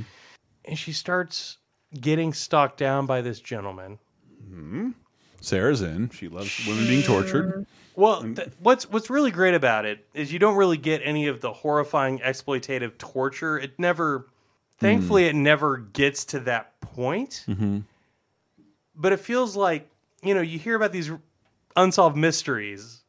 [0.66, 1.56] And she starts
[1.98, 3.98] getting stalked down by this gentleman.
[4.46, 4.90] hmm
[5.40, 6.10] Sarah's in.
[6.10, 7.66] She loves women being tortured.
[7.94, 11.40] Well, th- what's what's really great about it is you don't really get any of
[11.40, 13.58] the horrifying exploitative torture.
[13.58, 14.26] It never,
[14.78, 17.44] thankfully, it never gets to that point.
[17.48, 17.80] Mm-hmm.
[18.96, 19.88] But it feels like
[20.22, 21.10] you know you hear about these
[21.76, 23.02] unsolved mysteries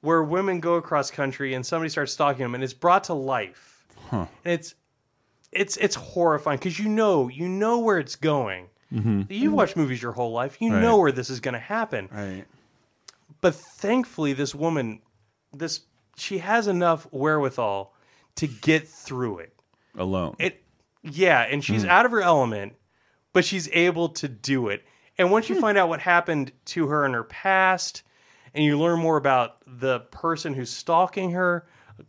[0.00, 3.84] where women go across country and somebody starts stalking them, and it's brought to life,
[4.10, 4.26] Huh.
[4.44, 4.74] and it's
[5.52, 8.66] it's it's horrifying because you know you know where it's going.
[8.92, 9.22] Mm-hmm.
[9.30, 10.60] You've watched movies your whole life.
[10.60, 10.80] You Right.
[10.82, 12.08] know where this is going to happen.
[12.12, 12.44] Right.
[13.40, 15.00] But thankfully, this woman,
[15.52, 15.80] this
[16.16, 17.92] she has enough wherewithal
[18.36, 19.52] to get through it.
[19.98, 20.36] Alone.
[20.38, 20.62] It,
[21.02, 21.88] yeah, and she's Hmm.
[21.90, 22.74] out of her element,
[23.32, 24.84] but she's able to do it.
[25.18, 25.54] And once Hmm.
[25.54, 28.02] you find out what happened to her in her past,
[28.56, 31.66] and you learn more about the person who's stalking her.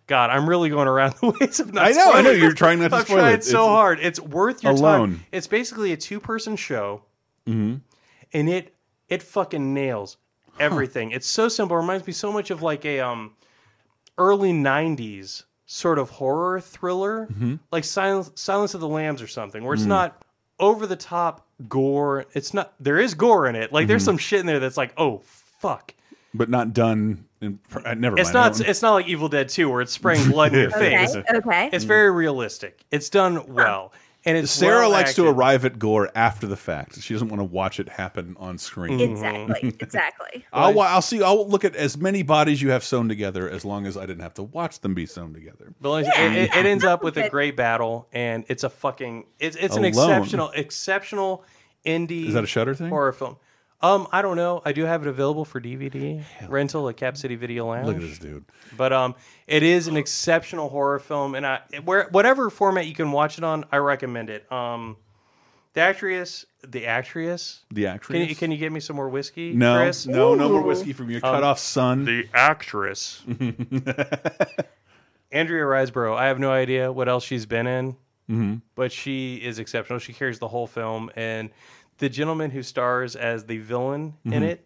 [0.08, 1.86] God, I'm really going around the ways of not.
[1.86, 2.32] I know, I know.
[2.32, 3.44] You're trying not to spoil it.
[3.44, 4.00] so It's- hard.
[4.02, 5.12] It's worth your Alone.
[5.12, 5.26] time.
[5.32, 7.04] It's basically a two-person show
[7.48, 7.76] Mm-hmm.
[8.34, 8.74] and it
[9.08, 10.18] it fucking nails
[10.60, 11.12] everything.
[11.12, 11.78] It's so simple.
[11.78, 13.34] It reminds me so much of like a um
[14.18, 17.60] early '90s sort of horror thriller, Mhm.
[17.72, 19.88] like Silence Silence of the Lambs or something, where it's Mm.
[19.88, 20.24] not
[20.60, 22.26] over the top gore.
[22.34, 22.74] It's not.
[22.80, 23.72] There is gore in it.
[23.72, 24.06] Like there's Mhm.
[24.06, 25.22] some shit in there that's like, oh
[25.60, 25.94] fuck.
[26.34, 27.26] But not done.
[27.42, 28.60] In, uh, never It's mind.
[28.60, 28.68] Not.
[28.68, 31.16] It's not like Evil Dead 2 where it's spraying blood in your Okay, face.
[31.16, 31.70] okay.
[31.72, 32.84] It's very realistic.
[32.92, 33.94] It's done well,
[34.26, 37.00] and it's Sarah well likes to arrive at gore after the fact.
[37.02, 39.00] She doesn't want to watch it happen on screen.
[39.00, 39.76] Exactly.
[39.80, 40.46] Exactly.
[40.52, 41.22] I'll, I'll see.
[41.24, 44.22] I'll look at as many bodies you have sewn together as long as I didn't
[44.24, 45.74] have to watch them be sewn together.
[45.80, 48.70] But like, Yeah, it, it, it ends up with a great battle, and it's a
[48.70, 51.46] fucking it's it's an exceptional exceptional
[51.86, 52.28] indie.
[52.28, 52.90] Is that a Shudder thing?
[52.90, 53.38] Horror film.
[53.80, 54.62] Um, I don't know.
[54.66, 57.86] I do have it available for DVD rental at Cap City Video Lounge.
[57.86, 58.44] Look at this dude.
[58.76, 59.14] But um,
[59.46, 63.44] it is an exceptional horror film, and I where whatever format you can watch it
[63.44, 64.52] on, I recommend it.
[64.52, 64.98] Um,
[65.74, 68.30] the actress, the actress, The Can actress.
[68.30, 70.08] you, can you get me some more whiskey, no, Chris?
[70.08, 72.04] no, no more whiskey from your Um, cut off son.
[72.04, 73.22] The actress.
[75.32, 76.16] Andrea Riseborough.
[76.16, 77.96] I have no idea what else she's been in,
[78.28, 80.00] hmm but she is exceptional.
[80.00, 81.50] She carries the whole film, and
[81.98, 84.42] the gentleman who stars as the villain in Mhm.
[84.44, 84.66] it,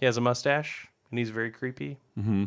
[0.00, 2.44] he has a mustache and he's very creepy, hmm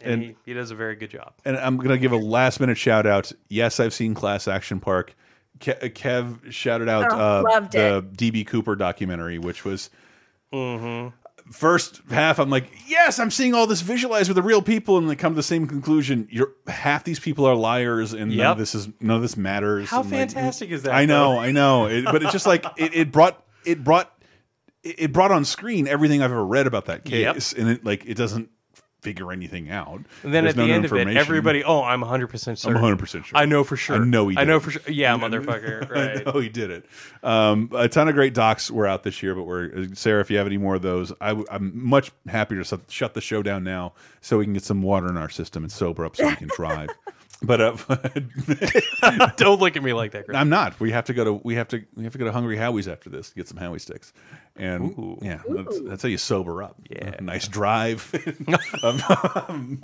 [0.00, 1.32] and, And- he, he does a very good job.
[1.44, 3.32] And I'm going to give a last minute shout out.
[3.48, 5.14] Yes, I've seen Class Action Park.
[5.58, 9.90] Ke- Kev shouted out Oh, uh, loved the DB Cooper documentary, which was
[10.52, 11.08] Mm-hmm.
[11.50, 12.38] First half.
[12.38, 15.32] I'm like, yes, I'm seeing all this visualized with the real people, and they come
[15.32, 16.28] to the same conclusion.
[16.30, 18.52] You're half these people are liars, and none Yep.
[18.52, 19.88] of this is none of this matters.
[19.88, 21.38] How and, like, fantastic is that, I know, though?
[21.40, 24.12] I know, it, but it's just like it, it brought it brought
[24.82, 27.34] it brought on screen everything I've ever read about that Yep.
[27.34, 28.50] case, and it like it doesn't
[29.00, 30.00] figure anything out.
[30.22, 31.16] And then There's at the end of it, information.
[31.18, 32.68] everybody, oh, I'm 100% certain.
[32.68, 33.38] I'm 100 percent sure.
[33.38, 33.96] I know for sure.
[33.96, 34.34] I know he.
[34.34, 34.62] Did I know it.
[34.62, 34.82] for sure.
[34.88, 35.88] Yeah, motherfucker.
[35.88, 36.26] Right.
[36.26, 36.86] I know he did it.
[37.22, 40.20] Um, a ton of great docs were out this year, but we're Sarah.
[40.20, 43.20] If you have any more of those, I, am much happier to shut, shut the
[43.20, 46.16] show down now, so we can get some water in our system and sober up,
[46.16, 46.90] so we can drive.
[47.40, 47.76] But uh,
[49.36, 50.26] don't look at me like that.
[50.26, 50.36] Chris.
[50.36, 50.78] I'm not.
[50.80, 52.88] We have to go to we have to we have to go to Hungry Howie's
[52.88, 54.12] after this get some Howie sticks,
[54.56, 56.76] and yeah, that's, that's how you sober up.
[56.90, 58.12] Yeah, nice drive.
[58.82, 59.78] Um,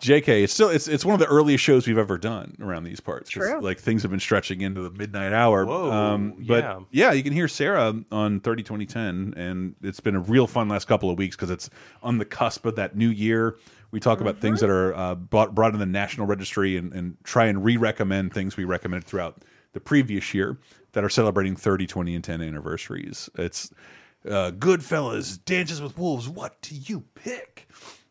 [0.00, 3.00] Jk, it's still it's it's one of the earliest shows we've ever done around these
[3.00, 3.30] parts.
[3.30, 3.60] True.
[3.60, 5.64] Like things have been stretching into the midnight hour.
[5.64, 6.80] Whoa, um, but yeah.
[6.90, 10.86] yeah, you can hear Sarah on 30 2010, and it's been a real fun last
[10.86, 11.70] couple of weeks because it's
[12.02, 13.56] on the cusp of that new year.
[13.96, 17.16] We talk about things that are uh, brought, brought in the National Registry and, and
[17.24, 19.42] try and re recommend things we recommended throughout
[19.72, 20.58] the previous year
[20.92, 23.30] that are celebrating 30, 20, and 10 anniversaries.
[23.36, 23.72] It's
[24.28, 26.28] uh, Goodfellas, Dances with Wolves.
[26.28, 27.70] What do you pick?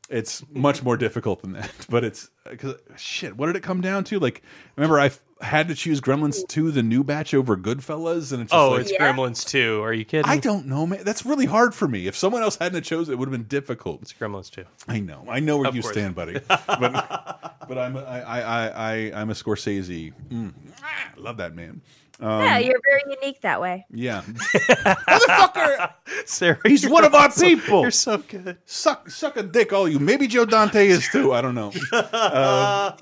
[0.10, 3.36] It's much more difficult than that, but it's because shit.
[3.36, 4.20] What did it come down to?
[4.20, 4.44] Like,
[4.76, 5.10] remember, I
[5.42, 8.82] had to choose Gremlins 2, the new batch, over Goodfellas, and it's just Oh, like,
[8.82, 9.82] it's Gremlins 2.
[9.82, 10.30] Are you kidding?
[10.30, 11.02] I don't know, man.
[11.04, 12.06] That's really hard for me.
[12.06, 14.04] If someone else hadn't chosen, it would have been difficult.
[14.04, 14.64] It's Gremlins 2.
[14.88, 15.26] I know.
[15.28, 15.94] I know where Of you course.
[15.94, 16.40] stand, buddy.
[16.50, 20.14] But but I'm a, I, I, I, I'm a Scorsese.
[20.30, 20.54] Mm.
[20.84, 21.82] I love that man.
[22.20, 23.86] Um, yeah, you're very unique that way.
[23.92, 24.22] yeah.
[24.28, 25.92] Motherfucker!
[26.26, 27.82] Sarah, He's one of our people.
[27.82, 28.58] You're so good.
[28.66, 30.00] Suck, suck a dick, all you.
[30.00, 31.34] Maybe Joe Dante is too.
[31.34, 31.72] I don't know.
[31.92, 32.94] Um,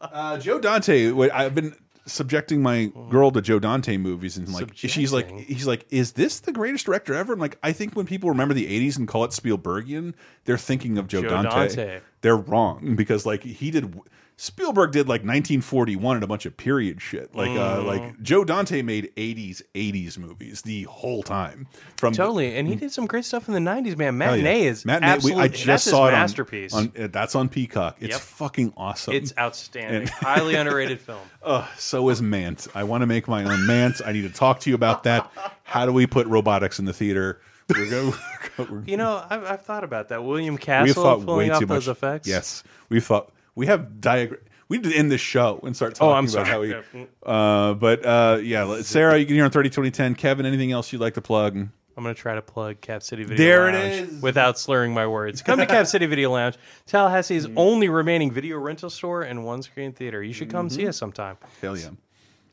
[0.00, 1.12] uh, Joe Dante.
[1.30, 1.74] I've been
[2.06, 6.40] subjecting my girl to Joe Dante movies, and like she's like, he's like, is this
[6.40, 7.32] the greatest director ever?
[7.32, 10.14] And like, I think when people remember the '80s and call it Spielbergian,
[10.44, 11.50] they're thinking of Joe, Joe Dante.
[11.50, 12.00] Dante.
[12.22, 14.00] They're wrong because like he did.
[14.36, 17.34] Spielberg did like 1941 and a bunch of period shit.
[17.34, 17.84] Like uh Mm.
[17.86, 21.66] like Joe Dante made 80s 80s movies the whole time.
[21.96, 22.56] From Totally.
[22.56, 24.18] And he did some great stuff in the 90s, man.
[24.20, 24.42] Hell yeah.
[24.42, 25.06] Matinee is Matinee.
[25.06, 26.74] we- absolutely I just saw it masterpiece.
[26.74, 27.98] On, uh, that's on Peacock.
[28.00, 28.20] It's Yep.
[28.20, 29.14] fucking awesome.
[29.14, 30.02] It's outstanding.
[30.02, 31.20] And- Highly underrated film.
[31.42, 32.66] Uh, so is Mant.
[32.74, 34.00] I want to make my own Mant.
[34.04, 35.30] I need to talk to you about that.
[35.62, 37.40] How do we put robotics in the theater?
[37.68, 38.14] We're go,
[38.58, 40.24] we're, You know, I've, I've thought about that.
[40.24, 41.96] William Castle thought way pulling off too those much.
[41.96, 42.28] effects.
[42.28, 44.40] Yes, we thought we have diagram.
[44.68, 46.70] We need to end this show and start talking Oh, I'm about sorry.
[46.72, 47.06] how we.
[47.24, 50.14] Uh, but uh, yeah, Sarah, you can hear on 30 2010.
[50.14, 51.56] Kevin, anything else you'd like to plug?
[51.94, 54.22] I'm going to try to plug Cap City Video There it Lounge is.
[54.22, 55.42] without slurring my words.
[55.42, 56.56] Come to Cap City Video Lounge,
[56.88, 57.58] Tallahassee's Mm-hmm.
[57.58, 60.22] only remaining video rental store and one screen theater.
[60.22, 60.88] You should come see Mhm.
[60.88, 61.36] us sometime.
[61.60, 61.90] Hell yeah.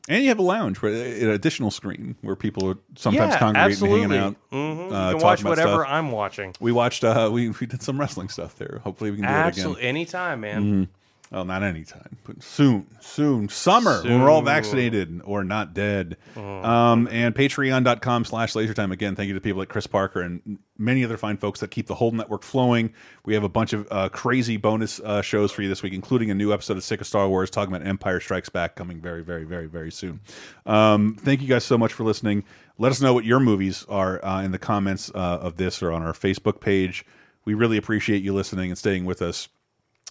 [0.08, 3.70] And you have a lounge, where, an additional screen where people would sometimes Yeah, congregate
[3.72, 4.02] absolutely.
[4.02, 4.36] and hang out.
[4.52, 4.56] Mhm.
[4.56, 5.86] uh, You can talk watch about whatever stuff.
[5.88, 6.54] I'm watching.
[6.58, 7.04] We watched.
[7.04, 8.80] Uh, we we did some wrestling stuff there.
[8.82, 9.74] Hopefully, we can do Absolutely.
[9.82, 9.88] it again.
[9.96, 10.62] Anytime, man.
[10.64, 10.88] Mhm.
[11.30, 16.16] Well, not anytime, but soon, soon, summer, when we're all vaccinated or not dead.
[16.34, 16.64] Mhm.
[16.64, 18.90] Um, and patreon.com slash lasertime.
[18.90, 21.86] Again, thank you to people like Chris Parker and many other fine folks that keep
[21.86, 22.92] the whole network flowing.
[23.24, 26.32] We have a bunch of uh, crazy bonus uh, shows for you this week, including
[26.32, 29.22] a new episode of Sick of Star Wars talking about Empire Strikes Back coming very,
[29.22, 30.18] very, very, very soon.
[30.66, 32.42] Um, thank you guys so much for listening.
[32.76, 35.92] Let us know what your movies are uh, in the comments uh, of this or
[35.92, 37.06] on our Facebook page.
[37.44, 39.48] We really appreciate you listening and staying with us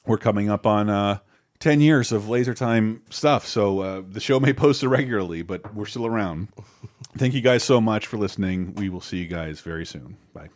[0.06, 1.20] we're coming up on uh,
[1.60, 3.46] 10 years of laser time stuff.
[3.46, 6.50] So uh, the show may post irregularly but we're still around.
[7.18, 8.76] Thank you guys so much for listening.
[8.76, 10.18] We will see you guys very soon.
[10.34, 10.48] Bye